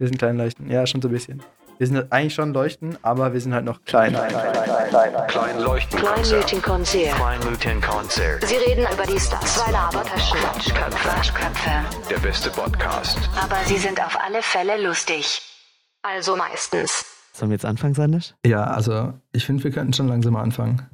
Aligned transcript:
Wir 0.00 0.06
sind 0.08 0.16
klein 0.16 0.38
leuchten. 0.38 0.70
Ja, 0.70 0.86
schon 0.86 1.02
so 1.02 1.08
ein 1.08 1.12
bisschen. 1.12 1.42
Wir 1.76 1.86
sind 1.86 2.10
eigentlich 2.10 2.32
schon 2.32 2.54
leuchten, 2.54 2.96
aber 3.02 3.34
wir 3.34 3.40
sind 3.42 3.52
halt 3.52 3.66
noch 3.66 3.84
klein. 3.84 4.14
klein, 4.14 4.28
klein, 4.30 4.52
klein, 4.88 5.12
klein. 5.12 5.26
Kleinleuchtenkonzert. 5.26 7.14
Kleinleuchtenkonzert. 7.16 8.46
Sie 8.46 8.54
reden 8.54 8.86
über 8.90 9.04
die 9.04 9.20
Stars. 9.20 9.56
Zwei 9.56 9.70
Labertaschen. 9.72 10.38
Quatschköpfe. 10.38 10.98
Quatschköpfe. 11.08 11.70
Der 12.08 12.18
beste 12.18 12.48
Podcast. 12.48 13.18
Aber 13.38 13.56
sie 13.66 13.76
sind 13.76 14.00
auf 14.02 14.18
alle 14.24 14.40
Fälle 14.40 14.82
lustig. 14.82 15.42
Also 16.00 16.34
meistens. 16.34 17.04
Sollen 17.34 17.50
wir 17.50 17.56
jetzt 17.56 17.66
anfangen, 17.66 17.92
Sandisch? 17.92 18.32
Ja, 18.46 18.64
also 18.64 19.12
ich 19.32 19.44
finde, 19.44 19.64
wir 19.64 19.70
könnten 19.70 19.92
schon 19.92 20.08
langsam 20.08 20.32
mal 20.32 20.42
anfangen. 20.42 20.88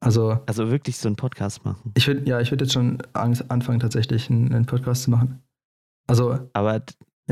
Also, 0.00 0.40
Also 0.46 0.70
wirklich 0.70 0.96
so 0.96 1.06
einen 1.08 1.16
Podcast 1.16 1.66
machen. 1.66 1.92
ich 1.98 2.06
würde, 2.06 2.26
ja, 2.26 2.40
ich 2.40 2.50
würde 2.50 2.64
jetzt 2.64 2.72
schon 2.72 2.96
anfangen, 3.12 3.78
tatsächlich 3.78 4.30
einen, 4.30 4.54
einen 4.54 4.64
Podcast 4.64 5.02
zu 5.02 5.10
machen. 5.10 5.42
Also, 6.08 6.38
Aber, 6.54 6.80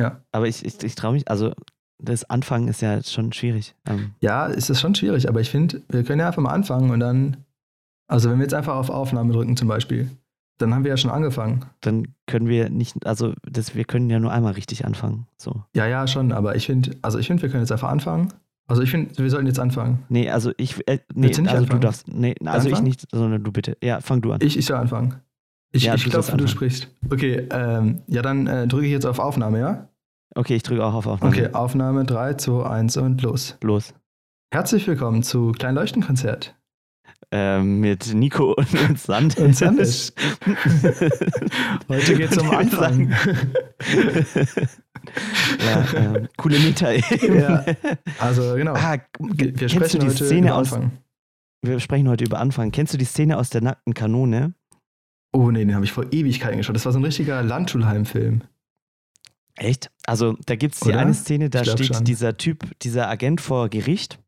ja. 0.01 0.21
aber 0.33 0.49
ich, 0.49 0.65
ich, 0.65 0.83
ich 0.83 0.95
traue 0.95 1.13
mich, 1.13 1.29
also 1.29 1.53
das 1.99 2.29
Anfangen 2.29 2.69
ist 2.69 2.81
ja 2.81 3.03
schon 3.03 3.33
schwierig. 3.33 3.75
Ähm, 3.87 4.13
Ja, 4.21 4.49
es 4.49 4.71
ist 4.71 4.81
schon 4.81 4.95
schwierig, 4.95 5.29
aber 5.29 5.41
ich 5.41 5.51
finde, 5.51 5.83
wir 5.89 6.03
können 6.03 6.21
ja 6.21 6.27
einfach 6.29 6.43
mal 6.43 6.53
anfangen 6.53 6.91
und 6.91 7.01
dann, 7.01 7.37
also 8.09 8.31
wenn 8.31 8.39
wir 8.39 8.45
jetzt 8.45 8.55
einfach 8.55 8.75
auf 8.77 8.91
Aufnahme 8.91 9.33
drücken 9.33 9.57
zum 9.57 9.69
Beispiel, 9.69 10.11
dann 10.59 10.75
haben 10.75 10.85
wir 10.85 10.91
ja 10.91 10.97
schon 10.97 11.11
angefangen. 11.11 11.65
dann 11.81 12.09
können 12.27 12.49
wir 12.49 12.69
nicht, 12.71 13.07
also 13.07 13.35
das, 13.43 13.75
wir 13.75 13.85
können 13.85 14.11
ja 14.11 14.19
nur 14.19 14.33
einmal 14.33 14.53
richtig 14.53 14.85
anfangen. 14.85 15.27
So. 15.39 15.65
Ja, 15.75 15.87
ja, 15.87 16.07
schon, 16.07 16.33
aber 16.33 16.55
ich 16.57 16.67
finde, 16.67 16.97
also 17.03 17.19
ich 17.19 17.27
finde, 17.27 17.43
wir 17.43 17.51
können 17.51 17.63
jetzt 17.63 17.73
einfach 17.73 17.91
anfangen. 17.91 18.33
Also 18.67 18.83
ich 18.83 18.91
finde, 18.91 19.17
wir 19.19 19.29
sollten 19.31 19.49
jetzt 19.49 19.59
anfangen. 19.59 20.05
Nee, 20.09 20.31
also 20.31 20.53
ich, 20.57 20.77
äh, 20.87 21.01
nee, 21.13 21.27
Willst 21.27 21.39
du 21.39 21.43
nicht 21.43 21.51
also 21.51 21.65
anfangen? 21.65 21.81
du 21.81 21.87
darfst, 21.87 22.09
nee, 22.09 22.35
also 22.45 22.69
ich 22.69 22.75
Anfangen? 22.75 22.89
nicht, 22.89 23.07
sondern 23.11 23.43
du 23.43 23.51
bitte. 23.51 23.77
Ja, 23.83 24.01
fang 24.01 24.21
du 24.21 24.31
an. 24.33 24.39
Ich, 24.43 24.57
ich 24.57 24.67
soll 24.67 24.77
anfangen. 24.77 25.17
Ich, 25.73 25.85
Ja, 25.85 25.95
ich 25.95 26.05
glaube, 26.05 26.37
du 26.37 26.47
sprichst. 26.47 26.89
Okay, 27.11 27.49
ähm, 27.51 28.03
ja, 28.07 28.23
dann 28.23 28.47
äh, 28.47 28.69
drücke 28.69 28.87
ich 28.87 28.93
jetzt 28.93 29.07
auf 29.07 29.19
Aufnahme, 29.19 29.59
ja? 29.59 29.89
Okay, 30.37 30.55
ich 30.55 30.63
drücke 30.63 30.85
auch 30.85 30.95
auf 30.95 31.07
Aufnahme. 31.07 31.35
Okay, 31.35 31.53
Aufnahme 31.53 32.05
3, 32.05 32.35
2, 32.35 32.65
1 32.65 32.97
und 32.99 33.21
los. 33.23 33.59
Los. 33.63 33.95
Herzlich 34.53 34.87
willkommen 34.87 35.25
zu 35.25 35.51
Kleinleuchtenkonzert. 35.53 36.57
Ähm, 37.33 37.81
mit 37.81 38.15
Nico 38.15 38.53
und, 38.55 38.75
und 38.89 38.99
Sand. 38.99 39.37
Und 39.39 39.57
Sandisch. 39.57 40.13
Heute 41.89 42.17
geht's 42.17 42.39
um 42.39 42.51
Anfang. 42.51 43.11
ja, 45.59 45.85
ähm, 45.97 46.29
coole 46.37 46.59
Mieter. 46.61 46.93
ja, 46.93 47.65
also 48.19 48.55
genau. 48.55 48.75
Ah, 48.75 48.99
wir 49.19 49.69
sprechen 49.69 50.01
du 50.01 50.07
die 50.07 50.13
heute 50.13 50.25
Szene 50.25 50.47
über 50.49 50.57
aus, 50.57 50.73
Anfang. 50.73 50.93
wir 51.63 51.81
sprechen 51.81 52.09
heute 52.09 52.25
über 52.25 52.39
Anfang. 52.39 52.71
Kennst 52.71 52.95
du 52.95 52.99
die 52.99 53.05
Szene 53.05 53.37
aus 53.37 53.51
der 53.51 53.63
nackten 53.63 53.95
Kanone? 53.95 54.55
Oh 55.33 55.51
nee, 55.51 55.65
den 55.65 55.75
habe 55.75 55.85
ich 55.85 55.93
vor 55.93 56.13
Ewigkeiten 56.13 56.59
geschaut. 56.59 56.77
Das 56.77 56.85
war 56.85 56.93
so 56.93 56.99
ein 56.99 57.05
richtiger 57.05 57.43
Landschulheim-Film. 57.43 58.43
Echt? 59.57 59.91
Also 60.07 60.37
da 60.47 60.57
gibt 60.57 60.75
es 60.75 60.81
die 60.81 60.93
eine 60.95 61.15
Szene, 61.15 61.51
da 61.51 61.65
steht 61.65 61.95
schon. 61.95 62.05
dieser 62.05 62.37
Typ, 62.37 62.79
dieser 62.81 63.09
Agent 63.09 63.41
vor 63.41 63.69
Gericht 63.69 64.19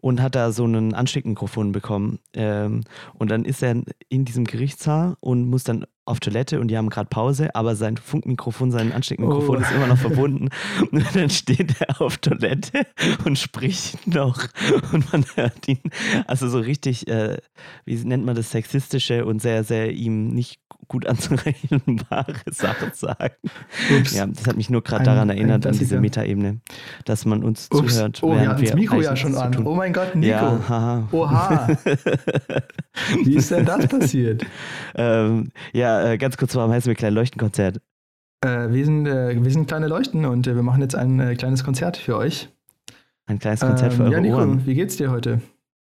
und 0.00 0.20
hat 0.20 0.34
da 0.34 0.52
so 0.52 0.64
ein 0.66 0.94
Ansteckmikrofon 0.94 1.72
bekommen. 1.72 2.18
Ähm, 2.34 2.82
und 3.14 3.30
dann 3.30 3.44
ist 3.44 3.62
er 3.62 3.82
in 4.08 4.24
diesem 4.24 4.44
Gerichtssaal 4.44 5.16
und 5.20 5.48
muss 5.48 5.64
dann 5.64 5.86
auf 6.04 6.20
Toilette 6.20 6.60
und 6.60 6.68
die 6.68 6.76
haben 6.76 6.88
gerade 6.88 7.08
Pause, 7.08 7.54
aber 7.56 7.74
sein 7.74 7.96
Funkmikrofon, 7.96 8.70
sein 8.70 8.92
Ansteckmikrofon 8.92 9.56
Oh. 9.58 9.60
ist 9.60 9.72
immer 9.72 9.88
noch 9.88 9.98
verbunden. 9.98 10.50
Und 10.92 11.16
dann 11.16 11.30
steht 11.30 11.80
er 11.80 12.00
auf 12.00 12.18
Toilette 12.18 12.86
und 13.24 13.36
spricht 13.36 14.06
noch. 14.06 14.46
Und 14.92 15.10
man 15.12 15.24
hört 15.34 15.66
ihn, 15.66 15.80
also 16.28 16.48
so 16.48 16.58
richtig, 16.60 17.08
äh, 17.08 17.38
wie 17.84 17.96
nennt 17.96 18.24
man 18.24 18.36
das, 18.36 18.52
sexistische 18.52 19.24
und 19.26 19.42
sehr, 19.42 19.64
sehr 19.64 19.90
ihm 19.92 20.28
nicht 20.28 20.60
gut 20.88 21.06
anzurechenbare 21.06 22.34
Sachen 22.50 22.92
sagen. 22.92 23.34
Ups. 23.98 24.14
Ja, 24.14 24.26
das 24.26 24.46
hat 24.46 24.56
mich 24.56 24.70
nur 24.70 24.82
gerade 24.82 25.04
daran 25.04 25.30
ein 25.30 25.36
erinnert, 25.36 25.66
an 25.66 25.72
diese. 25.76 26.00
Metaebene, 26.00 26.60
dass 27.04 27.24
man 27.24 27.42
uns 27.42 27.68
Ups. 27.72 27.94
zuhört. 27.94 28.22
Oh, 28.22 28.34
hatten 28.38 28.64
das 28.64 28.74
Mikro 28.74 29.00
ja 29.00 29.16
schon 29.16 29.34
an. 29.34 29.66
Oh 29.66 29.74
mein 29.74 29.92
Gott, 29.92 30.14
Nico. 30.14 30.28
Ja, 30.28 30.68
haha. 30.68 31.08
Oha. 31.12 31.68
Wie 33.24 33.34
ist 33.36 33.50
denn 33.50 33.64
das 33.64 33.86
passiert? 33.88 34.44
ähm, 34.94 35.50
ja, 35.72 36.12
äh, 36.12 36.18
ganz 36.18 36.36
kurz, 36.36 36.54
warum 36.54 36.70
heißen 36.72 36.88
wir 36.88 36.94
Klein 36.94 37.14
Leuchtenkonzert? 37.14 37.80
Äh, 38.42 38.70
wir, 38.70 38.84
sind, 38.84 39.06
äh, 39.06 39.42
wir 39.42 39.50
sind 39.50 39.66
kleine 39.66 39.88
Leuchten 39.88 40.24
und 40.26 40.46
äh, 40.46 40.54
wir 40.54 40.62
machen 40.62 40.82
jetzt 40.82 40.94
ein 40.94 41.18
äh, 41.20 41.34
kleines 41.36 41.64
Konzert 41.64 41.96
für 41.96 42.16
euch. 42.16 42.48
Ein 43.26 43.38
kleines 43.38 43.60
Konzert 43.60 43.92
für 43.94 44.02
Ähm, 44.02 44.06
eure 44.08 44.14
ja, 44.14 44.20
Nico, 44.20 44.36
Ohren. 44.36 44.66
wie 44.66 44.74
geht's 44.74 44.96
dir 44.96 45.10
heute? 45.10 45.40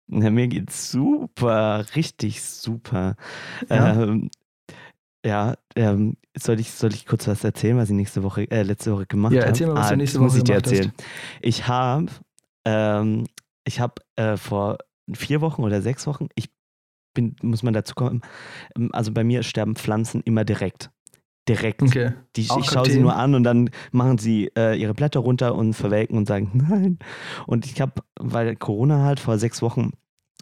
Ja, 0.08 0.30
mir 0.30 0.48
geht's 0.48 0.90
super, 0.92 1.84
richtig 1.96 2.42
super. 2.42 3.16
Ja? 3.70 4.02
Ähm, 4.02 4.30
ja, 5.24 5.54
ähm, 5.76 6.16
soll, 6.36 6.60
ich, 6.60 6.70
soll 6.72 6.92
ich 6.92 7.06
kurz 7.06 7.26
was 7.26 7.44
erzählen, 7.44 7.76
was 7.76 7.88
ich 7.90 7.96
nächste 7.96 8.22
Woche, 8.22 8.50
äh, 8.50 8.62
letzte 8.62 8.92
Woche 8.92 9.06
gemacht 9.06 9.32
Ja, 9.32 9.40
habe? 9.40 9.48
erzähl 9.50 9.66
mal, 9.68 9.76
was 9.76 9.88
du 9.88 9.96
nächste 9.96 10.18
das 10.18 10.22
muss 10.22 10.32
Woche 10.32 10.38
ich 10.38 10.44
dir 10.44 10.52
gemacht 10.54 10.66
hast. 10.66 10.72
erzählen. 10.72 10.92
Ich 11.40 11.68
habe, 11.68 12.06
ähm, 12.64 13.24
ich 13.64 13.80
habe 13.80 13.94
äh, 14.16 14.36
vor 14.36 14.78
vier 15.12 15.40
Wochen 15.40 15.62
oder 15.62 15.80
sechs 15.82 16.06
Wochen, 16.06 16.28
ich 16.34 16.50
bin, 17.14 17.36
muss 17.42 17.62
man 17.62 17.72
dazu 17.74 17.94
kommen, 17.94 18.22
ähm, 18.76 18.90
also 18.92 19.12
bei 19.12 19.24
mir 19.24 19.42
sterben 19.42 19.76
Pflanzen 19.76 20.20
immer 20.24 20.44
direkt. 20.44 20.90
Direkt. 21.48 21.82
Okay. 21.82 22.12
Die, 22.36 22.48
Auch 22.48 22.58
ich 22.58 22.66
schaue 22.66 22.88
sie 22.88 22.98
nur 23.00 23.16
an 23.16 23.34
und 23.34 23.44
dann 23.44 23.68
machen 23.92 24.16
sie 24.16 24.50
äh, 24.56 24.80
ihre 24.80 24.94
Blätter 24.94 25.20
runter 25.20 25.54
und 25.54 25.74
verwelken 25.74 26.16
und 26.16 26.26
sagen 26.26 26.50
nein. 26.68 26.98
Und 27.46 27.66
ich 27.66 27.80
habe, 27.80 28.02
weil 28.18 28.56
Corona 28.56 29.04
halt 29.04 29.20
vor 29.20 29.38
sechs 29.38 29.60
Wochen 29.60 29.92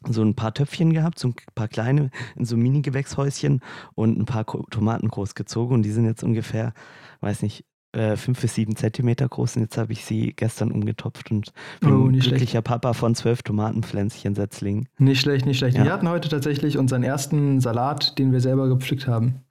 so 0.09 0.23
ein 0.23 0.35
paar 0.35 0.55
Töpfchen 0.55 0.93
gehabt, 0.93 1.19
so 1.19 1.29
ein 1.29 1.35
paar 1.55 1.69
kleine, 1.69 2.11
in 2.37 2.45
so 2.45 2.57
Mini-Gewächshäuschen 2.57 3.61
und 3.95 4.19
ein 4.19 4.27
paar 4.27 4.47
Tomaten 4.47 5.09
großgezogen 5.09 5.75
und 5.75 5.83
die 5.83 5.91
sind 5.91 6.05
jetzt 6.05 6.23
ungefähr, 6.23 6.73
weiß 7.21 7.43
nicht, 7.43 7.65
äh, 7.93 8.17
fünf 8.17 8.41
bis 8.41 8.55
sieben 8.55 8.75
Zentimeter 8.75 9.29
groß 9.29 9.57
und 9.57 9.63
jetzt 9.63 9.77
habe 9.77 9.93
ich 9.93 10.05
sie 10.05 10.33
gestern 10.35 10.73
umgetopft 10.73 11.31
und 11.31 11.53
bin 11.81 11.93
Oh, 11.93 12.09
glücklicher 12.09 12.63
Papa 12.63 12.95
von 12.95 13.15
zwölf 13.15 13.43
Tomatenpflänzchen 13.43 14.35
Setzlingen. 14.35 14.89
Nicht 14.99 15.21
schlecht, 15.21 15.45
nicht 15.45 15.59
schlecht. 15.59 15.77
Ja. 15.77 15.85
Wir 15.85 15.93
hatten 15.93 16.09
heute 16.09 16.29
tatsächlich 16.31 16.79
unseren 16.79 17.03
ersten 17.03 17.61
Salat, 17.61 18.19
den 18.19 18.33
wir 18.33 18.41
selber 18.41 18.69
gepflückt 18.69 19.07
haben. 19.07 19.43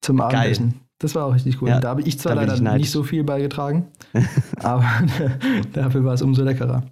Zum 0.00 0.20
Abendessen. 0.20 0.80
Das 0.98 1.14
war 1.14 1.26
auch 1.26 1.34
richtig 1.34 1.60
cool. 1.60 1.68
Ja, 1.68 1.80
da 1.80 1.90
habe 1.90 2.02
ich 2.02 2.18
zwar 2.18 2.34
leider 2.34 2.58
nicht 2.76 2.90
so 2.90 3.04
viel 3.04 3.22
beigetragen, 3.22 3.88
aber 4.62 4.84
dafür 5.72 6.04
war 6.04 6.14
es 6.14 6.22
umso 6.22 6.42
leckerer. 6.42 6.84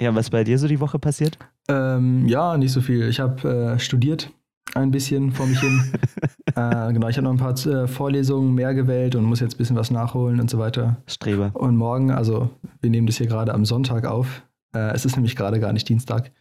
Ja, 0.00 0.14
was 0.14 0.30
bei 0.30 0.44
dir 0.44 0.58
so 0.58 0.68
die 0.68 0.80
Woche 0.80 0.98
passiert? 0.98 1.38
Ähm, 1.68 2.26
ja, 2.28 2.56
nicht 2.56 2.72
so 2.72 2.80
viel. 2.80 3.08
Ich 3.08 3.20
habe 3.20 3.74
äh, 3.74 3.78
studiert 3.78 4.30
ein 4.74 4.90
bisschen 4.90 5.32
vor 5.32 5.46
mich 5.46 5.60
hin. 5.60 5.92
äh, 6.56 6.92
genau, 6.92 7.08
ich 7.08 7.16
habe 7.16 7.22
noch 7.22 7.30
ein 7.32 7.36
paar 7.36 7.54
äh, 7.66 7.86
Vorlesungen 7.86 8.54
mehr 8.54 8.74
gewählt 8.74 9.14
und 9.14 9.24
muss 9.24 9.40
jetzt 9.40 9.54
ein 9.54 9.58
bisschen 9.58 9.76
was 9.76 9.90
nachholen 9.90 10.40
und 10.40 10.50
so 10.50 10.58
weiter. 10.58 10.96
Streber. 11.06 11.50
Und 11.54 11.76
morgen, 11.76 12.10
also 12.10 12.50
wir 12.80 12.90
nehmen 12.90 13.06
das 13.06 13.16
hier 13.16 13.26
gerade 13.26 13.54
am 13.54 13.64
Sonntag 13.64 14.04
auf. 14.06 14.42
Äh, 14.74 14.92
es 14.94 15.04
ist 15.04 15.16
nämlich 15.16 15.36
gerade 15.36 15.60
gar 15.60 15.72
nicht 15.72 15.88
Dienstag. 15.88 16.32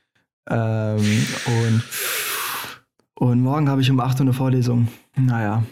Ähm, 0.49 0.99
und, 1.45 1.83
und 3.15 3.41
morgen 3.41 3.69
habe 3.69 3.81
ich 3.81 3.91
um 3.91 3.99
8 3.99 4.15
Uhr 4.15 4.21
eine 4.21 4.33
Vorlesung. 4.33 4.87
Naja, 5.15 5.63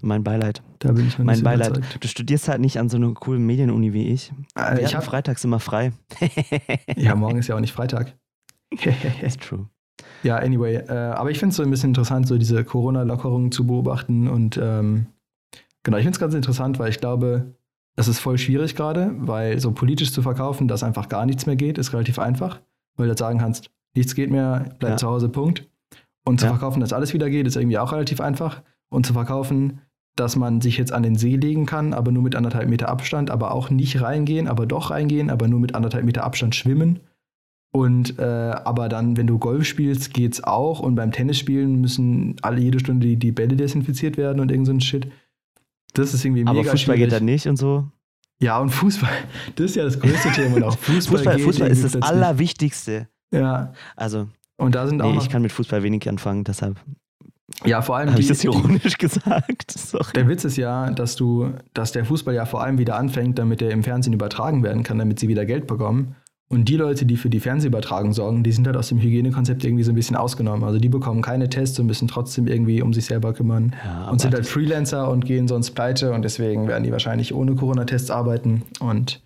Mein 0.00 0.24
Beileid. 0.24 0.62
da 0.78 0.92
bin 0.92 1.06
ich 1.06 1.18
noch 1.18 1.26
Mein 1.26 1.42
Beileid. 1.42 1.76
überzeugt. 1.76 2.02
Du 2.02 2.08
studierst 2.08 2.48
halt 2.48 2.60
nicht 2.60 2.78
an 2.78 2.88
so 2.88 2.96
einer 2.96 3.12
coolen 3.12 3.44
Medienuni 3.44 3.92
wie 3.92 4.08
ich. 4.08 4.32
Äh, 4.56 4.78
ich 4.80 4.86
hatten 4.86 4.96
hab, 4.96 5.04
freitags 5.04 5.44
immer 5.44 5.60
frei. 5.60 5.92
ja, 6.96 7.14
morgen 7.14 7.38
ist 7.38 7.48
ja 7.48 7.54
auch 7.56 7.60
nicht 7.60 7.72
Freitag. 7.72 8.16
True. 9.40 9.66
Ja, 10.22 10.36
anyway, 10.36 10.76
äh, 10.76 10.92
aber 10.92 11.30
ich 11.30 11.38
finde 11.38 11.50
es 11.50 11.56
so 11.56 11.62
ein 11.62 11.70
bisschen 11.70 11.90
interessant, 11.90 12.26
so 12.26 12.38
diese 12.38 12.64
Corona-Lockerungen 12.64 13.52
zu 13.52 13.66
beobachten 13.66 14.28
und 14.28 14.58
ähm, 14.60 15.06
genau, 15.82 15.96
ich 15.98 16.04
finde 16.04 16.16
es 16.16 16.20
ganz 16.20 16.34
interessant, 16.34 16.78
weil 16.78 16.90
ich 16.90 16.98
glaube, 16.98 17.54
es 17.96 18.08
ist 18.08 18.20
voll 18.20 18.38
schwierig 18.38 18.74
gerade, 18.74 19.12
weil 19.18 19.58
so 19.60 19.72
politisch 19.72 20.12
zu 20.12 20.22
verkaufen, 20.22 20.66
dass 20.68 20.82
einfach 20.82 21.08
gar 21.08 21.26
nichts 21.26 21.46
mehr 21.46 21.56
geht, 21.56 21.76
ist 21.78 21.92
relativ 21.92 22.18
einfach, 22.18 22.60
weil 22.96 23.06
du 23.06 23.12
jetzt 23.12 23.18
sagen 23.20 23.38
kannst, 23.38 23.70
nichts 23.94 24.14
geht 24.14 24.30
mehr, 24.30 24.74
bleib 24.78 24.92
Ja. 24.92 24.96
zu 24.96 25.08
Hause, 25.08 25.28
Punkt. 25.28 25.68
Und 26.24 26.40
zu 26.40 26.46
Ja. 26.46 26.52
verkaufen, 26.52 26.80
dass 26.80 26.92
alles 26.92 27.12
wieder 27.12 27.28
geht, 27.28 27.46
ist 27.46 27.56
irgendwie 27.56 27.78
auch 27.78 27.92
relativ 27.92 28.20
einfach. 28.20 28.62
Und 28.88 29.06
zu 29.06 29.12
verkaufen, 29.12 29.80
dass 30.16 30.36
man 30.36 30.60
sich 30.60 30.78
jetzt 30.78 30.92
an 30.92 31.02
den 31.02 31.16
See 31.16 31.36
legen 31.36 31.66
kann, 31.66 31.92
aber 31.94 32.12
nur 32.12 32.22
mit 32.22 32.36
anderthalb 32.36 32.68
Meter 32.68 32.88
Abstand, 32.88 33.30
aber 33.30 33.52
auch 33.52 33.70
nicht 33.70 34.00
reingehen, 34.00 34.46
aber 34.46 34.66
doch 34.66 34.90
reingehen, 34.90 35.30
aber 35.30 35.48
nur 35.48 35.58
mit 35.60 35.74
anderthalb 35.74 36.04
Meter 36.04 36.22
Abstand 36.24 36.54
schwimmen. 36.54 37.00
Und 37.74 38.18
äh, 38.18 38.22
aber 38.22 38.88
dann, 38.90 39.16
wenn 39.16 39.26
du 39.26 39.38
Golf 39.38 39.64
spielst, 39.64 40.12
geht's 40.12 40.44
auch. 40.44 40.80
Und 40.80 40.94
beim 40.94 41.10
Tennisspielen 41.10 41.80
müssen 41.80 42.36
alle 42.42 42.60
jede 42.60 42.78
Stunde 42.78 43.06
die, 43.06 43.16
die 43.16 43.32
Bälle 43.32 43.56
desinfiziert 43.56 44.18
werden 44.18 44.40
und 44.40 44.50
irgend 44.50 44.66
so 44.66 44.72
ein 44.72 44.80
Shit. 44.80 45.10
Das 45.94 46.12
ist 46.12 46.24
irgendwie 46.24 46.42
Aber 46.42 46.52
mega 46.52 46.70
Fußball 46.70 46.96
schwierig. 46.96 47.10
geht 47.10 47.12
dann 47.12 47.24
nicht 47.24 47.46
und 47.46 47.56
so. 47.56 47.88
Ja, 48.40 48.58
und 48.58 48.70
Fußball, 48.70 49.10
das 49.56 49.66
ist 49.66 49.76
ja 49.76 49.84
das 49.84 49.98
größte 49.98 50.30
Thema. 50.32 50.56
Und 50.56 50.62
auch 50.64 50.78
Fußball, 50.78 51.18
Fußball, 51.18 51.38
Fußball 51.38 51.70
ist 51.70 51.84
das. 51.84 52.02
Allerwichtigste. 52.02 53.08
Ja, 53.32 53.72
Also, 53.96 54.28
und 54.58 54.74
da 54.74 54.86
sind 54.86 55.00
auch 55.00 55.08
nee, 55.08 55.14
noch, 55.16 55.22
ich 55.22 55.30
kann 55.30 55.40
mit 55.40 55.52
Fußball 55.52 55.82
wenig 55.82 56.06
anfangen, 56.08 56.44
deshalb 56.44 56.78
ja, 57.64 57.82
vor 57.82 57.96
allem 57.96 58.10
habe 58.10 58.20
ich 58.20 58.28
das 58.28 58.42
ironisch 58.44 58.98
gesagt. 58.98 59.70
Sorry. 59.70 60.12
Der 60.14 60.28
Witz 60.28 60.44
ist 60.44 60.56
ja, 60.56 60.90
dass 60.90 61.16
du, 61.16 61.52
dass 61.74 61.92
der 61.92 62.04
Fußball 62.04 62.34
ja 62.34 62.46
vor 62.46 62.62
allem 62.62 62.78
wieder 62.78 62.96
anfängt, 62.96 63.38
damit 63.38 63.62
er 63.62 63.70
im 63.70 63.82
Fernsehen 63.82 64.12
übertragen 64.12 64.62
werden 64.62 64.82
kann, 64.82 64.98
damit 64.98 65.18
sie 65.18 65.28
wieder 65.28 65.44
Geld 65.44 65.66
bekommen. 65.66 66.16
Und 66.52 66.68
die 66.68 66.76
Leute, 66.76 67.06
die 67.06 67.16
für 67.16 67.30
die 67.30 67.40
Fernsehübertragung 67.40 68.12
sorgen, 68.12 68.42
die 68.42 68.52
sind 68.52 68.66
halt 68.66 68.76
aus 68.76 68.88
dem 68.88 69.00
Hygienekonzept 69.00 69.64
irgendwie 69.64 69.84
so 69.84 69.90
ein 69.90 69.94
bisschen 69.94 70.16
ausgenommen. 70.16 70.64
Also 70.64 70.78
die 70.78 70.90
bekommen 70.90 71.22
keine 71.22 71.48
Tests 71.48 71.78
und 71.80 71.86
müssen 71.86 72.08
trotzdem 72.08 72.46
irgendwie 72.46 72.82
um 72.82 72.92
sich 72.92 73.06
selber 73.06 73.32
kümmern. 73.32 73.74
Ja, 73.82 74.10
und 74.10 74.20
sind 74.20 74.34
halt 74.34 74.46
Freelancer 74.46 75.10
und 75.10 75.24
gehen 75.24 75.48
sonst 75.48 75.70
pleite 75.70 76.12
und 76.12 76.22
deswegen 76.22 76.68
werden 76.68 76.84
die 76.84 76.92
wahrscheinlich 76.92 77.34
ohne 77.34 77.54
Corona-Tests 77.54 78.10
arbeiten. 78.10 78.64
Und 78.80 79.22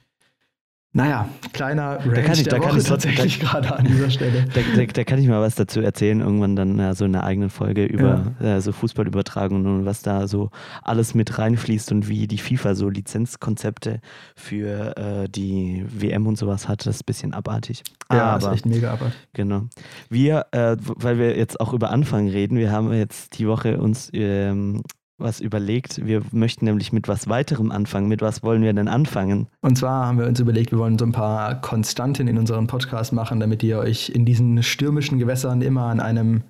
naja, 0.96 1.28
kleiner 1.52 1.98
Range 2.00 2.22
kann 2.22 2.32
ich- 2.32 2.42
der 2.44 2.52
da 2.54 2.58
kann 2.58 2.70
Woche 2.70 2.78
ich 2.78 2.84
tatsächlich 2.86 3.38
gerade 3.40 3.76
an 3.76 3.84
dieser 3.84 4.08
Stelle. 4.10 4.46
Da, 4.54 4.60
da, 4.74 4.84
da 4.86 5.04
kann 5.04 5.18
ich 5.18 5.28
mal 5.28 5.40
was 5.42 5.54
dazu 5.54 5.80
erzählen, 5.82 6.20
irgendwann 6.20 6.56
dann 6.56 6.78
ja, 6.78 6.94
so 6.94 7.04
in 7.04 7.14
einer 7.14 7.24
eigenen 7.24 7.50
Folge 7.50 7.84
über 7.84 8.32
äh, 8.40 8.60
so 8.60 8.72
Fußballübertragungen 8.72 9.66
und 9.66 9.84
was 9.84 10.00
da 10.00 10.26
so 10.26 10.50
alles 10.82 11.14
mit 11.14 11.38
reinfließt 11.38 11.92
und 11.92 12.08
wie 12.08 12.26
die 12.26 12.38
FIFA 12.38 12.74
so 12.74 12.88
Lizenzkonzepte 12.88 14.00
für 14.34 14.96
äh, 14.96 15.28
die 15.28 15.84
WM 15.88 16.26
und 16.26 16.38
sowas 16.38 16.66
hat. 16.68 16.86
Das 16.86 16.96
ist 16.96 17.02
ein 17.02 17.06
bisschen 17.06 17.34
abartig. 17.34 17.82
Ja, 18.10 18.34
Aber 18.34 18.48
ist 18.48 18.54
echt 18.54 18.66
mega 18.66 18.92
abart. 18.94 19.12
Genau. 19.34 19.64
Wir, 20.08 20.46
äh, 20.52 20.76
weil 20.80 21.18
wir 21.18 21.36
jetzt 21.36 21.60
auch 21.60 21.74
über 21.74 21.90
Anfang 21.90 22.28
reden, 22.28 22.56
wir 22.56 22.72
haben 22.72 22.90
jetzt 22.92 23.38
die 23.38 23.46
Woche 23.46 23.78
uns 23.78 24.08
ähm, 24.14 24.82
was 25.18 25.40
überlegt. 25.40 26.04
Wir 26.04 26.22
möchten 26.32 26.66
nämlich 26.66 26.92
mit 26.92 27.08
was 27.08 27.28
weiterem 27.28 27.70
anfangen. 27.70 28.08
Mit 28.08 28.20
was 28.20 28.42
wollen 28.42 28.62
wir 28.62 28.72
denn 28.72 28.88
anfangen? 28.88 29.48
Und 29.60 29.78
zwar 29.78 30.06
haben 30.06 30.18
wir 30.18 30.26
uns 30.26 30.40
überlegt, 30.40 30.72
wir 30.72 30.78
wollen 30.78 30.98
so 30.98 31.06
ein 31.06 31.12
paar 31.12 31.60
Konstanten 31.60 32.28
in 32.28 32.38
unserem 32.38 32.66
Podcast 32.66 33.12
machen, 33.12 33.40
damit 33.40 33.62
ihr 33.62 33.78
euch 33.78 34.10
in 34.10 34.24
diesen 34.24 34.62
stürmischen 34.62 35.18
Gewässern 35.18 35.62
immer 35.62 35.84
an 35.84 36.00
einem, 36.00 36.42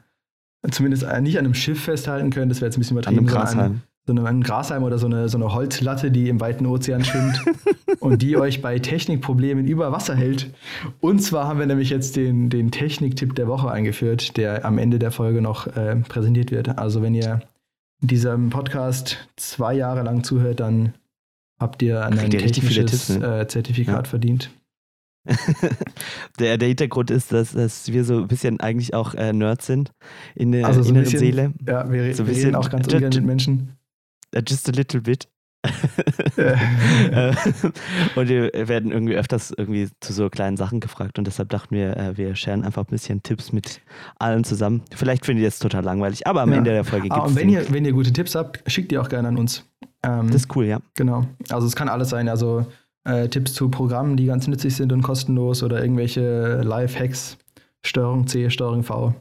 zumindest 0.69 1.05
äh, 1.05 1.21
nicht 1.21 1.39
an 1.39 1.45
einem 1.45 1.55
Schiff 1.55 1.85
festhalten 1.85 2.31
könnt, 2.31 2.51
das 2.51 2.61
wäre 2.61 2.67
jetzt 2.69 2.77
ein 2.77 2.81
bisschen 2.81 2.99
An 2.99 3.15
übertrieben, 3.15 3.29
einem 3.29 3.29
sondern 3.29 3.47
an 3.47 3.55
Grashalm. 3.55 3.83
so 4.07 4.13
einem, 4.13 4.27
einem 4.27 4.43
Grashalm 4.43 4.83
oder 4.83 4.99
so 4.99 5.07
eine, 5.07 5.29
so 5.29 5.39
eine 5.39 5.55
Holzlatte, 5.55 6.11
die 6.11 6.29
im 6.29 6.41
weiten 6.41 6.67
Ozean 6.67 7.05
schwimmt 7.05 7.45
und 8.01 8.21
die 8.23 8.37
euch 8.37 8.63
bei 8.63 8.81
Technikproblemen 8.81 9.69
über 9.69 9.93
Wasser 9.93 10.17
hält. 10.17 10.53
Und 11.01 11.21
zwar 11.21 11.47
haben 11.47 11.61
wir 11.61 11.67
nämlich 11.67 11.91
jetzt 11.91 12.17
den, 12.17 12.51
den 12.51 12.73
Techniktipp 12.73 13.37
der 13.37 13.47
Woche 13.47 13.71
eingeführt, 13.71 14.37
der 14.37 14.65
am 14.65 14.79
Ende 14.79 14.99
der 14.99 15.13
Folge 15.13 15.41
noch 15.41 15.69
äh, 15.69 15.95
präsentiert 16.09 16.51
wird. 16.51 16.79
Also 16.79 17.01
wenn 17.01 17.15
ihr 17.15 17.43
diesem 18.01 18.51
Podcast 18.51 19.29
zwei 19.37 19.75
Jahre 19.75 20.03
lang 20.03 20.23
zuhört, 20.25 20.61
dann 20.61 20.95
habt 21.59 21.83
ihr 21.83 22.05
ein 22.05 22.17
Kriegt 22.17 22.35
ihr 22.35 22.41
technisches 22.41 23.07
Tipps, 23.07 23.09
ne? 23.19 23.41
äh, 23.41 23.47
Zertifikat 23.49 24.07
Ja. 24.07 24.11
verdient. 24.11 24.51
der, 26.39 26.57
der 26.59 26.69
Hintergrund 26.69 27.11
ist, 27.11 27.33
dass, 27.33 27.53
dass 27.53 27.91
wir 27.93 28.05
so 28.05 28.19
ein 28.19 28.29
bisschen 28.29 28.61
eigentlich 28.61 28.95
auch 28.95 29.15
äh, 29.15 29.33
Nerds 29.33 29.67
sind 29.67 29.91
in 30.35 30.53
der 30.53 30.67
Also 30.67 30.83
so 30.83 30.91
inneren 30.91 31.05
bisschen- 31.05 31.19
Seele. 31.19 31.53
Ja, 31.67 31.91
wir, 31.91 32.15
So 32.15 32.19
wir 32.27 32.33
bisschen- 32.33 32.45
reden 32.47 32.57
auch 32.57 32.71
ganz 32.71 32.87
ungern 32.93 33.13
mit 33.13 33.25
Menschen. 33.25 33.73
Just 34.47 34.69
a 34.69 34.73
little 34.73 35.01
bit. 35.01 35.29
Und 38.17 38.29
wir 38.29 38.51
werden 38.55 38.93
irgendwie 38.93 39.15
öfters 39.17 39.53
irgendwie 39.57 39.89
zu 40.01 40.13
so 40.13 40.29
kleinen 40.31 40.57
Sachen 40.57 40.81
gefragt 40.81 41.19
und 41.19 41.27
deshalb 41.27 41.49
dachten 41.51 41.75
wir, 41.75 41.97
äh, 41.97 42.17
wir 42.17 42.35
scheren 42.35 42.65
einfach 42.65 42.83
ein 42.85 42.91
bisschen 42.91 43.23
Tipps 43.23 43.53
mit 43.53 43.81
allen 44.19 44.45
zusammen. 44.45 44.83
Vielleicht 44.95 45.27
findet 45.27 45.43
ihr 45.43 45.49
es 45.49 45.59
total 45.59 45.85
langweilig, 45.85 46.27
aber 46.27 46.43
am 46.43 46.51
Ja. 46.53 46.59
Ende 46.59 46.71
der 46.71 46.85
Folge 46.85 47.09
Ah, 47.11 47.15
gibt 47.17 47.27
und 47.27 47.31
es 47.33 47.37
wenn 47.37 47.49
ihr, 47.49 47.73
wenn 47.73 47.85
ihr 47.85 47.93
gute 47.93 48.13
Tipps 48.13 48.35
habt, 48.35 48.63
schickt 48.71 48.91
die 48.91 48.99
auch 48.99 49.09
gerne 49.09 49.29
an 49.29 49.37
uns. 49.37 49.65
Ähm, 50.03 50.27
Das 50.29 50.37
ist 50.43 50.57
cool, 50.57 50.67
ja. 50.67 50.81
Genau. 50.95 51.27
Also 51.51 51.67
es 51.67 51.77
kann 51.77 51.89
alles 51.89 52.11
sein. 52.11 52.29
Also 52.29 52.67
äh, 53.05 53.29
Tipps 53.29 53.55
zu 53.55 53.69
Programmen, 53.69 54.17
die 54.17 54.27
ganz 54.27 54.47
nützlich 54.49 54.75
sind 54.77 54.93
und 54.93 55.03
kostenlos 55.03 55.63
oder 55.63 55.81
irgendwelche 55.81 56.61
Live-Hacks, 56.63 57.39
Steuerung 57.85 58.27
C, 58.27 58.51
Steuerung 58.51 58.83
V. 58.83 59.15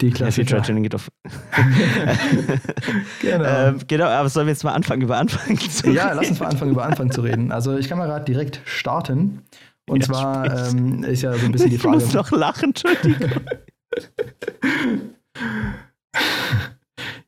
Die 0.00 0.08
Ja, 0.08 0.14
Klassiker. 0.14 0.62
Tuning 0.62 0.82
geht 0.84 0.94
auf. 0.94 1.08
Genau. 3.20 3.44
ähm, 3.44 3.78
genau, 3.86 4.06
aber 4.06 4.28
sollen 4.28 4.46
wir 4.46 4.52
jetzt 4.52 4.64
mal 4.64 4.72
anfangen, 4.72 5.02
über 5.02 5.18
Anfangen 5.18 5.58
zu 5.58 5.90
ja, 5.90 6.06
reden? 6.06 6.16
lass 6.16 6.30
uns 6.30 6.40
mal 6.40 6.46
anfangen, 6.48 6.70
über 6.72 6.84
Anfang 6.84 7.10
zu 7.10 7.20
reden. 7.20 7.52
Also 7.52 7.76
ich 7.76 7.88
kann 7.88 7.98
mal 7.98 8.06
gerade 8.06 8.24
direkt 8.24 8.60
starten. 8.64 9.42
Und 9.88 10.00
Ja, 10.02 10.06
zwar 10.06 10.68
ähm, 10.68 11.04
ist 11.04 11.22
ja 11.22 11.32
so 11.34 11.44
ein 11.46 11.52
bisschen 11.52 11.70
die 11.70 11.76
Ich 11.76 11.82
Frage. 11.82 11.96
muss 11.96 12.12
noch 12.14 12.30
lachen, 12.30 12.70
Entschuldigung. 12.70 13.30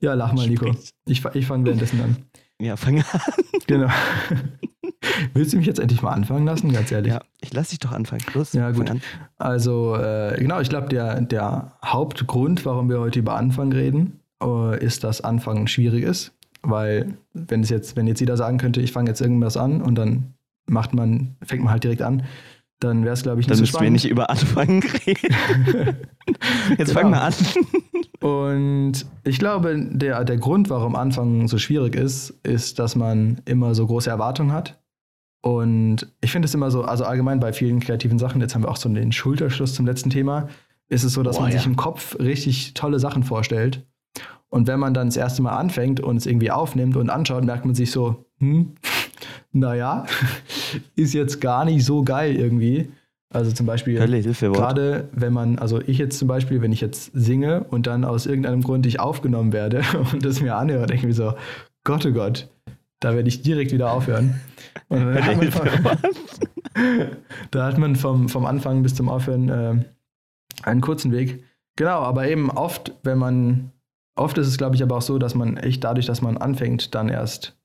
ja, 0.01 0.15
lach 0.15 0.33
mal, 0.33 0.47
Nico. 0.49 0.75
Ich, 1.07 1.25
ich 1.35 1.47
fange 1.47 1.65
währenddessen 1.67 2.01
an. 2.01 2.17
Ja, 2.61 2.77
fang 2.77 2.99
an. 2.99 3.05
Genau. 3.67 3.89
Willst 5.35 5.53
du 5.53 5.57
mich 5.57 5.67
jetzt 5.67 5.79
endlich 5.81 6.03
mal 6.03 6.13
anfangen 6.13 6.45
lassen, 6.47 6.73
ganz 6.73 6.91
ehrlich? 6.93 7.13
Ja, 7.13 7.21
ich 7.41 7.53
lass 7.53 7.71
dich 7.71 7.79
doch 7.79 7.93
anfangen. 7.93 8.23
Los, 8.35 8.53
Ja, 8.53 8.71
gut. 8.71 8.91
an. 8.91 9.01
Also, 9.39 9.97
äh, 9.97 10.37
genau, 10.39 10.61
ich 10.61 10.69
glaube, 10.69 10.89
der, 10.89 11.21
der 11.21 11.73
Hauptgrund, 11.85 12.65
warum 12.67 12.89
wir 12.89 13.01
heute 13.01 13.19
über 13.19 13.35
Anfang 13.37 13.73
reden, 13.73 14.21
äh, 14.43 14.83
ist, 14.85 15.05
dass 15.05 15.21
Anfangen 15.21 15.67
schwierig 15.69 16.05
ist. 16.05 16.33
Weil, 16.63 17.15
wenn 17.33 17.63
es 17.63 17.71
jetzt, 17.71 17.97
wenn 17.97 18.07
jetzt 18.07 18.21
jeder 18.21 18.37
sagen 18.37 18.59
könnte, 18.59 18.81
ich 18.81 18.93
fange 18.93 19.11
jetzt 19.11 19.21
irgendwas 19.21 19.57
an 19.57 19.83
und 19.83 19.97
dann 19.97 20.35
macht 20.67 20.95
man, 20.95 21.37
fängt 21.43 21.63
man 21.65 21.73
halt 21.73 21.83
direkt 21.85 22.03
an, 22.03 22.23
dann 22.79 23.03
wäre 23.05 23.15
es, 23.15 23.23
glaube 23.23 23.41
ich, 23.41 23.47
nicht 23.47 23.51
Dann 23.51 23.57
so 23.59 23.63
müssen 23.63 23.73
wir 23.75 23.79
spannend. 23.79 23.93
nicht 23.95 24.09
über 24.09 24.31
Anfangen 24.31 24.83
reden. 25.07 25.35
Jetzt 26.79 26.95
Genau. 26.95 27.09
mal 27.11 27.21
an. 27.21 27.35
Und 28.21 29.07
ich 29.25 29.39
glaube, 29.41 29.77
der, 29.91 30.25
der 30.25 30.37
Grund, 30.37 30.71
warum 30.71 30.95
Anfangen 30.95 31.49
so 31.49 31.59
schwierig 31.59 31.97
ist, 31.97 32.31
ist, 32.45 32.79
dass 32.79 32.95
man 32.95 33.41
immer 33.47 33.75
so 33.75 33.87
große 33.87 34.09
Erwartungen 34.11 34.53
hat. 34.53 34.81
Und 35.43 36.07
ich 36.21 36.31
finde 36.31 36.47
es 36.47 36.55
immer 36.55 36.71
so, 36.71 36.85
also 36.85 37.05
allgemein 37.05 37.41
bei 37.41 37.53
vielen 37.53 37.81
kreativen 37.81 38.19
Sachen, 38.19 38.41
jetzt 38.41 38.55
haben 38.55 38.63
wir 38.63 38.71
auch 38.71 38.77
so 38.77 38.89
den 38.89 39.13
Schulterschluss 39.13 39.75
zum 39.75 39.87
letzten 39.87 40.09
Thema, 40.09 40.49
ist 40.89 41.03
es 41.03 41.13
so, 41.13 41.23
dass 41.23 41.37
Boah, 41.37 41.43
man 41.43 41.53
ja. 41.53 41.59
sich 41.59 41.67
im 41.67 41.77
Kopf 41.77 42.17
richtig 42.19 42.75
tolle 42.75 43.01
Sachen 43.01 43.25
vorstellt. 43.25 43.85
Und 44.51 44.69
wenn 44.69 44.79
man 44.79 44.95
dann 44.95 45.09
das 45.09 45.17
erste 45.17 45.43
Mal 45.43 45.57
anfängt 45.57 46.01
und 46.01 46.17
es 46.17 46.27
irgendwie 46.27 46.51
aufnimmt 46.51 46.97
und 46.97 47.11
anschaut, 47.11 47.45
merkt 47.45 47.65
man 47.65 47.75
sich 47.75 47.91
so, 47.91 48.27
hm, 48.39 48.75
naja, 49.53 50.07
ist 50.97 51.13
jetzt 51.13 51.41
gar 51.41 51.65
nicht 51.65 51.85
so 51.85 52.03
geil 52.05 52.37
irgendwie. 52.37 52.91
Also 53.33 53.51
zum 53.51 53.67
Beispiel. 53.67 53.99
Gerade 54.53 55.09
wenn 55.13 55.33
man, 55.33 55.59
also 55.59 55.81
ich 55.81 55.99
jetzt 55.99 56.19
zum 56.19 56.29
Beispiel, 56.29 56.61
wenn 56.61 56.71
ich 56.71 56.83
jetzt 56.83 57.11
singe 57.15 57.65
und 57.65 57.87
dann 57.87 58.05
aus 58.05 58.27
irgendeinem 58.27 58.63
Grund 58.63 58.85
ich 58.87 59.01
aufgenommen 59.01 59.53
werde 59.53 59.83
und 60.13 60.25
das 60.25 60.41
mir 60.41 60.55
anhöre, 60.55 60.87
denke 60.87 61.01
ich 61.01 61.07
mir 61.07 61.15
so, 61.15 61.33
Gott, 61.85 62.05
oh 62.07 62.13
Gott, 62.13 62.49
da 63.05 63.15
werde 63.15 63.29
ich 63.29 63.43
direkt 63.43 63.73
wieder 63.73 63.93
aufhören. 63.93 64.41
Und 64.89 65.01
dann 65.01 65.25
hat 65.25 65.37
man 65.37 65.51
vom, 65.53 65.67
da 67.51 67.67
hat 67.67 67.79
man 67.79 67.97
vom, 67.97 68.29
vom 68.29 68.47
Anfang 68.47 68.83
bis 68.83 68.95
zum 68.95 69.09
Aufhören 69.09 69.49
äh, 69.49 69.75
einen 70.63 70.81
kurzen 70.81 71.13
Weg. 71.13 71.45
Genau, 71.77 72.01
aber 72.01 72.29
eben 72.29 72.51
oft, 72.51 72.93
wenn 73.03 73.19
man, 73.19 73.73
oft 74.17 74.37
ist 74.39 74.47
es, 74.49 74.59
glaube 74.59 74.77
ich, 74.77 74.83
aber 74.83 74.97
auch 74.97 75.03
so, 75.03 75.19
dass 75.19 75.35
man 75.35 75.57
echt 75.57 75.85
dadurch, 75.85 76.07
dass 76.07 76.23
man 76.23 76.37
anfängt, 76.37 76.95
dann 76.95 77.09
erst 77.09 77.57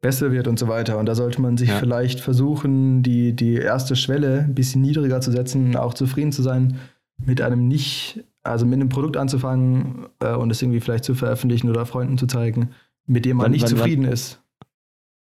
besser 0.00 0.30
wird 0.30 0.46
und 0.46 0.58
so 0.58 0.68
weiter. 0.68 0.98
Und 0.98 1.06
da 1.06 1.14
sollte 1.14 1.40
man 1.40 1.56
sich 1.56 1.68
Ja. 1.70 1.76
vielleicht 1.78 2.20
versuchen, 2.20 3.02
die, 3.02 3.34
die 3.34 3.54
erste 3.54 3.96
Schwelle 3.96 4.40
ein 4.44 4.54
bisschen 4.54 4.80
niedriger 4.82 5.20
zu 5.20 5.32
setzen, 5.32 5.74
auch 5.76 5.94
zufrieden 5.94 6.30
zu 6.32 6.42
sein, 6.42 6.78
mit 7.24 7.40
einem 7.40 7.66
nicht, 7.66 8.24
also 8.44 8.64
mit 8.64 8.74
einem 8.74 8.90
Produkt 8.90 9.16
anzufangen 9.16 10.06
äh, 10.20 10.34
und 10.34 10.50
es 10.52 10.62
irgendwie 10.62 10.78
vielleicht 10.80 11.02
zu 11.02 11.16
veröffentlichen 11.16 11.68
oder 11.68 11.84
Freunden 11.84 12.16
zu 12.16 12.28
zeigen, 12.28 12.70
mit 13.06 13.24
dem 13.24 13.38
man 13.38 13.46
Wann- 13.46 13.50
nicht 13.52 13.62
wann- 13.62 13.70
zufrieden 13.70 14.04
ist. 14.04 14.40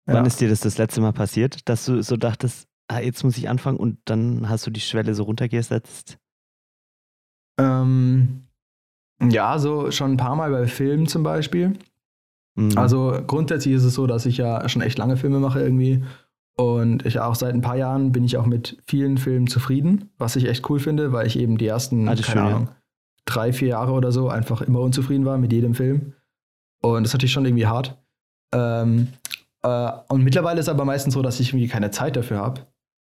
Wann 0.06 0.26
ist 0.26 0.42
dir 0.42 0.50
das 0.50 0.62
das 0.62 0.78
letzte 0.78 1.02
Mal 1.02 1.14
passiert, 1.14 1.70
dass 1.70 1.86
du 1.86 2.02
so 2.02 2.18
dachtest, 2.18 2.68
ah, 2.88 3.00
jetzt 3.00 3.24
muss 3.24 3.38
ich 3.38 3.50
anfangen 3.50 3.78
und 3.78 4.00
dann 4.06 4.50
hast 4.50 4.66
du 4.66 4.72
die 4.72 4.80
Schwelle 4.80 5.14
so 5.14 5.24
runtergesetzt? 5.24 6.18
Ähm, 7.60 8.48
ja, 9.22 9.60
so 9.60 9.92
schon 9.92 10.14
ein 10.14 10.18
paar 10.18 10.36
Mal 10.36 10.52
bei 10.52 10.68
Filmen 10.68 11.08
zum 11.08 11.24
Beispiel. 11.24 11.78
Mhm. 12.56 12.78
Also 12.78 13.22
grundsätzlich 13.26 13.76
ist 13.76 13.84
es 13.84 13.94
so, 13.94 14.08
dass 14.08 14.26
ich 14.26 14.38
ja 14.38 14.68
schon 14.68 14.82
echt 14.82 14.98
lange 14.98 15.18
Filme 15.18 15.40
mache 15.40 15.62
irgendwie. 15.62 16.04
Und 16.58 17.06
ich 17.06 17.20
auch 17.20 17.36
seit 17.36 17.54
ein 17.54 17.62
paar 17.62 17.78
Jahren 17.78 18.12
bin 18.12 18.24
ich 18.24 18.38
auch 18.38 18.46
mit 18.46 18.82
vielen 18.86 19.18
Filmen 19.18 19.48
zufrieden, 19.48 20.10
was 20.18 20.36
ich 20.36 20.48
echt 20.48 20.70
cool 20.70 20.80
finde, 20.80 21.12
weil 21.12 21.26
ich 21.26 21.40
eben 21.40 21.58
die 21.58 21.68
ersten, 21.68 22.08
ist 22.08 22.24
keine 22.24 22.24
schön, 22.24 22.36
ja. 22.36 22.48
Ahnung, 22.48 22.70
drei, 23.26 23.54
vier 23.54 23.70
Jahre 23.70 23.94
oder 23.94 24.12
so 24.12 24.30
einfach 24.30 24.62
immer 24.62 24.82
unzufrieden 24.82 25.26
war 25.26 25.38
mit 25.38 25.54
jedem 25.54 25.76
Film. 25.76 26.14
Und 26.82 27.04
das 27.04 27.12
ist 27.12 27.14
natürlich 27.14 27.32
schon 27.32 27.46
irgendwie 27.46 27.68
hart. 27.68 27.98
Ähm, 28.54 29.08
äh, 29.08 29.31
und 29.64 30.24
mittlerweile 30.24 30.60
ist 30.60 30.70
aber 30.70 30.86
meistens 30.86 31.14
so, 31.14 31.22
dass 31.22 31.40
ich 31.40 31.50
irgendwie 31.50 31.68
keine 31.68 31.92
Zeit 31.92 32.16
dafür 32.16 32.38
habe. 32.40 32.62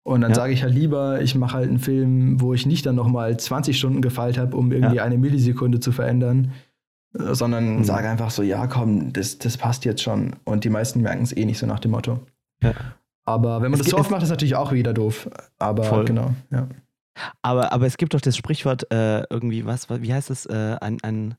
Und 0.04 0.20
dann 0.22 0.32
Ja. 0.32 0.34
sage 0.36 0.52
ich 0.52 0.62
halt 0.64 0.74
lieber, 0.74 1.20
ich 1.22 1.36
mache 1.36 1.54
halt 1.54 1.68
einen 1.68 1.78
Film, 1.78 2.40
wo 2.40 2.52
ich 2.54 2.66
nicht 2.66 2.84
dann 2.86 2.96
nochmal 2.96 3.36
20 3.38 3.78
Stunden 3.78 4.02
gefeilt 4.02 4.36
habe, 4.38 4.56
um 4.56 4.72
irgendwie 4.72 4.96
Ja. 4.96 5.04
eine 5.04 5.16
Millisekunde 5.18 5.78
zu 5.78 5.92
verändern, 5.92 6.50
äh, 7.16 7.34
sondern 7.34 7.76
Mhm. 7.78 7.84
sage 7.84 8.08
einfach 8.08 8.30
so, 8.32 8.42
ja 8.42 8.66
komm, 8.66 9.12
das, 9.12 9.38
das 9.38 9.56
passt 9.56 9.84
jetzt 9.84 10.02
schon. 10.02 10.34
Und 10.44 10.64
die 10.64 10.70
meisten 10.70 11.02
merken 11.02 11.22
es 11.22 11.36
eh 11.36 11.44
nicht 11.44 11.58
so 11.58 11.66
nach 11.66 11.78
dem 11.78 11.92
Motto. 11.92 12.18
Ja. 12.62 12.72
Aber 13.24 13.62
wenn 13.62 13.70
man 13.70 13.78
Es 13.78 13.86
das 13.86 13.90
so 13.92 13.98
oft 13.98 14.10
macht, 14.10 14.24
ist 14.24 14.30
natürlich 14.30 14.56
auch 14.56 14.72
wieder 14.72 14.92
doof. 14.92 15.30
Aber 15.60 15.84
Voll. 15.84 16.04
genau, 16.06 16.32
ja. 16.50 16.66
aber, 17.42 17.72
aber 17.72 17.86
es 17.86 17.96
gibt 17.96 18.14
doch 18.14 18.20
das 18.20 18.36
Sprichwort 18.36 18.90
äh, 18.92 19.22
irgendwie, 19.30 19.64
was, 19.64 19.88
wa- 19.88 19.98
wie 20.00 20.12
heißt 20.12 20.30
es? 20.30 20.46
Äh, 20.46 20.76
ein, 20.80 20.98
ein, 21.04 21.36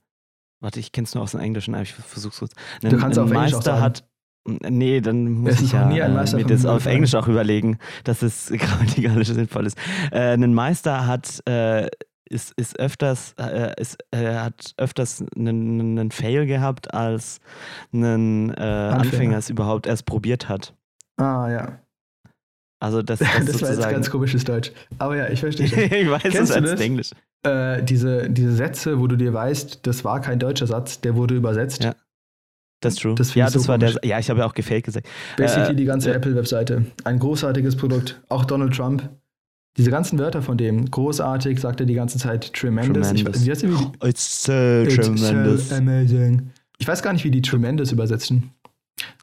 warte, 0.61 0.79
ich 0.79 0.93
kenne 0.93 1.03
es 1.03 1.13
nur 1.15 1.23
aus 1.23 1.31
dem 1.31 1.41
Englischen, 1.41 1.73
aber 1.73 1.83
ich 1.83 1.91
versuch's 1.93 2.39
kurz. 2.39 2.53
Ein, 2.81 2.91
Du 2.91 2.97
kannst 2.97 3.17
ein 3.19 3.25
auf 3.25 3.31
Englisch 3.31 3.51
auch 3.53 3.57
Meister 3.57 3.71
sagen. 3.71 3.81
hat. 3.83 4.07
Nee, 4.45 4.99
dann 4.99 5.29
muss 5.29 5.61
ich 5.61 5.71
ja 5.71 5.89
äh, 5.89 6.35
mir 6.35 6.45
das 6.45 6.65
auf. 6.65 6.85
Englisch 6.85 7.15
auch 7.15 7.27
überlegen, 7.27 7.77
dass 8.03 8.21
es 8.21 8.47
grammatikalisch 8.57 9.29
sinnvoll 9.29 9.65
ist. 9.65 9.77
Äh, 10.11 10.33
ein 10.33 10.53
Meister 10.53 11.07
hat 11.07 11.41
äh, 11.47 11.87
ist, 12.29 12.53
ist 12.57 12.77
öfters 12.79 13.35
äh, 13.39 13.73
ist, 13.79 13.97
äh, 14.11 14.35
hat 14.35 14.73
öfters 14.77 15.23
einen, 15.35 15.99
einen 15.99 16.11
Fail 16.11 16.45
gehabt, 16.45 16.93
als 16.93 17.39
ein 17.93 18.49
äh, 18.53 18.61
Anfänger. 18.61 19.37
es 19.37 19.49
überhaupt 19.49 19.87
erst 19.87 20.05
probiert 20.05 20.49
hat. 20.49 20.73
Ah, 21.17 21.47
ja. 21.49 21.79
Also 22.79 23.01
das, 23.01 23.19
das, 23.19 23.45
Das 23.45 23.61
war 23.61 23.69
jetzt 23.69 23.89
ganz 23.89 24.09
komisches 24.09 24.43
Deutsch. 24.43 24.71
Aber 24.97 25.15
ja, 25.15 25.29
ich 25.29 25.39
verstehe 25.39 25.67
schon. 25.67 25.79
ich 25.83 26.09
weiß 26.09 26.21
Kennst 26.21 26.37
es 26.37 26.51
als 26.51 26.71
das? 26.71 26.81
Englisch. 26.81 27.11
äh, 27.43 27.81
diese, 27.81 28.29
diese 28.29 28.51
Sätze, 28.53 28.99
wo 28.99 29.07
du 29.07 29.15
dir 29.15 29.33
weißt, 29.33 29.85
das 29.87 30.03
war 30.03 30.19
kein 30.19 30.39
deutscher 30.39 30.67
Satz, 30.67 30.99
der 30.99 31.15
wurde 31.15 31.35
übersetzt. 31.35 31.83
Ja. 31.83 31.95
Das 32.83 32.93
ist 32.93 33.01
true. 33.01 33.15
Das 33.15 33.33
ja, 33.35 33.45
ich 33.47 33.51
so 33.53 33.59
das 33.59 33.67
war 33.67 33.77
der. 33.77 33.93
Ja, 34.03 34.19
ich 34.19 34.29
habe 34.29 34.39
ja 34.41 34.45
auch 34.45 34.53
gefaked 34.53 34.83
gesagt. 34.85 35.07
Basically 35.37 35.71
Äh, 35.71 35.75
die 35.75 35.85
ganze 35.85 36.09
ja. 36.09 36.15
Apple-Webseite. 36.15 36.85
Ein 37.03 37.19
großartiges 37.19 37.75
Produkt. 37.75 38.21
Auch 38.29 38.45
Donald 38.45 38.75
Trump. 38.75 39.09
Diese 39.77 39.89
ganzen 39.89 40.19
Wörter 40.19 40.43
von 40.43 40.55
dem, 40.57 40.85
großartig, 40.91 41.59
sagt 41.59 41.79
er 41.79 41.87
die 41.87 41.95
ganze 41.95 42.19
Zeit, 42.19 42.53
tremendous. 42.53 43.07
Tremendous. 43.07 43.41
Ich, 43.47 43.63
wie 43.63 43.67
die, 43.67 44.07
It's 44.07 44.43
so 44.43 44.51
It's 44.83 44.95
tremendous. 44.95 45.69
so 45.69 45.75
amazing. 45.75 46.51
Ich 46.77 46.87
weiß 46.87 47.01
gar 47.01 47.11
nicht, 47.13 47.23
wie 47.23 47.31
die 47.31 47.41
tremendous 47.41 47.91
übersetzen. 47.91 48.51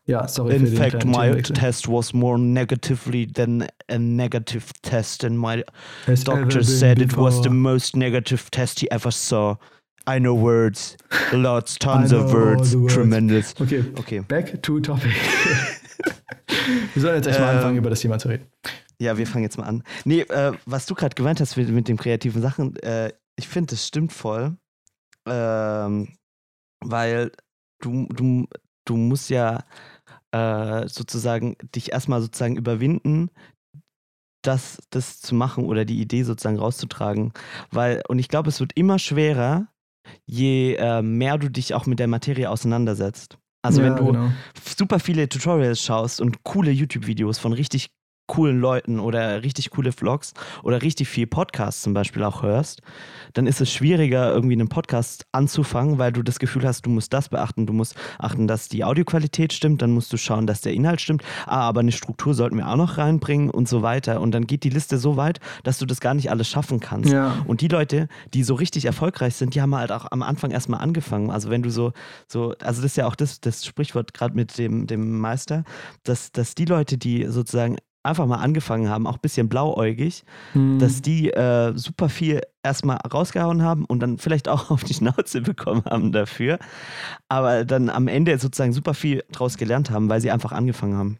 Ja, 0.06 0.26
sorry 0.26 0.56
In 0.56 0.66
fact, 0.66 1.04
my 1.04 1.40
test 1.40 1.86
was 1.86 2.12
more 2.12 2.36
negatively 2.36 3.28
than 3.32 3.64
a 3.88 3.98
negative 3.98 4.64
test, 4.82 5.24
and 5.24 5.38
my 5.38 5.62
Has 6.08 6.24
doctor 6.24 6.64
said 6.64 7.00
it 7.00 7.16
was 7.16 7.36
the 7.36 7.42
before. 7.42 7.54
most 7.54 7.96
negative 7.96 8.50
test 8.50 8.80
he 8.80 8.90
ever 8.90 9.12
saw. 9.12 9.56
I 10.08 10.18
know 10.18 10.34
words, 10.34 10.96
lots, 11.32 11.76
tons 11.78 12.12
of 12.12 12.32
words, 12.32 12.74
words. 12.76 12.94
tremendous. 12.94 13.54
Okay, 13.60 13.84
Okay, 13.98 14.20
back 14.20 14.62
to 14.62 14.80
topic. 14.80 15.12
Wir 16.94 17.02
sollen 17.02 17.16
jetzt 17.16 17.26
echt 17.26 17.38
mal 17.38 17.50
Ähm, 17.50 17.56
anfangen, 17.58 17.76
über 17.78 17.90
das 17.90 18.00
Thema 18.00 18.18
zu 18.18 18.28
reden. 18.28 18.46
ja, 18.98 19.16
wir 19.16 19.26
fangen 19.26 19.44
jetzt 19.44 19.56
mal 19.58 19.64
an. 19.64 19.82
Nee, 20.04 20.20
äh, 20.22 20.52
was 20.66 20.86
du 20.86 20.94
gerade 20.94 21.14
gemeint 21.14 21.40
hast 21.40 21.56
mit, 21.56 21.68
mit 21.70 21.88
den 21.88 21.96
kreativen 21.96 22.42
Sachen, 22.42 22.76
äh, 22.76 23.12
ich 23.36 23.48
finde, 23.48 23.70
das 23.74 23.86
stimmt 23.86 24.12
voll. 24.12 24.56
Ähm, 25.26 26.08
weil 26.80 27.30
du, 27.82 28.06
du, 28.10 28.46
du 28.84 28.96
musst 28.96 29.30
ja 29.30 29.64
äh, 30.32 30.86
sozusagen 30.88 31.56
dich 31.74 31.92
erstmal 31.92 32.20
sozusagen 32.20 32.56
überwinden, 32.56 33.30
das, 34.42 34.78
das 34.90 35.20
zu 35.20 35.34
machen 35.34 35.64
oder 35.66 35.84
die 35.84 36.00
Idee 36.00 36.22
sozusagen 36.22 36.58
rauszutragen. 36.58 37.32
Weil, 37.70 38.02
und 38.08 38.18
ich 38.18 38.28
glaube, 38.28 38.48
es 38.48 38.60
wird 38.60 38.72
immer 38.74 38.98
schwerer, 38.98 39.68
je 40.26 40.74
äh, 40.74 41.02
mehr 41.02 41.38
du 41.38 41.50
dich 41.50 41.74
auch 41.74 41.86
mit 41.86 41.98
der 41.98 42.08
Materie 42.08 42.50
auseinandersetzt. 42.50 43.38
Also 43.62 43.82
ja, 43.82 43.88
wenn 43.88 43.96
du 43.96 44.12
genau. 44.12 44.30
super 44.76 45.00
viele 45.00 45.28
Tutorials 45.28 45.80
schaust 45.82 46.20
und 46.20 46.42
coole 46.44 46.70
YouTube-Videos 46.70 47.38
von 47.38 47.52
richtig 47.52 47.90
coolen 48.30 48.60
Leuten 48.60 49.00
oder 49.00 49.42
richtig 49.42 49.70
coole 49.70 49.90
Vlogs 49.90 50.34
oder 50.62 50.82
richtig 50.82 51.08
viel 51.08 51.26
Podcasts 51.26 51.82
zum 51.82 51.94
Beispiel 51.94 52.22
auch 52.22 52.44
hörst, 52.44 52.80
dann 53.32 53.48
ist 53.48 53.60
es 53.60 53.72
schwieriger, 53.72 54.32
irgendwie 54.32 54.54
einen 54.54 54.68
Podcast 54.68 55.26
anzufangen, 55.32 55.98
weil 55.98 56.12
du 56.12 56.22
das 56.22 56.38
Gefühl 56.38 56.64
hast, 56.64 56.86
du 56.86 56.90
musst 56.90 57.12
das 57.12 57.28
beachten, 57.28 57.66
du 57.66 57.72
musst 57.72 57.96
achten, 58.20 58.46
dass 58.46 58.68
die 58.68 58.84
Audioqualität 58.84 59.52
stimmt, 59.52 59.82
dann 59.82 59.90
musst 59.90 60.12
du 60.12 60.16
schauen, 60.16 60.46
dass 60.46 60.60
der 60.60 60.74
Inhalt 60.74 61.00
stimmt, 61.00 61.24
ah, 61.46 61.62
aber 61.62 61.80
eine 61.80 61.90
Struktur 61.90 62.32
sollten 62.34 62.56
wir 62.56 62.68
auch 62.68 62.76
noch 62.76 62.98
reinbringen 62.98 63.50
und 63.50 63.68
so 63.68 63.82
weiter. 63.82 64.20
Und 64.20 64.30
dann 64.30 64.46
geht 64.46 64.62
die 64.62 64.70
Liste 64.70 64.98
so 64.98 65.16
weit, 65.16 65.40
dass 65.64 65.78
du 65.78 65.86
das 65.86 65.98
gar 65.98 66.14
nicht 66.14 66.30
alles 66.30 66.48
schaffen 66.48 66.78
kannst. 66.78 67.10
Ja. 67.10 67.34
Und 67.48 67.62
die 67.62 67.68
Leute, 67.68 68.06
die 68.32 68.44
so 68.44 68.54
richtig 68.54 68.84
erfolgreich 68.84 69.34
sind, 69.34 69.56
die 69.56 69.60
haben 69.60 69.74
halt 69.74 69.90
auch 69.90 70.06
am 70.08 70.22
Anfang 70.22 70.52
erstmal 70.52 70.80
angefangen. 70.80 71.30
Also 71.30 71.50
wenn 71.50 71.62
du 71.62 71.70
so, 71.70 71.92
so, 72.28 72.54
also 72.62 72.80
das 72.80 72.92
ist 72.92 72.96
ja 72.96 73.08
auch 73.08 73.16
das, 73.16 73.40
das 73.40 73.66
Sprichwort 73.66 74.14
gerade 74.14 74.36
mit 74.36 74.56
dem, 74.56 74.86
dem 74.86 75.18
Meister, 75.18 75.64
dass, 76.04 76.30
dass 76.30 76.54
die 76.54 76.66
Leute, 76.66 76.96
die 76.96 77.26
sozusagen 77.26 77.76
einfach 78.02 78.26
mal 78.26 78.36
angefangen 78.36 78.88
haben, 78.88 79.06
auch 79.06 79.14
ein 79.16 79.20
bisschen 79.22 79.48
blauäugig, 79.48 80.24
Hm. 80.52 80.78
dass 80.78 81.02
die 81.02 81.30
äh, 81.30 81.72
super 81.76 82.08
viel 82.08 82.40
erstmal 82.62 82.96
rausgehauen 82.98 83.62
haben 83.62 83.84
und 83.84 84.00
dann 84.00 84.18
vielleicht 84.18 84.48
auch 84.48 84.70
auf 84.70 84.84
die 84.84 84.94
Schnauze 84.94 85.40
bekommen 85.42 85.82
haben 85.84 86.12
dafür, 86.12 86.58
aber 87.28 87.64
dann 87.64 87.90
am 87.90 88.08
Ende 88.08 88.38
sozusagen 88.38 88.72
super 88.72 88.94
viel 88.94 89.24
draus 89.32 89.56
gelernt 89.56 89.90
haben, 89.90 90.08
weil 90.08 90.20
sie 90.20 90.30
einfach 90.30 90.52
angefangen 90.52 90.96
haben. 90.96 91.18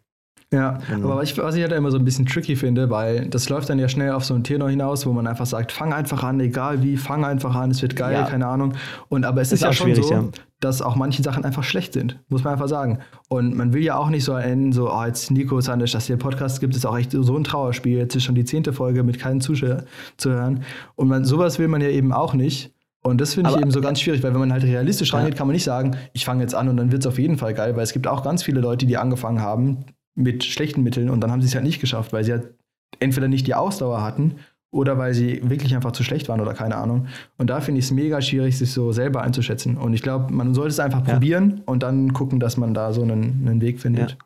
Ja, 0.53 0.79
Genau. 0.89 1.07
aber 1.11 1.21
was 1.21 1.31
ich, 1.31 1.37
was 1.37 1.55
ich 1.55 1.61
halt 1.61 1.71
immer 1.71 1.91
so 1.91 1.97
ein 1.97 2.03
bisschen 2.03 2.25
tricky 2.25 2.57
finde, 2.57 2.89
weil 2.89 3.27
das 3.29 3.47
läuft 3.47 3.69
dann 3.69 3.79
ja 3.79 3.87
schnell 3.87 4.11
auf 4.11 4.25
so 4.25 4.33
einen 4.33 4.43
Tenor 4.43 4.69
hinaus, 4.69 5.05
wo 5.05 5.13
man 5.13 5.25
einfach 5.25 5.45
sagt, 5.45 5.71
fang 5.71 5.93
einfach 5.93 6.23
an, 6.23 6.41
egal 6.41 6.83
wie, 6.83 6.97
fang 6.97 7.23
einfach 7.23 7.55
an, 7.55 7.71
es 7.71 7.81
wird 7.81 7.95
geil, 7.95 8.13
Ja. 8.15 8.23
keine 8.25 8.47
Ahnung. 8.47 8.73
Und 9.07 9.23
aber 9.23 9.39
es 9.39 9.47
Ist 9.53 9.59
ist, 9.59 9.61
ja 9.63 9.71
schon 9.71 9.95
so, 9.95 10.11
ja. 10.11 10.25
dass 10.59 10.81
auch 10.81 10.97
manche 10.97 11.23
Sachen 11.23 11.45
einfach 11.45 11.63
schlecht 11.63 11.93
sind, 11.93 12.19
muss 12.27 12.43
man 12.43 12.51
einfach 12.53 12.67
sagen. 12.67 12.99
Und 13.29 13.55
man 13.55 13.71
will 13.71 13.81
ja 13.81 13.95
auch 13.95 14.09
nicht 14.09 14.25
so 14.25 14.33
enden, 14.33 14.73
so, 14.73 14.91
oh, 14.91 15.05
jetzt 15.05 15.31
Nico 15.31 15.61
Sanisch, 15.61 15.93
dass 15.93 16.07
hier 16.07 16.17
Podcast 16.17 16.59
gibt, 16.59 16.75
ist 16.75 16.85
auch 16.85 16.97
echt 16.97 17.13
so 17.13 17.37
ein 17.37 17.45
Trauerspiel. 17.45 17.97
Jetzt 17.97 18.15
ist 18.17 18.25
schon 18.25 18.35
die 18.35 18.43
zehnte 18.43 18.73
Folge 18.73 19.03
mit 19.03 19.19
keinen 19.19 19.39
Zuschauern 19.39 19.83
zu 20.17 20.31
hören. 20.31 20.63
Und 20.95 21.07
man, 21.07 21.23
sowas 21.23 21.59
will 21.59 21.69
man 21.69 21.79
ja 21.79 21.87
eben 21.87 22.11
auch 22.11 22.33
nicht. 22.33 22.73
Und 23.03 23.21
das 23.21 23.35
finde 23.35 23.49
ich 23.51 23.55
Aber- 23.55 23.61
eben 23.63 23.71
so 23.71 23.79
ganz 23.79 24.01
schwierig, 24.01 24.21
weil 24.21 24.33
wenn 24.33 24.41
man 24.41 24.51
halt 24.51 24.63
realistisch 24.63 25.13
rangeht, 25.13 25.37
kann 25.37 25.47
man 25.47 25.53
nicht 25.53 25.63
sagen, 25.63 25.95
ich 26.11 26.25
fange 26.25 26.41
jetzt 26.41 26.53
an 26.55 26.67
und 26.67 26.75
dann 26.75 26.91
wird 26.91 27.03
es 27.03 27.07
auf 27.07 27.17
jeden 27.19 27.37
Fall 27.37 27.53
geil, 27.53 27.75
weil 27.77 27.83
es 27.83 27.93
gibt 27.93 28.05
auch 28.05 28.21
ganz 28.21 28.43
viele 28.43 28.59
Leute, 28.59 28.85
die 28.85 28.97
angefangen 28.97 29.41
haben 29.41 29.85
mit 30.15 30.43
schlechten 30.43 30.83
Mitteln 30.83 31.09
und 31.09 31.21
dann 31.21 31.31
haben 31.31 31.41
sie 31.41 31.47
es 31.47 31.55
halt 31.55 31.63
nicht 31.63 31.79
geschafft, 31.81 32.13
weil 32.13 32.23
sie 32.23 32.31
halt 32.33 32.53
entweder 32.99 33.27
nicht 33.27 33.47
die 33.47 33.55
Ausdauer 33.55 34.01
hatten 34.03 34.35
oder 34.73 34.97
weil 34.97 35.13
sie 35.13 35.41
wirklich 35.49 35.75
einfach 35.75 35.91
zu 35.91 36.03
schlecht 36.03 36.29
waren 36.29 36.39
oder 36.41 36.53
keine 36.53 36.75
Ahnung. 36.75 37.07
Und 37.37 37.49
da 37.49 37.61
finde 37.61 37.79
ich 37.79 37.85
es 37.85 37.91
mega 37.91 38.21
schwierig, 38.21 38.57
sich 38.57 38.71
so 38.71 38.91
selber 38.91 39.21
einzuschätzen. 39.21 39.77
Und 39.77 39.93
ich 39.93 40.01
glaube, 40.01 40.33
man 40.33 40.53
sollte 40.53 40.69
es 40.71 40.79
einfach 40.79 41.05
Ja. 41.07 41.13
probieren 41.13 41.61
und 41.65 41.83
dann 41.83 42.13
gucken, 42.13 42.39
dass 42.39 42.57
man 42.57 42.73
da 42.73 42.93
so 42.93 43.01
einen, 43.01 43.47
einen 43.47 43.61
Weg 43.61 43.79
findet. 43.81 44.17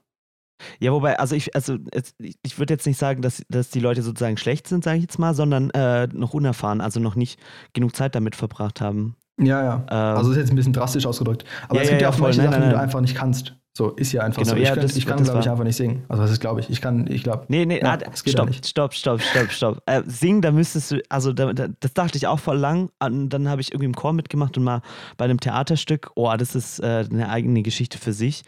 Ja, 0.79 0.91
wobei, 0.93 1.19
also 1.19 1.35
ich, 1.35 1.53
also 1.55 1.77
ich- 2.19 2.57
würde 2.57 2.73
jetzt 2.73 2.87
nicht 2.87 2.97
sagen, 2.97 3.21
dass, 3.21 3.43
dass 3.49 3.69
die 3.71 3.79
Leute 3.81 4.01
sozusagen 4.01 4.37
schlecht 4.37 4.67
sind, 4.67 4.83
sage 4.83 4.97
ich 4.97 5.03
jetzt 5.03 5.19
mal, 5.19 5.33
sondern 5.33 5.69
äh, 5.71 6.07
noch 6.13 6.33
unerfahren, 6.33 6.79
also 6.79 6.99
noch 6.99 7.15
nicht 7.15 7.39
genug 7.73 7.95
Zeit 7.95 8.15
damit 8.15 8.35
verbracht 8.35 8.81
haben. 8.81 9.15
Ja, 9.39 9.61
ja. 9.63 9.75
Ähm, 9.89 10.17
also 10.17 10.31
ist 10.31 10.37
jetzt 10.37 10.51
ein 10.51 10.55
bisschen 10.55 10.73
drastisch 10.73 11.05
ausgedrückt. 11.05 11.43
Aber 11.67 11.75
Ja, 11.77 11.81
es 11.83 11.89
gibt 11.89 12.01
ja, 12.01 12.07
ja, 12.07 12.09
ja, 12.11 12.13
auch 12.13 12.17
voll. 12.19 12.27
manche 12.29 12.41
Nein, 12.41 12.51
Sachen, 12.51 12.59
nein, 12.61 12.69
die 12.69 12.71
du 12.71 12.75
nein. 12.77 12.83
einfach 12.85 13.01
nicht 13.01 13.15
kannst. 13.15 13.55
So, 13.77 13.89
ist 13.91 14.13
ja 14.13 14.21
einfach 14.21 14.41
Genau, 14.41 14.55
so. 14.55 14.61
ja, 14.61 14.73
ich, 14.73 14.79
das- 14.81 14.95
ich 14.95 15.05
kann, 15.05 15.17
das 15.17 15.27
glaube 15.27 15.41
ich, 15.41 15.49
einfach 15.49 15.65
nicht 15.65 15.75
singen. 15.75 16.05
Also, 16.07 16.21
das 16.23 16.31
ist, 16.31 16.39
glaube 16.39 16.61
ich. 16.61 16.69
Ich 16.69 16.79
kann, 16.79 17.07
ich 17.11 17.23
glaube. 17.23 17.43
Nee, 17.49 17.65
nee, 17.65 17.81
Ja, 17.81 17.91
ah, 17.91 17.97
geht 17.97 18.09
ja 18.25 18.31
stopp, 18.31 18.53
stopp, 18.63 18.93
stopp, 18.93 19.21
stopp, 19.21 19.51
stopp. 19.51 19.83
Äh, 19.85 20.01
singen, 20.07 20.41
da 20.41 20.51
müsstest 20.51 20.91
du, 20.91 21.01
also 21.09 21.33
da, 21.33 21.51
da, 21.51 21.67
das 21.81 21.93
dachte 21.93 22.17
ich 22.17 22.25
auch 22.25 22.39
voll 22.39 22.57
lang. 22.57 22.89
Und 22.99 23.29
dann 23.31 23.49
habe 23.49 23.59
ich 23.59 23.73
irgendwie 23.73 23.87
im 23.87 23.93
Chor 23.95 24.13
mitgemacht 24.13 24.57
und 24.57 24.63
mal 24.63 24.81
bei 25.17 25.25
einem 25.25 25.41
Theaterstück. 25.41 26.11
Oh, 26.15 26.33
das 26.37 26.55
ist 26.55 26.79
äh, 26.79 27.05
eine 27.11 27.27
eigene 27.27 27.63
Geschichte 27.63 27.97
für 27.97 28.13
sich. 28.13 28.43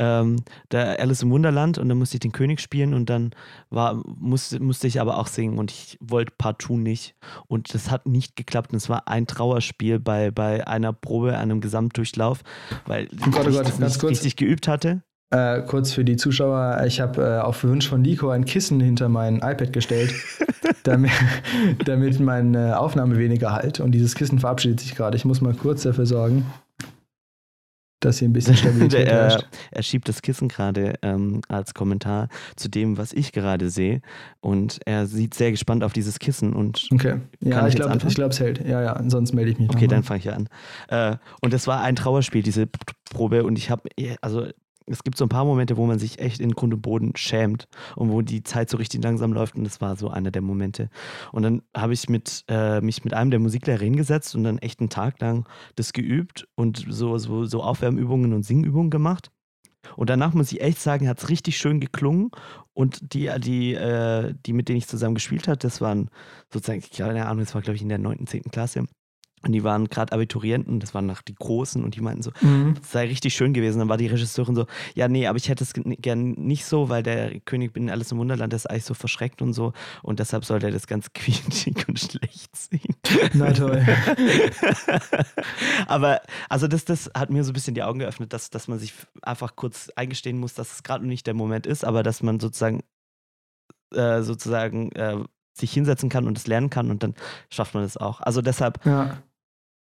Ähm, 0.00 0.38
da 0.70 0.94
Alice 0.94 1.22
im 1.22 1.30
Wunderland 1.30 1.78
und 1.78 1.88
dann 1.88 1.98
musste 1.98 2.16
ich 2.16 2.20
den 2.20 2.32
König 2.32 2.60
spielen 2.60 2.92
und 2.92 3.08
dann 3.08 3.30
war, 3.70 4.02
musste, 4.18 4.58
musste 4.58 4.88
ich 4.88 5.00
aber 5.00 5.16
auch 5.18 5.28
singen 5.28 5.58
und 5.58 5.70
ich 5.70 5.96
wollte 6.00 6.32
partout 6.36 6.76
nicht. 6.76 7.14
Und 7.46 7.72
das 7.72 7.88
hat 7.92 8.06
nicht 8.06 8.34
geklappt. 8.34 8.72
Und 8.72 8.78
es 8.78 8.88
war 8.88 9.06
ein 9.06 9.28
Trauerspiel 9.28 10.00
bei, 10.00 10.32
bei 10.32 10.66
einer 10.66 10.92
Probe, 10.92 11.38
einem 11.38 11.60
Gesamtdurchlauf, 11.60 12.40
weil 12.86 13.08
Oh 13.24 13.30
Gott, 13.30 13.46
oh 13.46 13.50
ich 13.50 13.56
Gott, 13.56 13.66
das 13.68 13.78
ganz 13.78 13.94
nicht 13.94 14.10
richtig 14.10 14.36
geübt 14.36 14.66
hatte. 14.72 15.02
Äh, 15.30 15.62
kurz 15.62 15.92
für 15.92 16.04
die 16.04 16.16
Zuschauer, 16.16 16.82
ich 16.86 17.00
habe 17.00 17.22
äh, 17.22 17.38
auf 17.38 17.64
Wunsch 17.64 17.88
von 17.88 18.02
Nico 18.02 18.28
ein 18.28 18.44
Kissen 18.44 18.80
hinter 18.80 19.08
mein 19.08 19.36
iPad 19.36 19.72
gestellt, 19.72 20.12
damit, 20.82 21.10
damit 21.86 22.20
meine 22.20 22.78
Aufnahme 22.78 23.16
weniger 23.16 23.52
halt. 23.52 23.80
Und 23.80 23.92
dieses 23.92 24.14
Kissen 24.14 24.38
verabschiedet 24.40 24.80
sich 24.80 24.94
gerade. 24.94 25.16
Ich 25.16 25.24
muss 25.24 25.40
mal 25.40 25.54
kurz 25.54 25.84
dafür 25.84 26.04
sorgen, 26.04 26.44
dass 28.00 28.18
hier 28.18 28.28
ein 28.28 28.34
bisschen 28.34 28.56
Stabilität 28.58 29.06
Der, 29.06 29.06
äh, 29.06 29.30
herrscht. 29.30 29.46
er 29.70 29.82
schiebt 29.82 30.06
das 30.06 30.20
Kissen 30.20 30.48
gerade 30.48 30.94
ähm, 31.00 31.40
als 31.48 31.72
Kommentar 31.72 32.28
zu 32.56 32.68
dem, 32.68 32.98
was 32.98 33.14
ich 33.14 33.32
gerade 33.32 33.70
sehe. 33.70 34.02
Und 34.40 34.80
er 34.84 35.06
sieht 35.06 35.32
sehr 35.32 35.50
gespannt 35.50 35.82
auf 35.82 35.94
dieses 35.94 36.18
Kissen. 36.18 36.52
Und 36.52 36.88
Okay. 36.92 37.20
Ja, 37.40 37.66
ich 37.66 37.76
glaube, 37.76 37.96
ich 38.06 38.14
glaub, 38.14 38.32
es 38.32 38.40
hält. 38.40 38.66
Ja, 38.66 38.82
ja, 38.82 39.02
sonst 39.08 39.32
melde 39.32 39.52
ich 39.52 39.58
mich 39.58 39.70
okay, 39.70 39.86
dann 39.86 40.02
fange 40.02 40.20
ich 40.20 40.30
an. 40.30 40.48
Äh, 40.88 41.16
und 41.40 41.54
es 41.54 41.66
war 41.66 41.80
ein 41.80 41.96
Trauerspiel, 41.96 42.42
diese 42.42 42.66
Probe. 43.10 43.44
Und 43.44 43.56
ich 43.56 43.70
habe, 43.70 43.88
also 44.20 44.48
es 44.86 45.02
gibt 45.04 45.16
so 45.16 45.24
ein 45.24 45.28
paar 45.28 45.44
Momente, 45.44 45.76
wo 45.76 45.86
man 45.86 45.98
sich 45.98 46.18
echt 46.18 46.40
in 46.40 46.52
Grund 46.52 46.74
und 46.74 46.82
Boden 46.82 47.12
schämt 47.16 47.66
und 47.96 48.10
wo 48.10 48.22
die 48.22 48.42
Zeit 48.42 48.70
so 48.70 48.76
richtig 48.76 49.02
langsam 49.02 49.32
läuft. 49.32 49.54
Und 49.54 49.64
das 49.64 49.80
war 49.80 49.96
so 49.96 50.08
einer 50.08 50.30
der 50.30 50.42
Momente. 50.42 50.88
Und 51.32 51.42
dann 51.42 51.62
habe 51.76 51.92
ich 51.92 52.08
mit, 52.08 52.44
äh, 52.48 52.80
mich 52.80 53.04
mit 53.04 53.14
einem 53.14 53.30
der 53.30 53.40
Musiklehrer 53.40 53.82
hingesetzt 53.82 54.34
und 54.34 54.44
dann 54.44 54.58
echt 54.58 54.80
einen 54.80 54.90
Tag 54.90 55.20
lang 55.20 55.46
das 55.76 55.92
geübt 55.92 56.48
und 56.54 56.84
so, 56.88 57.18
so, 57.18 57.44
so 57.44 57.62
Aufwärmübungen 57.62 58.32
und 58.32 58.44
Singübungen 58.44 58.90
gemacht. 58.90 59.30
Und 59.96 60.10
danach 60.10 60.32
muss 60.32 60.52
ich 60.52 60.60
echt 60.60 60.80
sagen, 60.80 61.08
hat 61.08 61.18
es 61.18 61.28
richtig 61.28 61.56
schön 61.56 61.80
geklungen. 61.80 62.30
Und 62.72 63.12
die, 63.14 63.30
die, 63.38 63.74
äh, 63.74 64.34
die, 64.46 64.52
mit 64.52 64.68
denen 64.68 64.78
ich 64.78 64.86
zusammen 64.86 65.14
gespielt 65.14 65.48
habe, 65.48 65.58
das 65.58 65.80
waren 65.80 66.08
sozusagen, 66.52 66.82
keine 66.96 67.26
Ahnung, 67.26 67.44
das 67.44 67.54
war, 67.54 67.62
glaube 67.62 67.76
ich, 67.76 67.82
in 67.82 67.88
der 67.88 67.98
9., 67.98 68.26
10. 68.26 68.42
Klasse. 68.44 68.86
Und 69.44 69.52
die 69.52 69.64
waren 69.64 69.88
gerade 69.88 70.12
Abiturienten, 70.12 70.80
das 70.80 70.94
waren 70.94 71.06
nach 71.06 71.22
die 71.22 71.34
Großen 71.34 71.82
und 71.82 71.96
die 71.96 72.00
meinten 72.00 72.22
so, 72.22 72.30
Mhm. 72.40 72.74
es 72.82 72.92
sei 72.92 73.06
richtig 73.06 73.34
schön 73.34 73.52
gewesen. 73.52 73.78
Dann 73.80 73.88
war 73.88 73.96
die 73.96 74.06
Regisseurin 74.06 74.54
so, 74.54 74.66
ja, 74.94 75.08
nee, 75.08 75.26
aber 75.26 75.36
ich 75.36 75.48
hätte 75.48 75.64
es 75.64 75.72
ge- 75.72 75.96
gern 76.00 76.32
nicht 76.32 76.64
so, 76.64 76.88
weil 76.88 77.02
der 77.02 77.40
König 77.40 77.76
in 77.76 77.90
Alice 77.90 78.12
im 78.12 78.18
Wunderland 78.18 78.52
der 78.52 78.56
ist 78.56 78.70
eigentlich 78.70 78.84
so 78.84 78.94
verschreckt 78.94 79.42
und 79.42 79.52
so. 79.52 79.72
Und 80.02 80.20
deshalb 80.20 80.44
sollte 80.44 80.66
er 80.66 80.72
das 80.72 80.86
ganz 80.86 81.10
quietschig 81.14 81.88
und 81.88 81.98
schlecht 81.98 82.54
sehen. 82.56 82.94
Na 83.34 83.52
toll. 83.52 83.82
aber 85.86 86.20
also 86.48 86.68
das, 86.68 86.84
das 86.84 87.10
hat 87.16 87.30
mir 87.30 87.44
so 87.44 87.50
ein 87.50 87.54
bisschen 87.54 87.74
die 87.74 87.82
Augen 87.82 87.98
geöffnet, 87.98 88.32
dass, 88.32 88.50
dass 88.50 88.68
man 88.68 88.78
sich 88.78 88.92
einfach 89.22 89.56
kurz 89.56 89.90
eingestehen 89.96 90.38
muss, 90.38 90.54
dass 90.54 90.72
es 90.72 90.82
gerade 90.82 91.04
noch 91.04 91.08
nicht 91.10 91.26
der 91.26 91.34
Moment 91.34 91.66
ist, 91.66 91.84
aber 91.84 92.02
dass 92.02 92.22
man 92.22 92.40
sozusagen 92.40 92.82
äh, 93.94 94.22
sozusagen 94.22 94.92
äh, 94.92 95.16
sich 95.54 95.72
hinsetzen 95.72 96.08
kann 96.08 96.26
und 96.26 96.38
es 96.38 96.46
lernen 96.46 96.70
kann 96.70 96.90
und 96.90 97.02
dann 97.02 97.14
schafft 97.50 97.74
man 97.74 97.84
es 97.84 97.96
auch. 97.96 98.20
Also 98.20 98.40
deshalb, 98.40 98.84
Ja. 98.86 99.18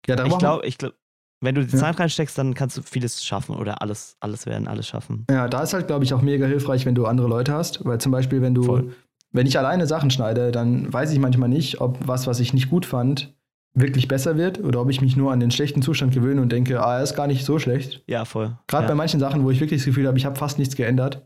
Ja, 0.07 0.15
da 0.15 0.25
ich 0.25 0.37
glaube, 0.37 0.65
ich 0.65 0.77
glaub, 0.77 0.93
wenn 1.41 1.55
du 1.55 1.65
die 1.65 1.71
Ja. 1.73 1.79
Zeit 1.79 1.99
reinsteckst, 1.99 2.37
dann 2.37 2.53
kannst 2.53 2.77
du 2.77 2.81
vieles 2.81 3.25
schaffen 3.25 3.55
oder 3.55 3.81
alles, 3.81 4.15
alles 4.19 4.45
werden, 4.45 4.67
alles 4.67 4.87
schaffen. 4.87 5.25
Ja, 5.29 5.47
da 5.47 5.63
ist 5.63 5.73
halt, 5.73 5.87
glaube 5.87 6.03
ich, 6.03 6.13
auch 6.13 6.21
mega 6.21 6.45
hilfreich, 6.45 6.85
wenn 6.85 6.95
du 6.95 7.05
andere 7.05 7.27
Leute 7.27 7.53
hast, 7.53 7.83
weil 7.83 7.99
zum 7.99 8.11
Beispiel, 8.11 8.41
wenn 8.41 8.53
du 8.53 8.63
Voll. 8.63 8.93
wenn 9.31 9.47
ich 9.47 9.57
alleine 9.57 9.87
Sachen 9.87 10.11
schneide, 10.11 10.51
dann 10.51 10.91
weiß 10.93 11.11
ich 11.11 11.19
manchmal 11.19 11.49
nicht, 11.49 11.81
ob 11.81 11.97
was, 12.07 12.27
was 12.27 12.39
ich 12.39 12.53
nicht 12.53 12.69
gut 12.69 12.85
fand, 12.85 13.33
wirklich 13.73 14.07
besser 14.07 14.37
wird 14.37 14.63
oder 14.63 14.81
ob 14.81 14.89
ich 14.89 15.01
mich 15.01 15.15
nur 15.15 15.31
an 15.31 15.39
den 15.39 15.49
schlechten 15.49 15.81
Zustand 15.81 16.13
gewöhne 16.13 16.41
und 16.41 16.51
denke, 16.51 16.83
ah, 16.83 16.97
er 16.97 17.03
ist 17.03 17.15
gar 17.15 17.27
nicht 17.27 17.45
so 17.45 17.57
schlecht. 17.57 18.03
Ja, 18.07 18.25
voll. 18.25 18.57
Gerade 18.67 18.83
ja. 18.83 18.89
bei 18.89 18.95
manchen 18.95 19.19
Sachen, 19.19 19.43
wo 19.43 19.49
ich 19.49 19.59
wirklich 19.59 19.79
das 19.81 19.85
Gefühl 19.85 20.07
habe, 20.07 20.17
ich 20.17 20.25
habe 20.25 20.35
fast 20.35 20.59
nichts 20.59 20.75
geändert. 20.75 21.23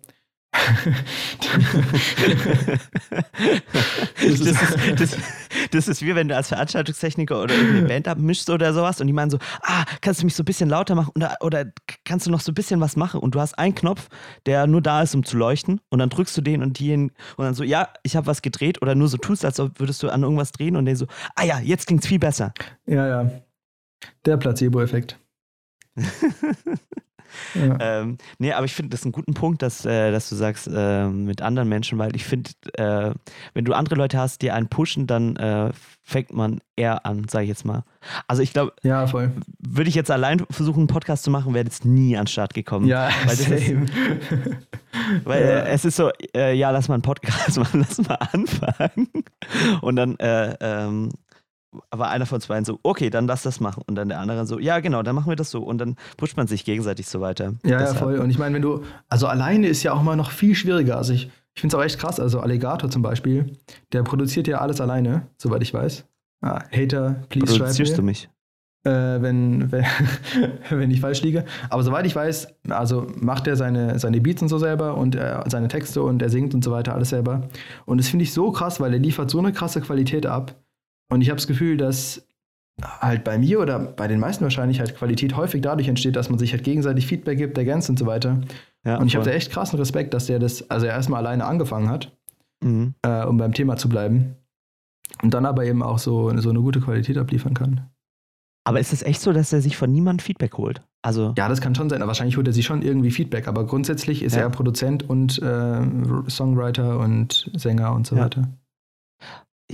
das, 4.22 4.40
ist, 4.40 4.78
das, 4.98 5.18
das 5.72 5.88
ist 5.88 6.02
wie 6.02 6.16
wenn 6.16 6.28
du 6.28 6.36
als 6.36 6.50
Veranstaltungstechniker 6.50 7.42
oder 7.42 7.56
irgendeine 7.56 7.88
Band 7.88 8.08
abmischst 8.08 8.50
oder 8.50 8.74
sowas 8.74 9.02
und 9.02 9.08
die 9.08 9.14
meinen 9.14 9.30
so, 9.30 9.38
ah, 9.62 9.86
kannst 10.02 10.22
du 10.22 10.26
mich 10.26 10.36
so 10.36 10.44
ein 10.44 10.46
bisschen 10.46 10.70
lauter 10.70 10.96
machen 10.96 11.12
oder, 11.16 11.38
oder 11.42 11.66
kannst 12.04 12.28
du 12.28 12.32
noch 12.32 12.42
so 12.42 12.52
ein 12.52 12.56
bisschen 12.56 12.82
was 12.82 12.96
machen 12.96 13.20
und 13.20 13.36
du 13.36 13.40
hast 13.40 13.58
einen 13.60 13.76
Knopf, 13.76 14.10
der 14.46 14.68
nur 14.68 14.82
da 14.82 15.02
ist, 15.02 15.16
um 15.16 15.24
zu 15.24 15.38
leuchten 15.38 15.82
und 15.90 16.00
dann 16.00 16.10
drückst 16.10 16.36
du 16.38 16.42
den 16.42 16.62
und 16.62 16.80
die 16.80 16.94
und 16.94 17.12
dann 17.38 17.54
so, 17.54 17.64
ja, 17.64 17.90
ich 18.04 18.16
habe 18.16 18.28
was 18.28 18.42
gedreht 18.42 18.82
oder 18.82 18.96
nur 18.96 19.08
so 19.08 19.18
tust, 19.18 19.46
als 19.46 19.60
würdest 19.60 20.02
du 20.04 20.10
an 20.10 20.24
irgendwas 20.24 20.52
drehen 20.52 20.76
und 20.76 20.86
den 20.86 20.96
so, 20.96 21.08
ah 21.36 21.44
ja, 21.44 21.60
jetzt 21.60 21.88
klingt's 21.88 22.08
viel 22.08 22.20
besser. 22.20 22.54
Ja, 22.86 23.08
ja. 23.08 23.32
Der 24.26 24.38
Placebo-Effekt. 24.38 25.20
Ja. 27.54 27.78
Ähm, 27.80 28.18
nee, 28.40 28.52
aber 28.54 28.66
ich 28.66 28.74
finde 28.74 28.92
das 28.92 29.04
einen 29.04 29.12
guten 29.12 29.34
Punkt, 29.34 29.62
dass, 29.62 29.86
äh, 29.86 30.12
dass 30.12 30.30
du 30.30 30.36
sagst, 30.36 30.68
äh, 30.68 31.08
mit 31.08 31.42
anderen 31.42 31.70
Menschen, 31.70 31.98
weil 31.98 32.16
ich 32.16 32.26
finde, 32.26 32.52
äh, 32.74 33.12
wenn 33.54 33.66
du 33.66 33.74
andere 33.74 33.96
Leute 33.96 34.18
hast, 34.18 34.42
die 34.42 34.52
einen 34.52 34.68
pushen, 34.68 35.08
dann 35.08 35.36
äh, 35.36 35.72
fängt 36.04 36.34
man 36.34 36.60
eher 36.76 37.06
an, 37.06 37.28
sage 37.28 37.46
ich 37.46 37.50
jetzt 37.50 37.66
mal. 37.66 37.84
Also 38.28 38.44
ich 38.44 38.54
glaube, 38.54 38.74
ja. 38.84 39.12
Würde 39.12 39.90
ich 39.90 39.96
jetzt 39.96 40.12
allein 40.12 40.46
versuchen, 40.52 40.82
einen 40.82 40.88
Podcast 40.88 41.24
zu 41.24 41.32
machen, 41.32 41.54
wäre 41.54 41.66
jetzt 41.66 41.84
nie 41.84 42.16
an 42.16 42.26
den 42.26 42.28
Start 42.28 42.54
gekommen. 42.54 42.86
Ja, 42.86 43.10
weil 43.26 43.36
same. 43.36 43.86
Ist, 43.86 43.94
weil 45.24 45.42
ja. 45.42 45.50
Äh, 45.50 45.70
es 45.70 45.86
ist 45.86 45.96
so, 45.96 46.12
äh, 46.36 46.54
ja, 46.54 46.70
lass 46.70 46.88
mal 46.88 46.96
einen 46.96 47.02
Podcast 47.02 47.58
machen, 47.58 47.86
lass 47.88 47.98
mal 48.08 48.20
anfangen. 48.32 49.10
Und 49.82 49.96
dann 49.96 50.16
ähm, 50.20 51.10
aber 51.90 52.10
einer 52.10 52.26
von 52.26 52.42
zwei 52.42 52.64
so, 52.64 52.80
okay, 52.84 53.10
dann 53.10 53.28
lass 53.28 53.44
das 53.44 53.60
machen. 53.60 53.84
Und 53.88 53.96
dann 53.96 54.10
der 54.10 54.20
andere 54.20 54.46
so, 54.46 54.60
ja, 54.60 54.80
genau, 54.80 55.04
dann 55.04 55.16
machen 55.16 55.30
wir 55.30 55.36
das 55.36 55.52
so. 55.52 55.62
Und 55.64 55.80
dann 55.80 55.96
pusht 56.18 56.38
man 56.38 56.48
sich 56.48 56.66
gegenseitig 56.66 57.08
so 57.08 57.22
weiter. 57.22 57.54
Ja, 57.64 57.80
Deshalb. 57.80 57.94
ja, 57.94 57.94
voll. 57.94 58.18
Und 58.20 58.30
ich 58.30 58.40
meine, 58.40 58.56
wenn 58.56 58.62
du, 58.62 58.84
also 59.10 59.28
alleine 59.28 59.68
ist 59.68 59.84
ja 59.84 59.94
auch 59.94 60.04
mal 60.04 60.16
noch 60.16 60.32
viel 60.32 60.56
schwieriger. 60.56 60.98
Also 60.98 61.14
ich, 61.14 61.30
ich 61.54 61.62
finde 61.62 61.76
es 61.76 61.80
auch 61.80 61.86
echt 61.86 62.00
krass. 62.00 62.20
Also 62.20 62.40
Alligator 62.40 62.90
zum 62.90 63.02
Beispiel, 63.02 63.58
der 63.92 64.04
produziert 64.04 64.48
ja 64.48 64.60
alles 64.60 64.82
alleine, 64.82 65.28
soweit 65.38 65.62
ich 65.62 65.74
weiß. 65.74 66.06
Ah, 66.42 66.64
Hater, 66.72 67.24
please 67.30 67.58
Produzierst 67.58 67.98
du 67.98 68.02
mich? 68.04 68.30
Äh, 68.84 69.22
wenn, 69.22 69.72
wenn, 69.72 69.86
wenn 70.70 70.92
ich 70.92 71.02
falsch 71.02 71.24
liege. 71.24 71.46
Aber 71.70 71.82
soweit 71.82 72.06
ich 72.06 72.16
weiß, 72.16 72.48
also 72.70 73.08
macht 73.16 73.48
er 73.48 73.56
seine, 73.56 73.98
seine 73.98 74.22
Beats 74.22 74.42
und 74.44 74.50
so 74.50 74.60
selber 74.60 74.96
und 74.96 75.16
er, 75.16 75.44
seine 75.50 75.68
Texte 75.68 76.04
und 76.04 76.22
er 76.22 76.30
singt 76.30 76.54
und 76.54 76.64
so 76.64 76.72
weiter 76.72 76.94
alles 76.94 77.10
selber. 77.10 77.50
Und 77.86 77.98
das 77.98 78.10
finde 78.10 78.24
ich 78.24 78.34
so 78.34 78.52
krass, 78.52 78.80
weil 78.80 78.94
er 78.94 79.00
liefert 79.00 79.32
so 79.32 79.40
eine 79.40 79.54
krasse 79.54 79.82
Qualität 79.82 80.28
ab. 80.28 80.56
Und 81.10 81.22
ich 81.22 81.30
habe 81.30 81.38
das 81.38 81.48
Gefühl, 81.48 81.78
dass 81.78 82.28
halt 82.82 83.24
bei 83.24 83.38
mir 83.38 83.60
oder 83.62 83.80
bei 83.80 84.08
den 84.08 84.20
meisten 84.20 84.44
wahrscheinlich 84.44 84.80
halt 84.80 84.98
Qualität 84.98 85.36
häufig 85.36 85.62
dadurch 85.62 85.88
entsteht, 85.88 86.16
dass 86.16 86.30
man 86.30 86.40
sich 86.40 86.52
halt 86.52 86.64
gegenseitig 86.64 87.08
Feedback 87.08 87.38
gibt, 87.38 87.58
ergänzt 87.58 87.90
und 87.90 87.98
so 87.98 88.06
weiter. 88.06 88.42
Ja, 88.86 88.98
und 88.98 89.08
ich 89.08 89.16
habe 89.16 89.26
da 89.26 89.32
echt 89.32 89.52
krassen 89.52 89.80
Respekt, 89.80 90.14
dass 90.14 90.26
der 90.26 90.40
das, 90.40 90.70
also 90.70 90.86
erstmal 90.86 91.26
alleine 91.26 91.46
angefangen 91.46 91.90
hat, 91.90 92.12
mhm. 92.64 92.94
äh, 93.02 93.24
um 93.24 93.38
beim 93.38 93.54
Thema 93.54 93.78
zu 93.78 93.88
bleiben. 93.88 94.36
Und 95.22 95.34
dann 95.34 95.46
aber 95.46 95.66
eben 95.66 95.82
auch 95.82 96.00
so, 96.00 96.36
so 96.38 96.50
eine 96.50 96.60
gute 96.60 96.82
Qualität 96.82 97.18
abliefern 97.18 97.54
kann. 97.54 97.90
Aber 98.68 98.80
ist 98.80 98.92
es 98.92 99.04
echt 99.04 99.22
so, 99.22 99.32
dass 99.32 99.54
er 99.54 99.62
sich 99.62 99.78
von 99.78 99.92
niemandem 99.92 100.26
Feedback 100.26 100.58
holt? 100.58 100.82
Also 101.04 101.34
ja, 101.38 101.48
das 101.48 101.62
kann 101.62 101.76
schon 101.76 101.90
sein. 101.90 102.02
Wahrscheinlich 102.02 102.36
holt 102.36 102.48
er 102.48 102.54
sich 102.54 102.66
schon 102.66 102.82
irgendwie 102.82 103.12
Feedback, 103.12 103.48
aber 103.48 103.66
grundsätzlich 103.66 104.24
ist 104.24 104.36
ja. 104.36 104.42
er 104.42 104.50
Produzent 104.50 105.08
und 105.08 105.40
äh, 105.40 105.82
Songwriter 106.28 107.00
und 107.00 107.50
Sänger 107.54 107.94
und 107.94 108.08
so 108.08 108.16
ja. 108.16 108.24
weiter. 108.24 108.50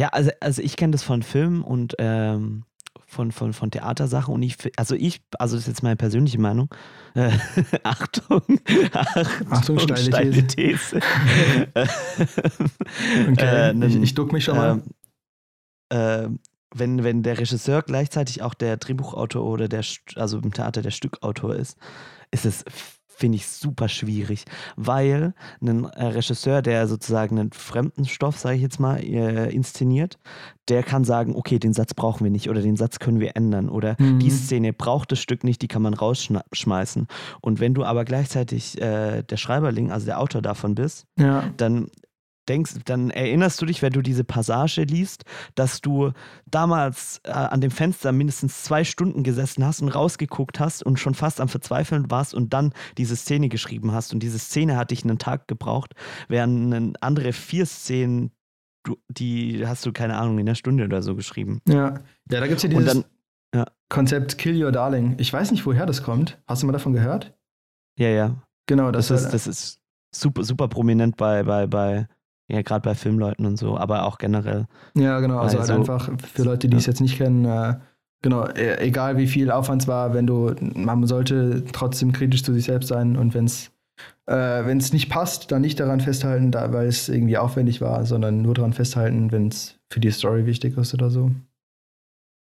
Ja, 0.02 0.08
also, 0.08 0.32
also 0.40 0.64
ich 0.64 0.78
kenne 0.78 0.94
das 0.94 1.04
von 1.04 1.22
Filmen 1.22 1.62
und 1.62 1.94
ähm, 2.00 2.64
von, 3.06 3.32
von, 3.32 3.54
von 3.54 3.70
Theatersachen 3.70 4.34
und 4.34 4.42
ich, 4.42 4.56
also 4.76 4.96
ich, 4.96 5.22
also 5.38 5.56
das 5.56 5.66
ist 5.66 5.68
jetzt 5.68 5.84
meine 5.84 5.96
persönliche 5.96 6.42
Meinung. 6.42 6.74
Äh, 7.14 7.30
Achtung, 7.84 8.42
Achtung, 8.94 9.52
Achtung, 9.52 9.78
steile, 9.78 9.98
steile 9.98 10.48
These. 10.48 10.96
okay, 13.30 13.70
äh, 13.70 13.86
ich, 13.86 13.96
ich 14.02 14.16
duck 14.16 14.34
mich 14.34 14.44
schon 14.44 14.58
mal. 14.58 14.82
Äh, 15.90 16.30
wenn, 16.74 17.04
wenn 17.04 17.22
der 17.22 17.38
Regisseur 17.38 17.84
gleichzeitig 17.84 18.42
auch 18.42 18.56
der 18.56 18.78
Drehbuchautor 18.78 19.46
oder 19.46 19.68
der, 19.68 19.86
also 20.16 20.40
im 20.40 20.52
Theater 20.52 20.82
der 20.82 20.90
Stückautor 20.90 21.56
ist, 21.56 21.78
ist 22.32 22.48
es 22.48 22.66
finde 23.16 23.38
ich 23.38 23.48
super 23.48 23.88
schwierig, 23.88 24.46
weil 24.76 25.34
ein 25.62 25.86
äh, 25.86 26.06
Regisseur, 26.06 26.62
der 26.62 26.88
sozusagen 26.88 27.38
einen 27.38 27.52
fremden 27.52 28.06
Stoff, 28.06 28.38
sage 28.38 28.56
ich 28.56 28.62
jetzt 28.62 28.80
mal, 28.80 28.98
äh, 29.04 29.54
inszeniert, 29.54 30.18
der 30.70 30.84
kann 30.84 31.04
sagen, 31.04 31.36
okay, 31.36 31.60
den 31.60 31.74
Satz 31.74 31.94
brauchen 31.94 32.24
wir 32.24 32.32
nicht 32.32 32.50
oder 32.50 32.62
den 32.62 32.78
Satz 32.78 33.00
können 33.00 33.20
wir 33.20 33.36
ändern 33.36 33.70
oder 33.70 33.96
mhm. 34.00 34.20
die 34.20 34.30
Szene 34.30 34.74
braucht 34.74 35.12
das 35.12 35.20
Stück 35.20 35.44
nicht, 35.44 35.62
die 35.62 35.68
kann 35.68 35.82
man 35.82 35.94
rausschmeißen. 35.94 37.08
Und 37.42 37.60
wenn 37.60 37.74
du 37.74 37.84
aber 37.84 38.06
gleichzeitig 38.06 38.82
äh, 38.82 39.24
der 39.24 39.38
Schreiberling, 39.38 39.92
also 39.92 40.06
der 40.06 40.20
Autor 40.20 40.42
davon 40.42 40.76
bist, 40.76 41.06
ja. 41.20 41.44
dann 41.58 41.90
denkst, 42.48 42.76
dann 42.86 43.10
erinnerst 43.12 43.62
du 43.62 43.66
dich, 43.66 43.82
wenn 43.82 43.94
du 43.94 44.02
diese 44.02 44.24
Passage 44.24 44.84
liest, 44.84 45.24
dass 45.56 45.82
du 45.82 46.12
damals 46.46 47.22
äh, 47.24 47.32
an 47.32 47.62
dem 47.62 47.72
Fenster 47.72 48.12
mindestens 48.12 48.64
zwei 48.64 48.84
Stunden 48.84 49.24
gesessen 49.24 49.66
hast 49.66 49.82
und 49.82 49.90
rausgeguckt 49.90 50.60
hast 50.60 50.84
und 50.84 51.00
schon 51.00 51.14
fast 51.14 51.42
am 51.42 51.50
Verzweifeln 51.50 52.10
warst 52.10 52.34
und 52.34 52.54
dann 52.54 52.74
diese 52.98 53.16
Szene 53.16 53.50
geschrieben 53.50 53.92
hast. 53.92 54.14
Und 54.14 54.22
diese 54.24 54.40
Szene 54.40 54.78
hat 54.78 54.92
dich 54.92 55.04
einen 55.04 55.20
Tag 55.20 55.48
gebraucht, 55.48 55.94
während 56.28 57.02
andere 57.02 57.34
vier 57.34 57.66
Szenen, 57.66 58.32
du, 58.84 58.98
die 59.10 59.66
hast 59.66 59.86
du, 59.86 59.92
keine 59.92 60.18
Ahnung, 60.18 60.40
in 60.40 60.48
einer 60.48 60.56
Stunde 60.56 60.84
oder 60.84 61.02
so 61.02 61.16
geschrieben. 61.16 61.62
Ja, 61.68 61.76
ja 61.76 62.40
da 62.40 62.48
gibt 62.48 62.58
es 62.58 62.64
ja 62.64 62.70
dieses 62.70 62.86
dann, 62.86 63.06
ja. 63.54 63.66
Konzept 63.90 64.38
Kill 64.38 64.62
Your 64.62 64.72
Darling. 64.72 65.16
Ich 65.20 65.32
weiß 65.32 65.52
nicht, 65.52 65.66
woher 65.66 65.86
das 65.86 66.04
kommt. 66.04 66.42
Hast 66.48 66.64
du 66.64 66.68
mal 66.68 66.74
davon 66.74 66.94
gehört? 66.94 67.34
Ja, 68.00 68.10
ja. 68.10 68.42
Genau, 68.68 68.92
das, 68.92 69.10
das 69.10 69.26
ist, 69.26 69.34
das 69.34 69.48
ist 69.48 69.82
super, 70.16 70.44
super 70.44 70.68
prominent 70.68 71.18
bei, 71.18 71.44
bei, 71.44 71.68
bei 71.68 72.08
ja, 72.52 72.62
gerade 72.62 72.82
bei 72.82 72.96
Filmleuten 72.96 73.46
und 73.46 73.58
so, 73.58 73.78
aber 73.78 74.06
auch 74.06 74.18
generell. 74.18 74.66
Ja, 74.96 75.20
genau. 75.20 75.40
Also, 75.40 75.60
halt 75.60 75.70
einfach 75.70 76.10
für 76.34 76.44
Leute, 76.44 76.68
die 76.68 76.76
ja. 76.76 76.80
es 76.80 76.86
jetzt 76.86 77.02
nicht 77.02 77.18
kennen, 77.18 77.46
äh, 77.46 77.76
genau, 78.22 78.46
e, 78.48 78.78
egal 78.80 79.18
wie 79.18 79.28
viel 79.28 79.52
Aufwand 79.52 79.84
es 79.84 79.88
war, 79.88 80.14
wenn 80.14 80.28
du, 80.28 80.54
man 80.60 81.06
sollte 81.08 81.64
trotzdem 81.72 82.12
kritisch 82.12 82.44
zu 82.44 82.54
sich 82.54 82.66
selbst 82.66 82.90
sein 82.90 83.16
und 83.16 83.34
wenn 83.34 83.46
es 83.46 83.72
äh, 84.26 84.66
wenn 84.66 84.78
es 84.78 84.94
nicht 84.94 85.10
passt, 85.10 85.52
dann 85.52 85.62
nicht 85.62 85.80
daran 85.80 86.00
festhalten, 86.00 86.52
da, 86.52 86.72
weil 86.74 86.88
es 86.88 87.10
irgendwie 87.10 87.38
aufwendig 87.38 87.82
war, 87.82 88.06
sondern 88.06 88.42
nur 88.42 88.54
daran 88.54 88.74
festhalten, 88.74 89.32
wenn 89.32 89.48
es 89.48 89.80
für 89.90 90.00
die 90.00 90.12
Story 90.12 90.46
wichtig 90.46 90.78
ist 90.78 90.94
oder 90.94 91.10
so. 91.10 91.32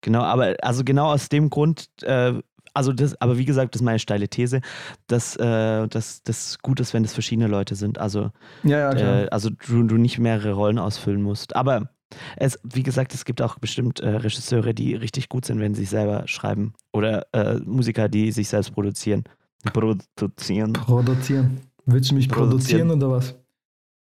Genau, 0.02 0.22
aber 0.22 0.54
also 0.62 0.84
genau 0.84 1.12
aus 1.12 1.28
dem 1.28 1.50
Grund 1.50 1.88
äh, 2.02 2.34
also 2.74 2.92
das, 2.92 3.20
aber 3.20 3.38
wie 3.38 3.44
gesagt, 3.44 3.74
das 3.74 3.80
ist 3.80 3.84
meine 3.84 3.98
steile 3.98 4.28
These, 4.28 4.60
dass 5.06 5.36
äh, 5.36 5.88
das 5.88 6.58
gut 6.60 6.80
ist, 6.80 6.92
wenn 6.92 7.04
es 7.04 7.14
verschiedene 7.14 7.48
Leute 7.48 7.76
sind. 7.76 7.98
Also, 7.98 8.30
ja, 8.64 8.92
ja, 8.92 9.22
äh, 9.22 9.28
also 9.30 9.50
du, 9.50 9.84
du 9.84 9.96
nicht 9.96 10.18
mehrere 10.18 10.52
Rollen 10.52 10.78
ausfüllen 10.78 11.22
musst. 11.22 11.56
Aber 11.56 11.88
es, 12.36 12.58
wie 12.62 12.82
gesagt, 12.82 13.14
es 13.14 13.24
gibt 13.24 13.40
auch 13.42 13.58
bestimmt 13.58 14.00
äh, 14.00 14.08
Regisseure, 14.08 14.74
die 14.74 14.94
richtig 14.94 15.28
gut 15.28 15.44
sind, 15.44 15.60
wenn 15.60 15.74
sie 15.74 15.82
sich 15.82 15.90
selber 15.90 16.26
schreiben. 16.26 16.74
Oder 16.92 17.26
äh, 17.32 17.58
Musiker, 17.64 18.08
die 18.08 18.32
sich 18.32 18.48
selbst 18.48 18.72
produzieren. 18.72 19.24
Produzieren. 19.72 20.72
Produzieren. 20.72 21.60
Willst 21.86 22.10
du 22.10 22.14
mich 22.14 22.28
produzieren, 22.28 22.88
produzieren 22.88 22.90
oder 22.90 23.10
was? 23.10 23.34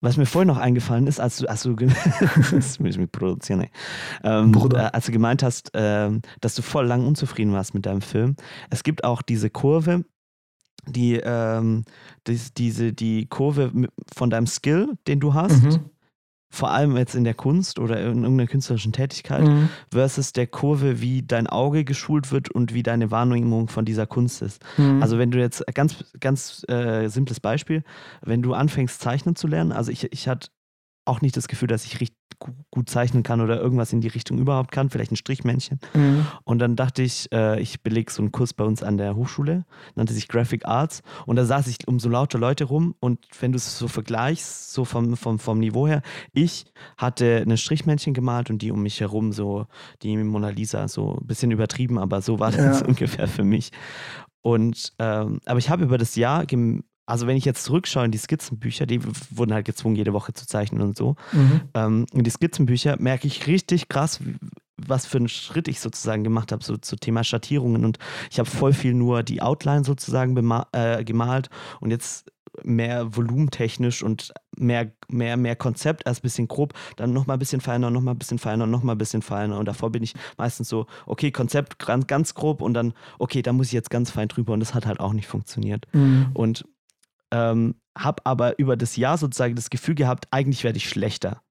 Was 0.06 0.18
mir 0.18 0.28
vorhin 0.28 0.48
noch 0.48 0.60
eingefallen 0.60 1.08
ist, 1.08 1.20
als 1.20 1.38
du, 1.38 1.48
als 1.48 1.64
du, 1.64 1.76
produzieren, 3.12 3.62
ey. 3.62 3.72
Ähm, 4.24 4.54
äh, 4.54 4.78
als 4.78 5.08
du 5.08 5.12
gemeint 5.12 5.42
hast, 5.42 5.74
äh, 5.74 6.12
dass 6.42 6.54
du 6.54 6.62
voll 6.62 6.86
lang 6.86 7.08
unzufrieden 7.08 7.54
warst 7.54 7.74
mit 7.74 7.88
deinem 7.88 8.02
Film. 8.02 8.36
Es 8.70 8.84
gibt 8.84 9.04
auch 9.04 9.24
diese 9.24 9.50
Kurve, 9.50 10.06
die, 10.88 11.16
ähm, 11.16 11.86
die, 12.28 12.40
diese, 12.56 12.94
die 12.94 13.26
Kurve 13.26 13.72
von 14.14 14.30
deinem 14.30 14.46
Skill, 14.46 14.94
den 15.08 15.20
du 15.20 15.34
hast, 15.34 15.64
mhm 15.64 15.90
vor 16.56 16.72
allem 16.72 16.96
jetzt 16.96 17.16
in 17.16 17.26
der 17.26 17.34
Kunst 17.34 17.80
oder 17.80 18.00
in 18.00 18.24
irgendeiner 18.24 18.48
künstlerischen 18.48 18.94
Tätigkeit, 18.94 19.44
mhm. 19.44 19.70
versus 19.92 20.32
der 20.32 20.48
Kurve, 20.48 21.02
wie 21.02 21.22
dein 21.22 21.48
Auge 21.48 21.84
geschult 21.84 22.32
wird 22.32 22.50
und 22.50 22.74
wie 22.74 22.82
deine 22.82 23.12
Wahrnehmung 23.12 23.68
von 23.68 23.84
dieser 23.84 24.08
Kunst 24.08 24.42
ist. 24.42 24.64
Mhm. 24.78 25.02
Also 25.02 25.18
wenn 25.18 25.32
du 25.32 25.40
jetzt, 25.40 25.64
ganz, 25.74 26.06
ganz 26.20 26.64
äh, 26.70 27.10
simples 27.10 27.42
Beispiel, 27.42 27.84
wenn 28.22 28.42
du 28.42 28.54
anfängst 28.54 29.02
zeichnen 29.02 29.36
zu 29.36 29.48
lernen, 29.48 29.74
also 29.74 29.92
ich, 29.92 30.12
ich 30.14 30.28
hatte 30.30 30.48
auch 31.04 31.22
nicht 31.22 31.36
das 31.36 31.48
Gefühl, 31.48 31.68
dass 31.68 31.86
ich 31.86 32.00
richtig 32.00 32.18
gut 32.72 32.90
zeichnen 32.90 33.24
kann 33.24 33.42
oder 33.42 33.60
irgendwas 33.60 33.94
in 33.94 34.02
die 34.02 34.08
Richtung 34.08 34.38
überhaupt 34.38 34.72
kann, 34.72 34.90
vielleicht 34.90 35.12
ein 35.12 35.16
Strichmännchen. 35.16 35.80
Mhm. 35.94 36.26
Und 36.44 36.60
dann 36.60 36.76
dachte 36.76 37.02
ich, 37.02 37.32
äh, 37.32 37.60
ich 37.60 37.82
belege 37.82 38.12
so 38.12 38.22
einen 38.22 38.32
Kurs 38.32 38.54
bei 38.54 38.64
uns 38.64 38.84
an 38.84 38.98
der 38.98 39.16
Hochschule, 39.16 39.66
nannte 39.96 40.14
sich 40.14 40.28
Graphic 40.28 40.66
Arts. 40.66 41.02
Und 41.26 41.36
da 41.36 41.46
saß 41.46 41.68
ich 41.68 41.88
um 41.88 42.00
so 42.00 42.10
lauter 42.10 42.40
Leute 42.40 42.66
rum 42.66 42.96
und 43.00 43.26
wenn 43.40 43.52
du 43.52 43.58
es 43.58 43.78
so 43.78 43.88
vergleichst, 43.88 44.74
so 44.74 44.86
vom, 44.86 45.16
vom, 45.18 45.40
vom 45.40 45.60
Niveau 45.60 45.88
her, 45.88 46.02
ich 46.34 46.66
hatte 46.98 47.44
ein 47.46 47.58
Strichmännchen 47.58 48.14
gemalt 48.14 48.50
und 48.50 48.62
die 48.62 48.72
um 48.72 48.82
mich 48.82 49.00
herum 49.02 49.32
so, 49.32 49.68
die 50.02 50.16
Mona 50.18 50.50
Lisa, 50.50 50.88
so 50.88 51.18
ein 51.20 51.28
bisschen 51.28 51.52
übertrieben, 51.52 51.98
aber 51.98 52.22
so 52.22 52.40
war 52.40 52.52
das 52.52 52.82
ja. 52.82 52.86
ungefähr 52.88 53.28
für 53.28 53.44
mich. 53.44 53.72
Und 54.42 54.94
ähm, 55.00 55.40
aber 55.46 55.58
ich 55.58 55.70
habe 55.70 55.84
über 55.84 55.98
das 55.98 56.16
Jahr 56.16 56.46
also 57.06 57.28
wenn 57.28 57.38
ich 57.38 57.46
jetzt 57.46 57.64
zurückschaue 57.64 58.06
in 58.06 58.12
die 58.12 58.18
Skizzenbücher, 58.18 58.86
die 58.86 59.02
wurden 59.32 59.54
halt 59.54 59.66
gezwungen, 59.66 59.96
jede 59.96 60.14
Woche 60.14 60.34
zu 60.34 60.48
zeichnen 60.48 60.82
und 60.82 60.98
so. 60.98 61.16
Mhm. 61.32 61.62
Ähm, 61.74 62.06
in 62.14 62.24
die 62.24 62.32
Skizzenbücher 62.32 62.98
merke 63.00 63.28
ich 63.28 63.48
richtig 63.48 63.90
krass, 63.90 64.20
was 64.78 65.06
für 65.06 65.18
einen 65.18 65.30
Schritt 65.30 65.68
ich 65.68 65.80
sozusagen 65.80 66.24
gemacht 66.24 66.52
habe, 66.52 66.64
so 66.64 66.78
zu 66.78 66.96
Thema 66.96 67.24
Schattierungen. 67.24 67.86
Und 67.86 67.98
ich 68.32 68.40
habe 68.40 68.50
voll 68.50 68.74
viel 68.74 68.94
nur 68.94 69.24
die 69.24 69.42
Outline 69.42 69.84
sozusagen 69.84 70.36
äh, 70.72 71.04
gemalt 71.04 71.50
und 71.80 71.92
jetzt 71.92 72.32
mehr 72.64 73.16
volumentechnisch 73.16 74.02
und 74.02 74.34
mehr, 74.58 74.92
mehr, 75.10 75.38
mehr 75.38 75.56
Konzept, 75.56 76.04
erst 76.06 76.22
ein 76.22 76.24
bisschen 76.24 76.48
grob, 76.48 76.74
dann 76.96 77.12
nochmal 77.12 77.36
ein 77.36 77.40
bisschen 77.40 77.62
feiner, 77.62 77.92
nochmal 77.92 78.16
ein 78.16 78.18
bisschen 78.18 78.40
feiner, 78.40 78.66
nochmal 78.66 78.96
ein 78.96 78.98
bisschen 78.98 79.22
feiner. 79.22 79.60
Und 79.60 79.66
davor 79.66 79.92
bin 79.92 80.04
ich 80.04 80.14
meistens 80.38 80.70
so, 80.70 80.88
okay, 81.06 81.32
Konzept 81.32 81.80
ganz, 81.80 82.08
ganz 82.08 82.34
grob 82.34 82.62
und 82.62 82.74
dann, 82.74 82.94
okay, 83.20 83.42
da 83.42 83.52
muss 83.54 83.68
ich 83.68 83.74
jetzt 83.74 83.90
ganz 83.90 84.12
fein 84.12 84.28
drüber 84.28 84.54
und 84.54 84.62
das 84.62 84.74
hat 84.74 84.86
halt 84.86 85.00
auch 85.00 85.14
nicht 85.14 85.28
funktioniert. 85.28 85.86
Mhm. 85.94 86.28
Und 86.34 86.66
ähm, 87.32 87.76
habe 87.98 88.26
aber 88.26 88.60
über 88.60 88.76
das 88.78 88.96
Jahr 88.96 89.18
sozusagen 89.18 89.56
das 89.56 89.70
Gefühl 89.70 89.96
gehabt, 89.96 90.28
eigentlich 90.32 90.64
werde 90.64 90.78
ich 90.78 90.90
schlechter. 90.90 91.42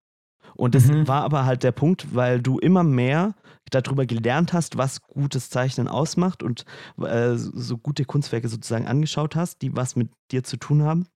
Und 0.57 0.75
das 0.75 0.87
Mhm. 0.87 1.09
war 1.09 1.23
aber 1.23 1.47
halt 1.47 1.63
der 1.65 1.73
Punkt, 1.73 2.15
weil 2.15 2.41
du 2.41 2.59
immer 2.59 2.85
mehr 2.85 3.35
darüber 3.71 4.07
gelernt 4.07 4.53
hast, 4.53 4.77
was 4.77 5.03
gutes 5.03 5.51
Zeichnen 5.51 5.89
ausmacht 5.89 6.43
und 6.43 6.65
äh, 7.01 7.35
so 7.35 7.77
gute 7.79 8.05
Kunstwerke 8.05 8.49
sozusagen 8.49 8.87
angeschaut 8.87 9.35
hast, 9.37 9.63
die 9.63 9.75
was 9.75 9.97
mit 9.97 10.11
dir 10.31 10.45
zu 10.45 10.57
tun 10.57 10.83
haben. 10.83 11.07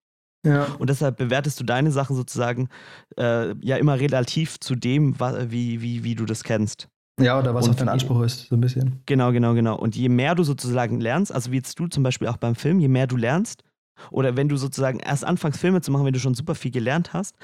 Ja. 0.45 0.65
Und 0.79 0.89
deshalb 0.91 1.19
bewertest 1.19 1.61
du 1.61 1.65
deine 1.65 1.93
Sachen 1.93 2.17
sozusagen 2.17 2.69
äh, 3.17 3.55
ja 3.61 3.77
immer 3.77 4.01
relativ 4.01 4.59
zu 4.61 4.75
dem, 4.75 5.19
wie, 5.21 5.83
wie, 5.83 6.05
wie 6.05 6.15
du 6.15 6.25
das 6.25 6.43
kennst. 6.43 6.89
ja, 7.21 7.39
oder 7.39 7.55
was 7.55 7.67
Und 7.67 7.73
auch 7.73 7.77
dein 7.77 7.89
Anspruch 7.89 8.23
ist, 8.23 8.49
so 8.49 8.57
ein 8.57 8.61
bisschen. 8.61 9.03
Genau, 9.07 9.31
genau, 9.33 9.55
genau. 9.55 9.77
Und 9.77 9.95
je 9.95 10.09
mehr 10.09 10.35
du 10.35 10.43
sozusagen 10.43 11.01
lernst, 11.01 11.33
also 11.33 11.53
wie 11.53 11.57
jetzt 11.57 11.79
du 11.79 11.87
zum 11.89 12.03
Beispiel 12.03 12.29
auch 12.29 12.37
beim 12.39 12.55
Film, 12.55 12.79
je 12.81 12.89
mehr 12.89 13.07
du 13.07 13.17
lernst, 13.17 13.63
oder 14.11 14.37
wenn 14.37 14.49
du 14.49 14.57
sozusagen 14.57 14.99
erst 15.01 15.25
anfängst, 15.25 15.61
Filme 15.61 15.81
zu 15.81 15.91
machen, 15.91 16.05
wenn 16.07 16.13
du 16.13 16.21
schon 16.21 16.35
super 16.35 16.55
viel 16.55 16.71
gelernt 16.71 17.13
hast 17.13 17.37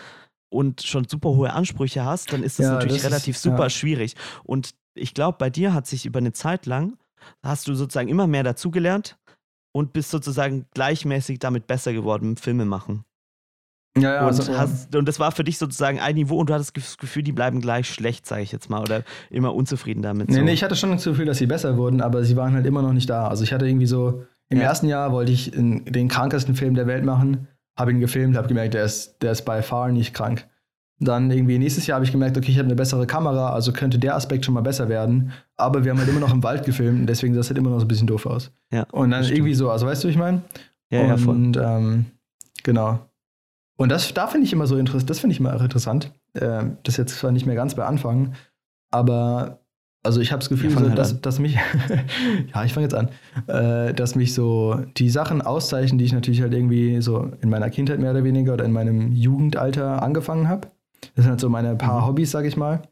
und 0.53 0.83
schon 0.83 1.07
super 1.09 1.31
hohe 1.31 1.53
Ansprüche 1.53 2.05
hast, 2.05 2.33
dann 2.33 2.43
ist 2.43 2.59
das 2.59 2.67
Ja, 2.67 2.73
natürlich 2.75 2.95
das 2.97 3.05
ist- 3.05 3.11
relativ 3.11 3.39
super 3.39 3.65
ja. 3.65 3.71
schwierig. 3.71 4.15
Und 4.45 4.71
ich 4.95 5.15
glaube, 5.15 5.39
bei 5.39 5.51
dir 5.51 5.75
hat 5.75 5.87
sich 5.87 6.07
über 6.07 6.19
eine 6.19 6.33
Zeit 6.33 6.67
lang, 6.67 6.97
hast 7.43 7.67
du 7.69 7.75
sozusagen 7.75 8.09
immer 8.09 8.27
mehr 8.27 8.43
dazugelernt 8.45 9.17
und 9.75 9.93
bist 9.93 10.11
sozusagen 10.11 10.67
gleichmäßig 10.75 11.39
damit 11.41 11.67
besser 11.67 11.93
geworden 11.93 12.31
im 12.31 12.37
Filme 12.37 12.65
machen. 12.65 13.05
Ja, 13.97 14.15
ja, 14.15 14.21
und, 14.23 14.27
also, 14.27 14.51
ja. 14.53 14.59
hast, 14.59 14.95
und 14.97 15.07
das 15.07 15.21
war 15.21 15.31
für 15.31 15.45
dich 15.45 15.57
sozusagen 15.57 16.01
ein 16.01 16.17
Niveau 16.17 16.37
und 16.39 16.51
du 16.51 16.55
hattest 16.55 16.77
das 16.77 16.99
Gefühl, 16.99 17.23
die 17.23 17.31
bleiben 17.31 17.61
gleich 17.61 17.89
schlecht, 17.89 18.27
sage 18.27 18.43
ich 18.43 18.51
jetzt 18.51 18.69
mal, 18.69 18.83
oder 18.83 19.05
immer 19.31 19.55
unzufrieden 19.55 20.03
damit. 20.03 20.29
Nee, 20.31 20.35
so. 20.39 20.43
nee, 20.43 20.53
ich 20.53 20.65
hatte 20.65 20.75
schon 20.75 20.91
das 20.91 21.05
Gefühl, 21.05 21.27
dass 21.27 21.39
sie 21.39 21.47
besser 21.47 21.77
wurden, 21.77 22.01
aber 22.01 22.25
sie 22.25 22.37
waren 22.37 22.55
halt 22.55 22.67
immer 22.67 22.83
noch 22.83 22.93
nicht 22.93 23.09
da. 23.09 23.29
Also 23.29 23.45
ich 23.45 23.53
hatte 23.53 23.67
irgendwie 23.69 23.87
so, 23.87 24.25
im 24.49 24.59
Ja. 24.59 24.65
ersten 24.65 24.87
Jahr 24.87 25.13
wollte 25.13 25.33
ich 25.33 25.51
den 25.53 26.09
krankesten 26.09 26.55
Film 26.55 26.75
der 26.75 26.87
Welt 26.87 27.05
machen, 27.05 27.49
habe 27.77 27.91
ihn 27.91 28.01
gefilmt, 28.01 28.37
habe 28.37 28.49
gemerkt, 28.49 28.75
der 28.75 28.85
ist, 28.85 29.19
der 29.23 29.33
ist 29.33 29.45
by 29.45 29.63
far 29.63 29.89
nicht 29.91 30.15
krank. 30.15 30.47
Dann 31.01 31.31
irgendwie 31.31 31.59
nächstes 31.59 31.87
Jahr 31.89 31.97
habe 31.97 32.05
ich 32.05 32.13
gemerkt, 32.13 32.39
okay, 32.39 32.53
ich 32.53 32.59
habe 32.59 32.67
eine 32.67 32.77
bessere 32.77 33.05
Kamera, 33.07 33.53
also 33.53 33.73
könnte 33.73 33.99
der 33.99 34.15
Aspekt 34.15 34.45
schon 34.45 34.55
mal 34.55 34.61
besser 34.61 34.89
werden. 34.89 35.33
Aber 35.57 35.85
wir 35.85 35.91
haben 35.91 35.99
halt 35.99 36.09
immer 36.09 36.21
noch 36.21 36.33
im 36.33 36.43
Wald 36.45 36.65
gefilmt 36.65 37.01
und 37.01 37.07
deswegen 37.07 37.35
sah 37.35 37.41
das 37.41 37.49
halt 37.49 37.59
immer 37.59 37.71
noch 37.71 37.81
so 37.81 37.85
ein 37.85 37.89
bisschen 37.89 38.07
doof 38.07 38.27
aus. 38.27 38.53
Ja, 38.73 38.85
Und 38.93 39.11
dann 39.11 39.25
irgendwie 39.25 39.55
so, 39.55 39.71
also 39.71 39.87
weißt 39.87 40.05
du, 40.05 40.09
wie 40.09 40.13
ich 40.13 40.19
meine? 40.19 40.43
ja, 40.91 41.03
ja, 41.05 41.17
voll. 41.17 41.35
Und 41.35 41.57
ähm, 41.57 42.05
genau. 42.63 43.01
Und 43.77 43.89
das, 43.91 44.15
da 44.15 44.29
finde 44.29 44.47
ich 44.47 44.53
immer 44.53 44.69
so 44.69 44.77
interessant, 44.77 45.11
das 45.11 45.19
finde 45.19 45.33
ich 45.35 45.41
immer 45.41 45.57
auch 45.57 45.63
interessant. 45.63 46.13
Ähm, 46.41 46.77
das 46.85 46.95
ist 46.95 46.99
jetzt 46.99 47.19
zwar 47.19 47.33
nicht 47.33 47.45
mehr 47.45 47.57
ganz 47.57 47.75
bei 47.75 47.85
Anfang, 47.85 48.35
aber 48.93 49.59
also 50.05 50.21
ich 50.21 50.31
habe 50.31 50.41
das 50.41 50.49
Gefühl, 50.49 50.71
Ja, 50.71 50.79
so, 50.79 50.89
halt 50.89 50.99
dass, 50.99 51.21
dass 51.21 51.39
mich, 51.39 51.55
ja, 52.55 52.65
ich 52.65 52.73
fange 52.73 52.85
jetzt 52.85 52.95
an, 52.95 53.09
äh, 53.47 53.93
dass 53.95 54.15
mich 54.15 54.35
so 54.35 54.79
die 54.97 55.11
Sachen 55.11 55.43
auszeichnen, 55.43 55.99
die 55.99 56.05
ich 56.05 56.13
natürlich 56.13 56.43
halt 56.43 56.53
irgendwie 56.53 57.01
so 57.01 57.33
in 57.41 57.51
meiner 57.51 57.71
Kindheit 57.71 57.99
mehr 57.99 58.11
oder 58.13 58.23
weniger 58.23 58.53
oder 58.55 58.65
in 58.65 58.73
meinem 58.73 59.13
Jugendalter 59.13 60.03
angefangen 60.03 60.49
habe. 60.49 60.69
Das 61.17 61.25
sind 61.25 61.31
halt 61.31 61.41
so 61.41 61.49
meine 61.49 61.75
paar 61.75 62.03
Mhm. 62.03 62.07
Hobbys, 62.07 62.31
sag 62.31 62.45
ich 62.45 62.57
mal. 62.57 62.83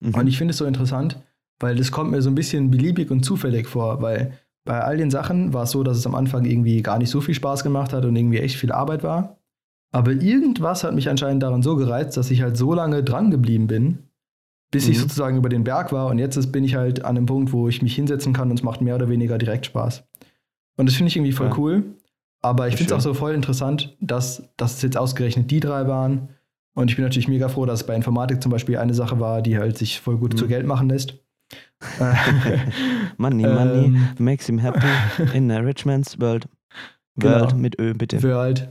Mhm. 0.00 0.14
Und 0.14 0.26
ich 0.26 0.38
finde 0.38 0.52
es 0.52 0.58
so 0.58 0.64
interessant, 0.64 1.18
weil 1.60 1.76
das 1.76 1.92
kommt 1.92 2.10
mir 2.10 2.22
so 2.22 2.30
ein 2.30 2.34
bisschen 2.34 2.70
beliebig 2.70 3.10
und 3.10 3.24
zufällig 3.24 3.66
vor, 3.68 4.00
weil 4.02 4.32
bei 4.64 4.80
all 4.80 4.96
den 4.96 5.10
Sachen 5.10 5.52
war 5.54 5.64
es 5.64 5.70
so, 5.70 5.82
dass 5.82 5.96
es 5.96 6.06
am 6.06 6.14
Anfang 6.14 6.44
irgendwie 6.44 6.82
gar 6.82 6.98
nicht 6.98 7.10
so 7.10 7.20
viel 7.20 7.34
Spaß 7.34 7.62
gemacht 7.62 7.92
hat 7.92 8.04
und 8.04 8.16
irgendwie 8.16 8.38
echt 8.38 8.56
viel 8.56 8.72
Arbeit 8.72 9.02
war. 9.02 9.38
Aber 9.92 10.12
irgendwas 10.12 10.84
hat 10.84 10.94
mich 10.94 11.08
anscheinend 11.08 11.42
daran 11.42 11.62
so 11.62 11.76
gereizt, 11.76 12.16
dass 12.16 12.30
ich 12.30 12.42
halt 12.42 12.56
so 12.56 12.74
lange 12.74 13.02
dran 13.02 13.30
geblieben 13.30 13.66
bin, 13.66 13.98
bis 14.70 14.86
ich 14.88 14.96
Mhm. 14.98 15.02
sozusagen 15.02 15.36
über 15.38 15.48
den 15.48 15.64
Berg 15.64 15.92
war. 15.92 16.06
Und 16.08 16.18
jetzt 16.18 16.36
ist, 16.36 16.52
bin 16.52 16.64
ich 16.64 16.74
halt 16.74 17.04
an 17.04 17.16
einem 17.16 17.26
Punkt, 17.26 17.52
wo 17.52 17.68
ich 17.68 17.80
mich 17.82 17.94
hinsetzen 17.94 18.32
kann 18.32 18.50
und 18.50 18.58
es 18.58 18.62
macht 18.62 18.80
mehr 18.80 18.94
oder 18.96 19.08
weniger 19.08 19.38
direkt 19.38 19.66
Spaß. 19.66 20.04
Und 20.76 20.86
das 20.86 20.94
finde 20.94 21.08
ich 21.08 21.16
irgendwie 21.16 21.32
voll 21.32 21.48
Ja. 21.48 21.56
cool. 21.58 21.84
Aber 22.40 22.68
ich 22.68 22.76
finde 22.76 22.92
es 22.94 22.96
auch 22.98 23.02
so 23.02 23.14
voll 23.14 23.32
interessant, 23.34 23.96
dass, 24.00 24.42
dass 24.56 24.74
es 24.76 24.82
jetzt 24.82 24.96
ausgerechnet 24.96 25.50
die 25.50 25.58
drei 25.60 25.88
waren. 25.88 26.28
Und 26.74 26.90
ich 26.90 26.96
bin 26.96 27.04
natürlich 27.04 27.26
mega 27.26 27.48
froh, 27.48 27.66
dass 27.66 27.80
es 27.80 27.86
bei 27.86 27.96
Informatik 27.96 28.40
zum 28.42 28.52
Beispiel 28.52 28.76
eine 28.78 28.94
Sache 28.94 29.18
war, 29.18 29.42
die 29.42 29.58
halt 29.58 29.76
sich 29.76 30.00
voll 30.00 30.16
gut 30.18 30.34
Mhm. 30.34 30.36
zu 30.38 30.46
Geld 30.46 30.66
machen 30.66 30.88
lässt. 30.88 31.18
Money, 33.16 33.46
money 33.46 33.84
Ähm. 33.86 34.08
makes 34.18 34.46
him 34.46 34.58
happy 34.58 34.86
in 35.34 35.50
a 35.50 35.58
rich 35.58 35.84
man's 35.86 36.18
world. 36.20 36.46
Genau. 37.16 37.40
World 37.40 37.56
mit 37.56 37.80
Ö, 37.80 37.94
bitte. 37.94 38.22
World. 38.22 38.68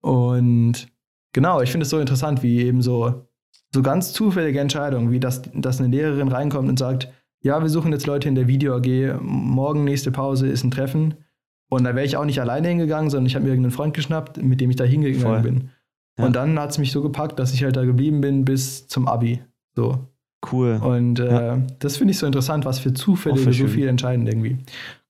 Und 0.00 0.88
genau, 1.32 1.60
ich 1.60 1.70
finde 1.70 1.82
es 1.84 1.90
so 1.90 1.98
interessant, 1.98 2.42
wie 2.42 2.60
eben 2.62 2.80
so, 2.82 3.26
so 3.74 3.82
ganz 3.82 4.12
zufällige 4.12 4.60
Entscheidungen, 4.60 5.10
wie 5.10 5.20
das, 5.20 5.42
dass 5.54 5.80
eine 5.80 5.88
Lehrerin 5.88 6.28
reinkommt 6.28 6.68
und 6.68 6.78
sagt, 6.78 7.08
ja, 7.40 7.60
wir 7.60 7.68
suchen 7.68 7.92
jetzt 7.92 8.06
Leute 8.06 8.28
in 8.28 8.34
der 8.34 8.46
Video 8.46 8.76
AG, 8.76 9.18
morgen 9.20 9.84
nächste 9.84 10.12
Pause 10.12 10.46
ist 10.46 10.62
ein 10.64 10.70
Treffen. 10.70 11.14
Und 11.68 11.84
da 11.84 11.94
wäre 11.94 12.04
ich 12.04 12.16
auch 12.16 12.24
nicht 12.24 12.40
alleine 12.40 12.68
hingegangen, 12.68 13.10
sondern 13.10 13.26
ich 13.26 13.34
habe 13.34 13.44
mir 13.44 13.50
irgendeinen 13.50 13.72
Freund 13.72 13.94
geschnappt, 13.94 14.40
mit 14.42 14.60
dem 14.60 14.70
ich 14.70 14.76
da 14.76 14.84
hingegangen 14.84 15.22
Voll. 15.22 15.40
bin. 15.40 15.70
Ja. 16.18 16.26
Und 16.26 16.36
dann 16.36 16.58
hat 16.60 16.70
es 16.70 16.78
mich 16.78 16.92
so 16.92 17.02
gepackt, 17.02 17.38
dass 17.38 17.54
ich 17.54 17.64
halt 17.64 17.76
da 17.76 17.84
geblieben 17.84 18.20
bin 18.20 18.44
bis 18.44 18.86
zum 18.86 19.08
Abi. 19.08 19.42
So. 19.74 20.06
Cool. 20.50 20.78
Und 20.82 21.18
äh, 21.18 21.46
Ja. 21.46 21.58
das 21.78 21.96
finde 21.96 22.12
ich 22.12 22.18
so 22.18 22.26
interessant, 22.26 22.64
was 22.64 22.78
für 22.78 22.92
Zufälle 22.92 23.36
voll 23.36 23.52
so 23.52 23.66
viel 23.68 23.88
entscheiden 23.88 24.26
irgendwie. 24.26 24.58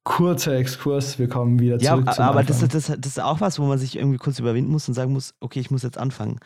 Kurzer 0.04 0.56
Exkurs, 0.56 1.18
wir 1.18 1.28
kommen 1.28 1.58
wieder 1.58 1.78
Ja, 1.80 1.92
zurück 1.92 2.12
zum 2.12 2.24
aber 2.24 2.42
das, 2.42 2.60
das, 2.60 2.70
das 2.70 2.96
ist 3.06 3.20
auch 3.20 3.40
was, 3.40 3.58
wo 3.58 3.64
man 3.64 3.78
sich 3.78 3.96
irgendwie 3.96 4.18
kurz 4.18 4.38
überwinden 4.38 4.70
muss 4.70 4.88
und 4.88 4.94
sagen 4.94 5.12
muss, 5.12 5.34
okay, 5.40 5.60
ich 5.60 5.70
muss 5.70 5.82
jetzt 5.82 5.98
anfangen. 5.98 6.38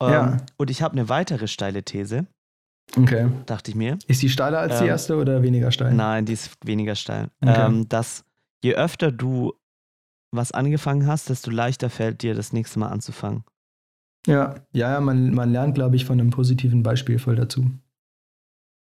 Ähm, 0.00 0.10
Ja. 0.10 0.36
Und 0.56 0.70
ich 0.70 0.82
habe 0.82 0.92
eine 0.92 1.08
weitere 1.08 1.46
steile 1.48 1.82
These, 1.82 2.26
Okay. 2.96 3.28
dachte 3.46 3.70
ich 3.70 3.76
mir. 3.76 3.98
Ist 4.06 4.22
die 4.22 4.28
steiler 4.28 4.58
als 4.60 4.78
die 4.78 4.84
Ähm, 4.84 4.90
erste 4.90 5.16
oder 5.16 5.42
weniger 5.42 5.70
steil? 5.70 5.94
Nein, 5.94 6.24
die 6.26 6.32
ist 6.32 6.56
weniger 6.64 6.94
steil. 6.96 7.30
Okay. 7.40 7.66
Ähm, 7.66 7.88
dass 7.88 8.24
je 8.62 8.74
öfter 8.74 9.12
du 9.12 9.52
was 10.32 10.52
angefangen 10.52 11.06
hast, 11.06 11.28
desto 11.28 11.50
leichter 11.50 11.90
fällt 11.90 12.22
dir 12.22 12.34
das 12.34 12.52
nächste 12.52 12.78
Mal 12.78 12.88
anzufangen. 12.88 13.44
Ja, 14.26 14.56
ja, 14.72 14.92
ja 14.92 15.00
man, 15.00 15.32
man 15.34 15.50
lernt, 15.50 15.74
glaube 15.74 15.96
ich, 15.96 16.04
von 16.04 16.20
einem 16.20 16.30
positiven 16.30 16.82
Beispiel 16.82 17.18
voll 17.18 17.36
dazu. 17.36 17.70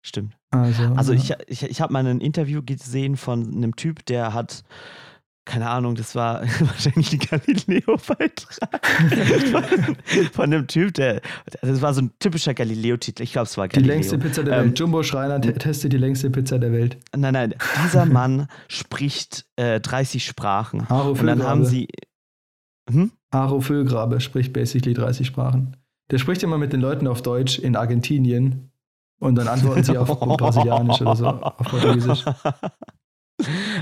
Stimmt. 0.03 0.35
Also, 0.49 0.83
Also 0.95 1.13
ja. 1.13 1.19
ich, 1.47 1.63
ich, 1.63 1.69
ich 1.69 1.81
habe 1.81 1.93
mal 1.93 2.05
ein 2.05 2.21
Interview 2.21 2.61
gesehen 2.63 3.17
von 3.17 3.53
einem 3.53 3.75
Typ, 3.75 4.05
der 4.07 4.33
hat, 4.33 4.63
keine 5.45 5.69
Ahnung, 5.69 5.95
das 5.95 6.13
war 6.15 6.41
wahrscheinlich 6.59 7.13
ein 7.13 7.19
Galileo-Beitrag. 7.19 8.81
von, 10.33 10.43
einem 10.45 10.67
Typ, 10.67 10.93
der, 10.93 11.21
das 11.61 11.81
war 11.81 11.93
so 11.93 12.01
ein 12.01 12.11
typischer 12.19 12.53
Galileo-Titel. 12.53 13.23
Ich 13.23 13.31
glaube, 13.33 13.45
es 13.47 13.57
war 13.57 13.67
die 13.67 13.73
Galileo. 13.75 13.93
längste 13.95 14.17
Pizza 14.17 14.43
der 14.43 14.57
Ähm, 14.59 14.65
Welt. 14.67 14.79
Jumbo 14.79 15.03
Schreiner 15.03 15.41
te- 15.41 15.53
testet 15.53 15.93
die 15.93 15.97
längste 15.97 16.29
Pizza 16.29 16.59
der 16.59 16.71
Welt. 16.71 16.97
Nein, 17.15 17.33
nein, 17.33 17.55
dieser 17.83 18.05
Mann 18.07 18.47
spricht 18.67 19.45
äh, 19.55 19.79
30 19.79 20.25
Sprachen. 20.25 20.87
Haro 20.89 21.11
Und 21.11 21.25
dann 21.25 21.43
haben 21.43 21.65
Füllgrabe. 21.65 21.65
sie. 21.65 21.87
Hm? 22.91 23.11
Haro 23.33 23.61
Füllgrabe 23.61 24.19
spricht 24.19 24.53
basically 24.53 24.93
30 24.93 25.25
Sprachen. 25.27 25.77
Der 26.11 26.17
spricht 26.17 26.43
immer 26.43 26.57
mit 26.57 26.73
den 26.73 26.81
Leuten 26.81 27.07
auf 27.07 27.21
Deutsch 27.21 27.57
in 27.57 27.75
Argentinien 27.75 28.71
und 29.19 29.35
dann 29.35 29.47
antworten 29.47 29.83
sie 29.83 29.97
auf 29.97 30.07
Brasilianisch 30.19 31.01
oder 31.01 31.15
so, 31.15 31.27
auf 31.27 31.57
Portugiesisch. 31.69 32.25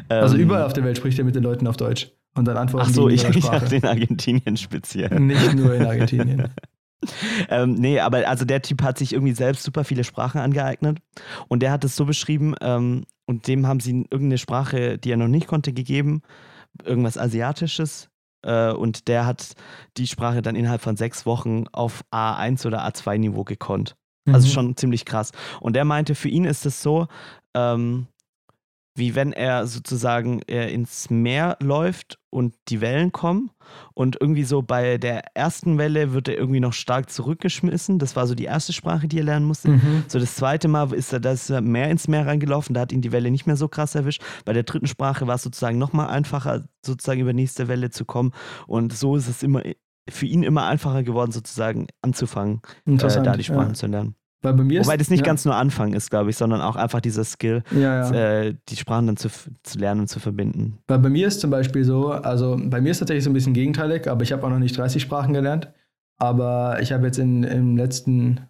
Also 0.10 0.36
Ähm, 0.36 0.41
überall 0.41 0.63
auf 0.63 0.74
der 0.74 0.84
Welt 0.84 0.98
spricht 0.98 1.17
er 1.19 1.26
mit 1.26 1.36
den 1.36 1.43
Leuten 1.43 1.67
auf 1.67 1.78
Deutsch 1.78 2.12
und 2.36 2.45
dann 2.45 2.58
antworten 2.58 2.88
Ach 2.89 2.93
so, 2.93 3.08
die 3.10 3.15
ich, 3.15 3.24
in 3.26 3.32
ich 3.36 3.43
Sprache. 3.43 3.60
dachte 3.62 3.76
in 3.76 3.86
Argentinien 3.86 4.58
speziell. 4.58 5.19
Nicht 5.19 5.54
nur 5.56 5.74
in 5.76 5.86
Argentinien. 5.86 6.50
ähm, 7.50 7.76
nee, 7.76 8.00
aber 8.00 8.28
also 8.28 8.45
der 8.45 8.62
Typ 8.62 8.82
hat 8.84 8.98
sich 8.98 9.13
irgendwie 9.13 9.34
selbst 9.34 9.63
super 9.63 9.84
viele 9.84 10.04
Sprachen 10.04 10.39
angeeignet 10.41 11.00
und 11.48 11.62
der 11.62 11.72
hat 11.72 11.84
es 11.84 11.95
so 11.95 12.06
beschrieben 12.06 12.56
ähm, 12.62 13.06
und 13.26 13.48
dem 13.48 13.67
haben 13.67 13.80
sie 13.80 13.91
irgendeine 14.10 14.38
Sprache, 14.38 14.98
die 14.98 15.12
er 15.12 15.17
noch 15.17 15.28
nicht 15.28 15.48
konnte, 15.48 15.72
gegeben, 15.72 16.22
irgendwas 16.84 17.17
Asiatisches 17.17 18.10
äh, 18.45 18.72
und 18.72 19.08
der 19.08 19.26
hat 19.26 19.54
die 19.98 20.08
Sprache 20.08 20.41
dann 20.41 20.56
innerhalb 20.56 20.82
von 20.82 20.98
sechs 20.98 21.26
Wochen 21.26 21.65
auf 21.72 22.04
A1 22.12 22.65
oder 22.67 22.86
A2-Niveau 22.86 23.43
gekonnt. 23.43 23.95
Also 24.28 24.48
Mhm. 24.48 24.52
schon 24.52 24.78
ziemlich 24.78 25.06
krass. 25.06 25.32
Und 25.62 25.76
der 25.76 25.86
meinte, 25.86 26.13
für 26.15 26.30
ihn 26.30 26.43
ist 26.45 26.65
es 26.65 26.84
so, 26.84 27.08
ähm, 27.56 28.08
wie 28.99 29.15
wenn 29.15 29.33
er 29.33 29.65
sozusagen 29.65 30.41
äh, 30.43 30.71
ins 30.71 31.09
Meer 31.09 31.57
läuft 31.62 32.19
und 32.29 32.55
die 32.67 32.81
Wellen 32.81 33.12
kommen. 33.12 33.49
Und 33.93 34.17
irgendwie 34.19 34.43
so 34.43 34.62
bei 34.62 34.97
der 34.97 35.35
ersten 35.35 35.77
Welle 35.77 36.13
wird 36.13 36.27
er 36.27 36.38
irgendwie 36.38 36.59
noch 36.59 36.73
stark 36.73 37.09
zurückgeschmissen. 37.09 37.99
Das 37.99 38.15
war 38.15 38.27
so 38.27 38.35
die 38.35 38.45
erste 38.45 38.73
Sprache, 38.73 39.07
die 39.07 39.19
er 39.19 39.23
lernen 39.23 39.45
musste. 39.45 39.69
Mhm. 39.69 40.03
So 40.07 40.19
das 40.19 40.35
zweite 40.35 40.67
Mal 40.67 40.93
ist 40.93 41.13
er, 41.13 41.19
da 41.19 41.31
ist 41.31 41.49
er 41.49 41.62
mehr 41.62 41.89
ins 41.89 42.07
Meer 42.07 42.27
reingelaufen, 42.27 42.73
da 42.73 42.81
hat 42.81 42.91
ihn 42.91 43.01
die 43.01 43.12
Welle 43.12 43.31
nicht 43.31 43.47
mehr 43.47 43.55
so 43.55 43.67
krass 43.67 43.95
erwischt. 43.95 44.21
Bei 44.45 44.53
der 44.53 44.63
dritten 44.63 44.88
Sprache 44.88 45.27
war 45.27 45.35
es 45.35 45.43
sozusagen 45.43 45.77
nochmal 45.77 46.09
einfacher, 46.09 46.65
sozusagen 46.85 47.21
über 47.21 47.33
nächste 47.33 47.67
Welle 47.67 47.89
zu 47.89 48.05
kommen. 48.05 48.31
Und 48.67 48.93
so 48.93 49.15
ist 49.15 49.27
es 49.27 49.41
immer 49.43 49.63
für 50.09 50.25
ihn 50.25 50.43
immer 50.43 50.65
einfacher 50.65 51.03
geworden, 51.03 51.31
sozusagen 51.31 51.88
anzufangen, 52.01 52.62
äh, 52.88 53.23
da 53.23 53.38
die 53.38 53.43
Sprachen 53.43 53.69
ja. 53.69 53.73
zu 53.73 53.88
lernen. 53.88 54.15
Weil 54.41 54.54
bei 54.54 54.63
mir 54.63 54.82
Wobei 54.82 54.93
ist, 54.93 55.02
das 55.02 55.10
nicht 55.10 55.19
ja, 55.19 55.25
ganz 55.25 55.43
nur 55.43 55.56
Anfang 55.56 55.93
ist, 55.93 56.10
glaube 56.10 56.30
ich, 56.30 56.38
sondern 56.38 56.62
auch 56.62 56.78
einfach 56.78 57.02
dieser 57.02 57.25
Skill, 57.25 57.62
Ja, 57.71 58.10
ja. 58.10 58.41
äh, 58.41 58.56
die 58.69 58.78
Sprachen 58.78 59.08
dann 59.08 59.17
zu, 59.17 59.28
zu 59.63 59.78
lernen 59.78 60.02
und 60.02 60.08
zu 60.08 60.19
verbinden. 60.19 60.78
Weil 60.88 60.99
bei 60.99 61.10
mir 61.10 61.28
ist 61.28 61.41
zum 61.41 61.49
Beispiel 61.49 61.84
so, 61.84 62.12
also 62.12 62.58
bei 62.58 62.80
mir 62.80 62.91
ist 62.91 62.99
tatsächlich 62.99 63.25
so 63.25 63.30
ein 63.30 63.34
bisschen 63.34 63.54
gegenteilig, 63.54 64.10
aber 64.10 64.23
ich 64.23 64.32
habe 64.32 64.45
auch 64.45 64.49
noch 64.49 64.60
nicht 64.60 64.78
30 64.78 65.02
Sprachen 65.02 65.34
gelernt. 65.34 65.69
Aber 66.17 66.78
ich 66.82 66.91
habe 66.91 67.06
jetzt 67.06 67.17
in, 67.17 67.43
im 67.43 67.75
letzten, 67.78 68.41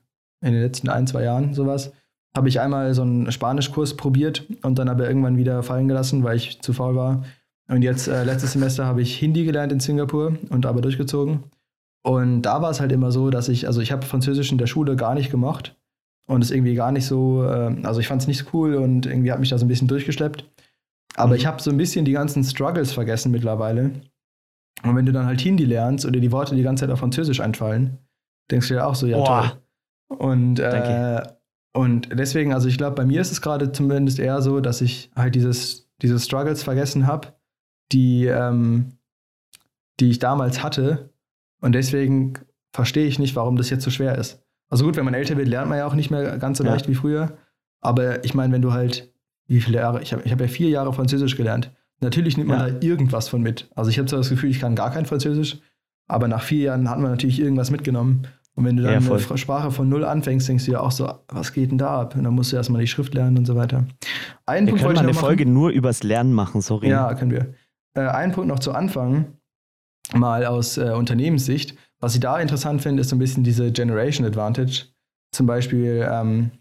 in 0.41 0.53
den 0.53 0.61
letzten 0.61 0.89
ein, 0.89 1.07
zwei 1.07 1.23
Jahren 1.23 1.53
sowas, 1.53 1.91
habe 2.35 2.49
ich 2.49 2.59
einmal 2.59 2.93
so 2.93 3.01
einen 3.01 3.31
Spanischkurs 3.31 3.95
probiert 3.97 4.45
und 4.61 4.77
dann 4.77 4.89
aber 4.89 5.07
irgendwann 5.07 5.37
wieder 5.37 5.63
fallen 5.63 5.87
gelassen, 5.87 6.23
weil 6.23 6.37
ich 6.37 6.61
zu 6.61 6.73
faul 6.73 6.95
war. 6.95 7.23
Und 7.67 7.81
jetzt, 7.81 8.07
äh, 8.07 8.23
letztes 8.23 8.53
Semester, 8.53 8.85
habe 8.85 9.01
ich 9.01 9.17
Hindi 9.17 9.43
gelernt 9.45 9.71
in 9.71 9.79
Singapur 9.79 10.37
und 10.49 10.65
aber 10.65 10.81
durchgezogen. 10.81 11.43
Und 12.03 12.43
da 12.43 12.61
war 12.61 12.69
es 12.71 12.79
halt 12.79 12.91
immer 12.91 13.11
so, 13.11 13.29
dass 13.29 13.49
ich, 13.49 13.67
also 13.67 13.81
ich 13.81 13.91
habe 13.91 14.05
Französisch 14.05 14.51
in 14.51 14.57
der 14.57 14.67
Schule 14.67 14.95
gar 14.95 15.15
nicht 15.15 15.31
gemocht 15.31 15.75
und 16.29 16.43
es 16.43 16.51
irgendwie 16.51 16.75
gar 16.75 16.91
nicht 16.91 17.07
so, 17.07 17.43
äh, 17.43 17.75
also 17.83 17.99
ich 17.99 18.07
fand 18.07 18.21
es 18.21 18.27
nicht 18.27 18.37
so 18.37 18.45
cool 18.53 18.75
und 18.75 19.07
irgendwie 19.07 19.31
hat 19.31 19.39
mich 19.39 19.49
da 19.49 19.57
so 19.57 19.65
ein 19.65 19.67
bisschen 19.67 19.87
durchgeschleppt. 19.87 20.45
Aber 21.15 21.29
Mhm. 21.29 21.35
ich 21.35 21.45
habe 21.47 21.59
so 21.61 21.71
ein 21.71 21.77
bisschen 21.77 22.05
die 22.05 22.11
ganzen 22.11 22.43
Struggles 22.43 22.91
vergessen 22.93 23.31
mittlerweile. 23.31 23.91
Und 24.83 24.95
wenn 24.95 25.07
du 25.07 25.11
dann 25.11 25.25
halt 25.25 25.41
Hindi 25.41 25.65
lernst 25.65 26.05
oder 26.05 26.19
die 26.19 26.31
Worte 26.31 26.55
die 26.55 26.61
ganze 26.61 26.85
Zeit 26.85 26.91
auf 26.93 26.99
Französisch 26.99 27.39
einfallen, 27.41 27.97
denkst 28.51 28.67
du 28.67 28.75
ja 28.75 28.85
auch 28.85 28.93
so, 28.93 29.07
ja 29.07 29.17
Boah. 29.17 29.59
toll. 30.07 30.17
Und, 30.19 30.59
äh, 30.59 31.23
und 31.73 32.09
deswegen, 32.13 32.53
also 32.53 32.67
ich 32.67 32.77
glaube, 32.77 32.95
bei 32.95 33.05
mir 33.05 33.21
ist 33.21 33.31
es 33.31 33.41
gerade 33.41 33.71
zumindest 33.71 34.19
eher 34.19 34.41
so, 34.43 34.59
dass 34.59 34.81
ich 34.81 35.09
halt 35.15 35.33
dieses, 35.33 35.89
diese 36.03 36.19
Struggles 36.19 36.61
vergessen 36.61 37.07
habe, 37.07 37.29
die, 37.91 38.27
ähm, 38.27 38.93
die 39.99 40.11
ich 40.11 40.19
damals 40.19 40.61
hatte. 40.61 41.09
Und 41.59 41.73
deswegen 41.73 42.33
verstehe 42.71 43.07
ich 43.07 43.17
nicht, 43.17 43.35
warum 43.35 43.55
das 43.57 43.71
jetzt 43.71 43.83
so 43.83 43.89
schwer 43.89 44.15
ist. 44.17 44.43
Also 44.69 44.85
gut, 44.85 44.95
wenn 44.97 45.05
man 45.05 45.13
älter 45.13 45.35
wird, 45.37 45.47
lernt 45.47 45.69
man 45.69 45.77
ja 45.79 45.85
auch 45.87 45.95
nicht 45.95 46.11
mehr 46.11 46.37
ganz 46.37 46.57
so 46.59 46.63
Ja. 46.63 46.71
leicht 46.71 46.87
wie 46.87 46.95
früher. 46.95 47.37
Aber 47.81 48.23
ich 48.23 48.33
meine, 48.33 48.53
wenn 48.53 48.61
du 48.61 48.73
halt, 48.73 49.11
wie 49.47 49.61
viele 49.61 49.79
Jahre, 49.79 50.01
ich 50.01 50.13
habe 50.13 50.21
ich 50.25 50.31
hab 50.31 50.39
ja 50.41 50.47
vier 50.47 50.69
Jahre 50.69 50.93
Französisch 50.93 51.35
gelernt. 51.37 51.71
Natürlich 52.01 52.37
nimmt 52.37 52.49
man 52.49 52.59
Ja. 52.59 52.69
da 52.69 52.85
irgendwas 52.85 53.27
von 53.27 53.41
mit. 53.41 53.69
Also 53.75 53.89
ich 53.89 53.97
habe 53.97 54.07
zwar 54.07 54.19
das 54.19 54.29
Gefühl, 54.29 54.49
ich 54.49 54.59
kann 54.59 54.75
gar 54.75 54.91
kein 54.91 55.05
Französisch, 55.05 55.59
aber 56.07 56.27
nach 56.27 56.43
vier 56.43 56.63
Jahren 56.65 56.89
hat 56.89 56.99
man 56.99 57.11
natürlich 57.11 57.39
irgendwas 57.39 57.71
mitgenommen. 57.71 58.27
Und 58.55 58.65
wenn 58.65 58.75
du 58.77 58.83
dann 58.83 59.01
Ja, 59.03 59.11
eine 59.13 59.37
Sprache 59.37 59.71
von 59.71 59.87
null 59.87 60.03
anfängst, 60.03 60.47
denkst 60.49 60.65
du 60.65 60.71
ja 60.73 60.81
auch 60.81 60.91
so, 60.91 61.09
was 61.29 61.53
geht 61.53 61.71
denn 61.71 61.77
da 61.77 62.01
ab? 62.01 62.15
Und 62.15 62.23
dann 62.25 62.33
musst 62.33 62.51
du 62.51 62.57
erstmal 62.57 62.81
die 62.81 62.87
Schrift 62.87 63.13
lernen 63.13 63.37
und 63.37 63.45
so 63.45 63.55
weiter. 63.55 63.85
Einen 64.45 64.67
Wir 64.67 64.71
Punkt 64.73 64.81
können 64.81 64.87
wollte 64.89 64.99
eine 65.01 65.11
noch 65.13 65.19
Folge 65.19 65.45
machen. 65.45 65.53
nur 65.53 65.69
übers 65.69 66.03
Lernen 66.03 66.33
machen, 66.33 66.59
sorry. 66.61 66.89
Ja, 66.89 67.13
können 67.13 67.31
wir. 67.31 67.53
Äh, 67.95 68.01
ein 68.07 68.33
Punkt 68.33 68.49
noch 68.49 68.59
zu 68.59 68.73
Anfang, 68.73 69.33
mal 70.13 70.45
aus 70.45 70.77
äh, 70.77 70.91
Unternehmenssicht. 70.91 71.75
Was 72.01 72.13
ich 72.15 72.19
da 72.21 72.39
interessant 72.39 72.81
finde, 72.81 73.01
ist 73.01 73.09
so 73.09 73.15
ein 73.15 73.19
bisschen 73.19 73.43
diese 73.43 73.71
Generation 73.71 74.25
Advantage. 74.25 74.85
Zum 75.33 75.45
Beispiel, 75.45 76.07
ähm, 76.09 76.51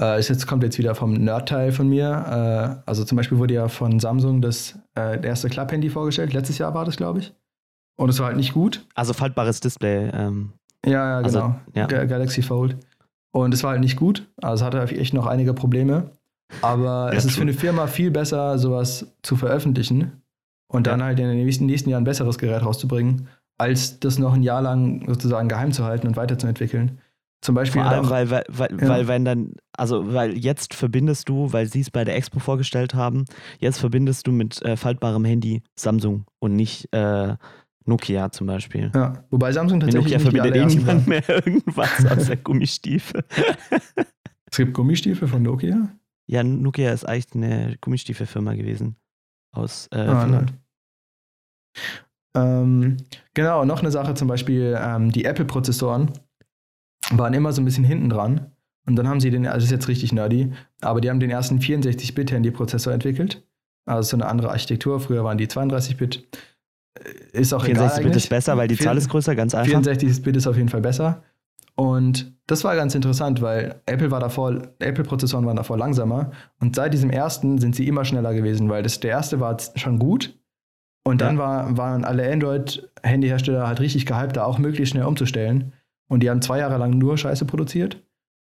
äh, 0.00 0.18
ist 0.20 0.28
jetzt 0.28 0.46
kommt 0.46 0.62
jetzt 0.62 0.78
wieder 0.78 0.94
vom 0.94 1.12
Nerd-Teil 1.14 1.72
von 1.72 1.88
mir. 1.88 2.82
Äh, 2.84 2.88
also 2.88 3.04
zum 3.04 3.16
Beispiel 3.16 3.38
wurde 3.38 3.54
ja 3.54 3.68
von 3.68 3.98
Samsung 4.00 4.40
das 4.40 4.78
äh, 4.96 5.24
erste 5.26 5.48
Club-Handy 5.48 5.90
vorgestellt. 5.90 6.32
Letztes 6.32 6.58
Jahr 6.58 6.72
war 6.74 6.84
das, 6.84 6.96
glaube 6.96 7.18
ich. 7.20 7.34
Und 7.98 8.08
es 8.10 8.18
war 8.20 8.26
halt 8.26 8.36
nicht 8.36 8.54
gut. 8.54 8.86
Also 8.94 9.12
faltbares 9.12 9.60
Display. 9.60 10.08
Ähm, 10.12 10.52
Ja, 10.86 10.92
ja, 10.92 11.16
Also, 11.18 11.40
genau. 11.40 11.60
ja. 11.74 11.86
Ga- 11.86 12.04
Galaxy 12.04 12.42
Fold. 12.42 12.76
Und 13.34 13.52
es 13.52 13.62
war 13.64 13.72
halt 13.72 13.80
nicht 13.80 13.96
gut. 13.96 14.26
Also 14.40 14.64
es 14.64 14.66
hatte 14.66 14.80
echt 14.96 15.14
noch 15.14 15.26
einige 15.26 15.52
Probleme. 15.52 16.12
Aber 16.62 17.10
Ja, 17.12 17.18
es 17.18 17.24
ist 17.24 17.32
für 17.32 17.38
true. 17.40 17.48
eine 17.50 17.52
Firma 17.54 17.86
viel 17.88 18.10
besser, 18.12 18.56
sowas 18.58 19.06
zu 19.22 19.36
veröffentlichen 19.36 20.22
und 20.72 20.86
dann 20.86 21.00
Ja. 21.00 21.06
halt 21.06 21.18
in 21.18 21.26
den 21.28 21.44
nächsten, 21.44 21.66
nächsten 21.66 21.90
Jahren 21.90 22.02
ein 22.02 22.06
besseres 22.06 22.38
Gerät 22.38 22.64
rauszubringen, 22.64 23.26
als 23.58 24.00
das 24.00 24.18
noch 24.18 24.34
ein 24.34 24.42
Jahr 24.42 24.62
lang 24.62 25.06
sozusagen 25.06 25.48
geheim 25.48 25.72
zu 25.72 25.84
halten 25.84 26.06
und 26.06 26.16
weiterzuentwickeln. 26.16 27.00
Zum 27.40 27.54
Beispiel 27.54 27.82
vor 27.82 27.90
allem, 27.90 28.06
auch, 28.06 28.10
weil, 28.10 28.30
weil, 28.30 28.44
weil, 28.48 28.80
Ja. 28.80 28.88
weil 28.88 29.06
wenn 29.08 29.24
dann, 29.24 29.52
also 29.76 30.12
weil 30.12 30.36
jetzt 30.36 30.74
verbindest 30.74 31.28
du, 31.28 31.52
weil 31.52 31.66
sie 31.66 31.80
es 31.80 31.90
bei 31.90 32.04
der 32.04 32.16
Expo 32.16 32.40
vorgestellt 32.40 32.94
haben, 32.94 33.26
jetzt 33.60 33.78
verbindest 33.78 34.26
du 34.26 34.32
mit 34.32 34.60
äh, 34.62 34.76
faltbarem 34.76 35.24
Handy 35.24 35.62
Samsung 35.76 36.24
und 36.40 36.56
nicht 36.56 36.92
äh, 36.92 37.36
Nokia 37.84 38.30
zum 38.32 38.48
Beispiel. 38.48 38.90
ja, 38.94 39.24
wobei 39.30 39.52
Samsung 39.52 39.78
Mit 39.78 39.92
tatsächlich 39.92 40.14
Nokia 40.14 40.18
nicht 40.18 40.32
die 40.32 40.50
verbindet 40.50 40.72
eh 40.72 40.76
niemand 40.76 41.06
mehr 41.06 41.28
irgendwas 41.46 42.04
außer 42.10 42.36
Gummistiefel. 42.36 43.22
Es 44.50 44.56
gibt 44.56 44.74
Gummistiefel 44.74 45.28
von 45.28 45.42
Nokia. 45.42 45.88
Ja, 46.26 46.42
Nokia 46.42 46.92
ist 46.92 47.04
eigentlich 47.08 47.34
eine 47.34 47.76
Gummistiefelfirma 47.80 48.54
gewesen. 48.54 48.96
Aus 49.52 49.86
äh, 49.92 49.98
Ah, 50.00 50.20
Finnland. 50.22 50.54
Ähm, 52.34 52.98
genau, 53.34 53.64
noch 53.64 53.80
eine 53.80 53.90
Sache 53.90 54.14
zum 54.14 54.28
Beispiel, 54.28 54.78
ähm, 54.80 55.10
die 55.12 55.24
Apple-Prozessoren 55.24 56.10
waren 57.10 57.34
immer 57.34 57.52
so 57.52 57.62
ein 57.62 57.64
bisschen 57.64 57.84
hinten 57.84 58.10
dran. 58.10 58.52
Und 58.86 58.96
dann 58.96 59.06
haben 59.06 59.20
sie 59.20 59.30
den, 59.30 59.46
also 59.46 59.56
das 59.56 59.64
ist 59.64 59.70
jetzt 59.70 59.88
richtig 59.88 60.12
nerdy, 60.12 60.52
aber 60.80 61.00
die 61.00 61.10
haben 61.10 61.20
den 61.20 61.30
ersten 61.30 61.58
64-Bit-Handy-Prozessor 61.58 62.92
entwickelt. 62.92 63.46
Also 63.84 64.10
so 64.10 64.16
eine 64.16 64.26
andere 64.26 64.50
Architektur. 64.50 65.00
Früher 65.00 65.24
waren 65.24 65.38
die 65.38 65.46
32-Bit. 65.46 66.26
Äh, 66.94 67.40
Ist 67.40 67.52
auch 67.52 67.64
egal 67.64 67.90
64 67.90 68.04
Bit 68.04 68.16
ist 68.16 68.28
besser, 68.28 68.56
weil 68.56 68.68
die 68.68 68.76
Zahl 68.76 68.96
ist 68.96 69.08
größer, 69.08 69.34
ganz 69.34 69.54
einfach. 69.54 69.80
64-Bit 69.80 70.36
ist 70.36 70.46
auf 70.46 70.56
jeden 70.56 70.68
Fall 70.68 70.80
besser. 70.80 71.22
Und 71.74 72.32
das 72.46 72.64
war 72.64 72.74
ganz 72.74 72.94
interessant, 72.94 73.40
weil 73.40 73.80
Apple 73.86 74.10
war 74.10 74.20
davor, 74.20 74.62
Apple-Prozessoren 74.78 75.46
waren 75.46 75.56
davor 75.56 75.78
langsamer. 75.78 76.32
Und 76.58 76.74
seit 76.74 76.92
diesem 76.92 77.10
ersten 77.10 77.58
sind 77.58 77.76
sie 77.76 77.86
immer 77.86 78.04
schneller 78.04 78.34
gewesen, 78.34 78.68
weil 78.68 78.82
das, 78.82 79.00
der 79.00 79.12
erste 79.12 79.38
war 79.38 79.56
schon 79.76 79.98
gut. 79.98 80.37
Und 81.04 81.20
dann 81.20 81.36
Ja. 81.36 81.42
war, 81.42 81.76
waren 81.76 82.04
alle 82.04 82.30
Android-Handyhersteller 82.30 83.66
halt 83.66 83.80
richtig 83.80 84.06
gehypt, 84.06 84.36
da 84.36 84.44
auch 84.44 84.58
möglichst 84.58 84.92
schnell 84.92 85.04
umzustellen. 85.04 85.72
Und 86.08 86.22
die 86.22 86.30
haben 86.30 86.42
zwei 86.42 86.58
Jahre 86.58 86.78
lang 86.78 86.90
nur 86.98 87.16
Scheiße 87.18 87.44
produziert. 87.44 88.02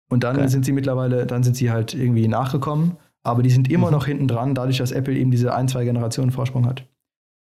Und 0.10 0.24
dann 0.24 0.38
Geil. 0.38 0.50
sind 0.50 0.66
sie 0.66 0.72
mittlerweile, 0.72 1.26
dann 1.26 1.44
sind 1.44 1.56
sie 1.58 1.72
halt 1.72 1.94
irgendwie 1.94 2.28
nachgekommen. 2.28 2.98
Aber 3.24 3.42
die 3.42 3.50
sind 3.50 3.72
immer 3.72 3.88
Mhm. 3.88 3.94
noch 3.94 4.06
hinten 4.06 4.28
dran, 4.28 4.54
dadurch, 4.54 4.78
dass 4.78 4.92
Apple 4.92 5.16
eben 5.16 5.32
diese 5.32 5.54
ein, 5.54 5.68
zwei 5.68 5.84
Generationen 5.84 6.32
Vorsprung 6.32 6.68
hat. 6.68 6.88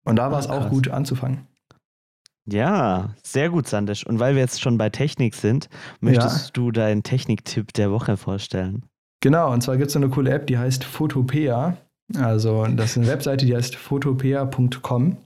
Und 0.06 0.16
da 0.18 0.32
war 0.32 0.40
es 0.40 0.48
Ah, 0.50 0.58
auch 0.58 0.70
gut 0.70 0.88
anzufangen. 0.90 1.48
Ja, 2.46 3.12
sehr 3.24 3.50
gut, 3.50 3.68
Sandisch. 3.68 4.06
Und 4.06 4.20
weil 4.20 4.36
wir 4.36 4.42
jetzt 4.42 4.62
schon 4.62 4.78
bei 4.78 4.90
Technik 4.90 5.36
sind, 5.36 5.70
möchtest 6.02 6.56
du 6.58 6.72
deinen 6.72 7.04
Techniktipp 7.04 7.74
der 7.74 7.92
Woche 7.92 8.18
vorstellen? 8.18 8.84
Genau, 9.22 9.52
und 9.54 9.62
zwar 9.62 9.78
gibt 9.78 9.88
es 9.88 9.94
so 9.94 10.00
eine 10.00 10.10
coole 10.10 10.32
App, 10.32 10.48
die 10.48 10.58
heißt 10.58 10.84
Photopea. 10.84 11.78
Also, 12.20 12.66
das 12.68 12.92
ist 12.92 12.98
eine 12.98 13.08
Webseite, 13.08 13.46
die 13.46 13.56
heißt 13.56 13.76
photopea.com. 13.76 15.18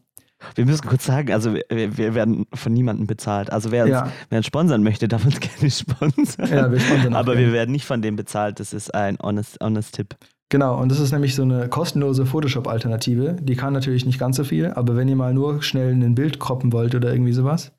Wir 0.56 0.66
müssen 0.68 0.88
kurz 0.88 1.06
sagen, 1.06 1.32
also 1.34 1.54
wir, 1.56 1.98
wir 1.98 2.14
werden 2.14 2.46
von 2.54 2.72
niemandem 2.72 3.08
bezahlt. 3.08 3.52
Also 3.52 3.72
wer 3.72 3.84
uns, 3.86 3.92
Ja, 3.92 4.12
wer 4.30 4.38
uns 4.38 4.46
sponsern 4.46 4.84
möchte, 4.84 5.08
darf 5.08 5.26
uns 5.26 5.40
gerne 5.40 5.72
sponsern. 5.72 6.48
Ja, 6.50 6.72
wir 6.72 6.80
sponsern 6.80 7.16
Aber 7.16 7.34
gerne. 7.34 7.48
wir 7.48 7.54
werden 7.54 7.72
nicht 7.72 7.86
von 7.86 8.04
dem 8.04 8.16
bezahlt. 8.16 8.60
Das 8.60 8.72
ist 8.72 8.94
ein 8.94 9.18
honest, 9.22 9.58
honest 9.64 9.96
Tipp. 9.96 10.16
genau. 10.50 10.80
Und 10.80 10.90
das 10.92 11.00
ist 11.00 11.12
nämlich 11.12 11.34
so 11.34 11.42
eine 11.42 11.68
kostenlose 11.70 12.28
Photoshop-Alternative. 12.28 13.38
Die 13.42 13.56
kann 13.56 13.74
natürlich 13.74 14.06
nicht 14.06 14.20
ganz 14.20 14.38
so 14.38 14.44
viel, 14.44 14.68
aber 14.68 14.96
wenn 14.96 15.08
ihr 15.08 15.16
mal 15.16 15.34
nur 15.34 15.64
schnell 15.64 15.92
ein 15.94 16.14
Bild 16.14 16.40
croppen 16.40 16.72
wollt 16.72 16.94
oder 16.94 17.12
irgendwie 17.12 17.34
sowas, 17.34 17.72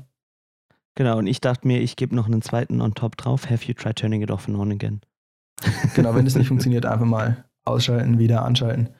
Genau, 0.96 1.18
und 1.18 1.26
ich 1.26 1.40
dachte 1.40 1.66
mir, 1.66 1.80
ich 1.80 1.96
gebe 1.96 2.14
noch 2.14 2.26
einen 2.26 2.42
zweiten 2.42 2.80
on 2.82 2.92
top 2.94 3.16
drauf. 3.16 3.48
Have 3.48 3.64
you 3.64 3.72
tried 3.74 3.96
turning 3.96 4.20
it 4.22 4.30
off 4.30 4.46
and 4.48 4.58
on 4.58 4.70
again? 4.70 5.00
Genau, 5.94 6.14
wenn 6.14 6.24
das 6.26 6.34
nicht 6.36 6.48
funktioniert, 6.48 6.84
einfach 6.84 7.06
mal 7.06 7.44
ausschalten, 7.64 8.18
wieder 8.18 8.44
anschalten. 8.44 8.90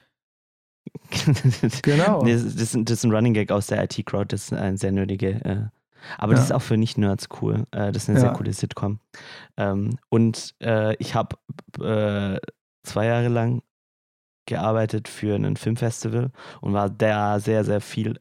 Genau. 1.83 2.23
Das, 2.25 2.43
das, 2.43 2.55
ist- 2.73 2.89
das 2.89 2.97
ist 2.99 3.03
ein 3.03 3.11
Running 3.13 3.33
Gag 3.33 3.51
aus 3.51 3.67
der 3.67 3.83
IT-Crowd, 3.83 4.33
das 4.33 4.45
ist 4.45 4.53
ein 4.53 4.77
sehr 4.77 4.91
nötige. 4.91 5.29
Äh, 5.45 5.65
aber 6.17 6.31
das 6.33 6.41
Ja. 6.41 6.45
ist 6.45 6.51
auch 6.53 6.61
für 6.65 6.77
Nicht-Nerds 6.77 7.27
cool. 7.41 7.65
Äh, 7.71 7.91
das 7.91 8.03
ist 8.03 8.09
eine 8.09 8.17
Ja. 8.19 8.25
sehr 8.25 8.33
coole 8.33 8.53
Sitcom. 8.53 8.99
Ähm, 9.57 9.97
und 10.09 10.55
äh, 10.59 10.95
ich 10.97 11.13
habe 11.13 11.35
äh, 11.79 12.39
zwei 12.83 13.05
Jahre 13.05 13.27
lang 13.29 13.61
gearbeitet 14.45 15.07
für 15.07 15.35
ein 15.35 15.55
Filmfestival 15.55 16.31
und 16.61 16.73
war 16.73 16.89
da 16.89 17.39
sehr, 17.39 17.63
sehr 17.63 17.81
viel 17.81 18.19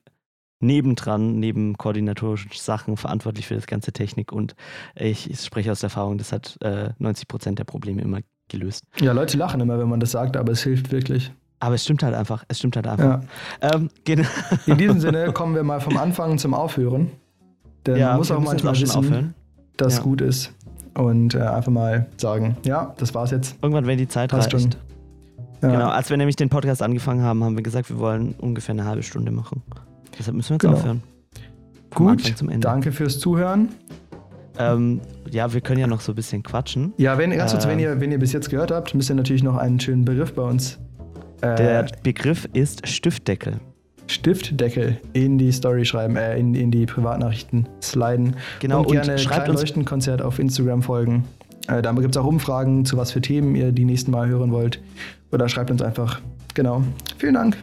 nebendran, 0.61 1.39
neben 1.41 1.77
koordinatorischen 1.79 2.51
Sachen 2.55 2.97
verantwortlich 2.97 3.47
für 3.47 3.55
das 3.55 3.67
ganze 3.67 3.93
Technik. 3.93 4.31
Und 4.31 4.55
ich, 4.95 5.31
ich 5.31 5.41
spreche 5.41 5.73
aus 5.73 5.83
Erfahrung, 5.83 6.19
das 6.19 6.33
hat 6.33 6.59
äh, 6.61 6.91
90 6.99 7.29
Prozent 7.29 7.59
der 7.59 7.65
Probleme 7.65 8.03
immer 8.03 8.21
gelöst. 8.49 8.85
Ja, 9.01 9.13
Leute 9.13 9.39
lachen 9.39 9.61
immer, 9.61 9.79
wenn 9.79 9.89
man 9.89 10.01
das 10.01 10.11
sagt, 10.11 10.37
aber 10.37 10.53
es 10.53 10.63
hilft 10.63 10.93
wirklich. 10.93 11.33
Aber 11.61 11.75
es 11.75 11.85
stimmt 11.85 12.03
halt 12.03 12.15
einfach. 12.15 12.45
Es 12.49 12.59
stimmt 12.59 12.77
halt 12.77 12.87
einfach. 12.87 13.23
Ja. 13.63 13.75
Ähm, 13.75 13.91
genau. 14.05 14.29
In 14.67 14.79
diesem 14.79 15.01
Sinne 15.01 15.33
kommen 15.33 15.55
wir 15.55 15.63
mal 15.63 15.81
vom 15.81 15.97
Anfang 15.97 16.39
zum 16.39 16.55
Aufhören. 16.55 17.11
Denn 17.87 17.99
man 17.99 18.17
muss 18.17 18.31
auch 18.31 18.41
manchmal 18.41 18.79
wissen, 18.79 18.97
aufhören. 18.97 19.35
dass 19.77 19.97
Ja. 19.97 20.03
gut 20.03 20.21
ist. 20.21 20.53
Und 20.95 21.35
äh, 21.35 21.39
einfach 21.41 21.71
mal 21.73 22.07
sagen, 22.17 22.57
ja, 22.65 22.95
das 22.99 23.15
war's 23.15 23.31
jetzt. 23.31 23.57
Irgendwann, 23.63 23.87
wenn 23.87 23.99
die 23.99 24.09
Zeit 24.09 24.31
Passt 24.31 24.53
reicht. 24.53 24.77
Ja. 25.63 25.69
Genau, 25.71 25.89
als 25.89 26.09
wir 26.11 26.17
nämlich 26.17 26.37
den 26.37 26.49
Podcast 26.49 26.83
angefangen 26.83 27.23
haben, 27.23 27.45
haben 27.45 27.55
wir 27.57 27.63
gesagt, 27.63 27.91
wir 27.91 27.99
wollen 27.99 28.35
ungefähr 28.39 28.73
eine 28.73 28.85
halbe 28.87 29.03
Stunde 29.03 29.31
machen. 29.31 29.63
Deshalb 30.19 30.37
müssen 30.37 30.51
wir 30.51 30.55
jetzt 30.55 30.63
Genau. 30.63 30.75
aufhören. 30.77 31.03
Vom 31.93 32.07
Gut, 32.07 32.19
Anfang 32.19 32.37
zum 32.37 32.49
Ende. 32.49 32.61
danke 32.67 32.93
fürs 32.93 33.19
Zuhören. 33.19 33.69
Ähm, 34.59 35.01
ja, 35.31 35.53
wir 35.53 35.61
können 35.61 35.81
ja 35.81 35.87
noch 35.87 36.01
so 36.01 36.13
ein 36.13 36.15
bisschen 36.15 36.43
quatschen. 36.43 36.93
Ja, 36.97 37.17
wenn, 37.19 37.31
ganz 37.31 37.53
kurz, 37.53 37.65
Ähm. 37.65 37.71
wenn, 37.73 37.79
ihr, 37.79 38.01
wenn 38.01 38.11
ihr 38.13 38.19
bis 38.19 38.33
jetzt 38.33 38.51
gehört 38.51 38.71
habt, 38.71 38.95
müsst 38.95 39.11
ihr 39.11 39.15
natürlich 39.17 39.43
noch 39.43 39.57
einen 39.57 39.79
schönen 39.81 40.05
Begriff 40.05 40.35
bei 40.35 40.43
uns 40.43 40.79
äh, 41.41 41.55
Der 41.57 41.87
Begriff 42.03 42.49
ist 42.53 42.87
Stiftdeckel. 42.87 43.55
Stiftdeckel 44.11 44.99
in 45.13 45.39
die 45.39 45.53
Story 45.53 45.85
schreiben, 45.85 46.17
äh, 46.17 46.37
in, 46.39 46.55
in 46.55 46.71
die 46.71 46.87
Privatnachrichten 46.87 47.69
sliden. 47.83 48.37
Genau, 48.59 48.81
und 48.81 48.87
und 48.87 48.93
gerne 48.93 49.19
schreibt 49.19 49.49
uns- 49.49 49.61
Leuchtenkonzert 49.61 50.23
auf 50.23 50.39
Instagram 50.39 50.83
folgen. 50.83 51.25
Äh, 51.69 51.83
da 51.83 51.93
gibt 51.93 52.15
es 52.15 52.21
auch 52.21 52.27
Umfragen, 52.27 52.85
zu 52.85 52.97
was 52.97 53.13
für 53.13 53.21
Themen 53.21 53.55
ihr 53.55 53.73
die 53.73 53.85
nächsten 53.85 54.11
Mal 54.11 54.29
hören 54.29 54.51
wollt. 54.53 54.81
Oder 55.33 55.49
schreibt 55.49 55.71
uns 55.71 55.83
einfach. 55.83 56.21
Genau. 56.55 56.83
Vielen 57.19 57.35
Dank. 57.35 57.57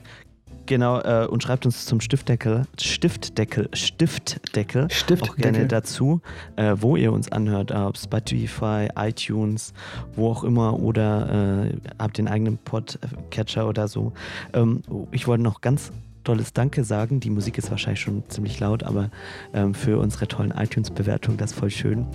Genau, 0.68 1.00
äh, 1.00 1.26
und 1.28 1.44
schreibt 1.44 1.66
uns 1.66 1.86
zum 1.86 2.02
Stiftdeckel, 2.02 2.64
Stiftdeckel, 2.80 3.70
Stiftdeckel, 3.74 4.90
Stiftdeckel. 4.92 5.30
auch 5.32 5.36
gerne 5.38 5.66
dazu, 5.66 6.20
äh, 6.58 6.76
wo 6.78 6.98
ihr 6.98 7.14
uns 7.14 7.32
anhört, 7.32 7.72
ob 7.72 7.98
Spotify, 7.98 8.90
iTunes, 8.98 9.74
wo 10.18 10.30
auch 10.30 10.44
immer, 10.44 10.78
oder 10.78 11.68
äh, 11.72 11.78
habt 11.98 12.18
den 12.18 12.28
eigenen 12.28 12.58
Podcatcher 12.58 13.66
oder 13.68 13.88
so. 13.88 14.12
Ähm, 14.54 14.82
ich 15.12 15.26
wollte 15.26 15.44
noch 15.44 15.62
ganz 15.62 15.92
tolles 16.28 16.54
Danke 16.54 16.84
sagen. 16.84 17.20
Die 17.20 17.30
Musik 17.30 17.58
ist 17.58 17.72
wahrscheinlich 17.72 18.02
schon 18.02 18.24
ziemlich 18.30 18.60
laut, 18.60 18.84
aber 18.84 19.10
ähm, 19.54 19.74
für 19.74 19.98
unsere 20.00 20.28
tollen 20.28 20.52
iTunes-Bewertungen, 20.52 21.38
das 21.38 21.52
ist 21.52 21.60
voll 21.60 21.70
schön. 21.72 22.06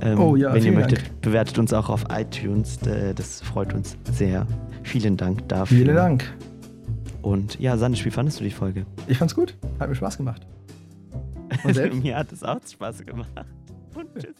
Ähm, 0.00 0.18
Oh 0.20 0.36
ja, 0.36 0.52
wenn 0.52 0.64
ihr 0.64 0.72
möchtet, 0.72 0.98
Dank. 1.02 1.20
bewertet 1.22 1.58
uns 1.58 1.72
auch 1.72 1.88
auf 1.88 2.04
iTunes. 2.10 2.78
d- 2.78 3.14
Das 3.14 3.40
freut 3.42 3.72
uns 3.72 3.96
sehr. 4.12 4.46
Vielen 4.82 5.16
Dank 5.16 5.48
dafür. 5.48 5.78
Vielen 5.78 5.96
Dank. 5.96 6.32
Und 7.22 7.60
ja, 7.60 7.76
Sandisch, 7.76 8.04
wie 8.04 8.10
fandest 8.10 8.40
du 8.40 8.44
die 8.44 8.50
Folge? 8.50 8.86
Ich 9.06 9.18
fand's 9.18 9.34
gut. 9.34 9.54
Hat 9.78 9.88
mir 9.88 9.94
Spaß 9.94 10.16
gemacht. 10.16 10.46
Und 11.64 11.74
selbst? 11.74 11.98
Mir 12.02 12.16
hat 12.16 12.32
es 12.32 12.42
auch 12.42 12.58
Spaß 12.66 13.04
gemacht. 13.04 13.28
Und 13.94 14.08
tschüss. 14.14 14.34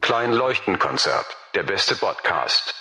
Klein 0.00 0.32
Leuchtenkonzert. 0.32 1.26
Der 1.54 1.62
beste 1.62 1.94
Podcast. 1.94 2.74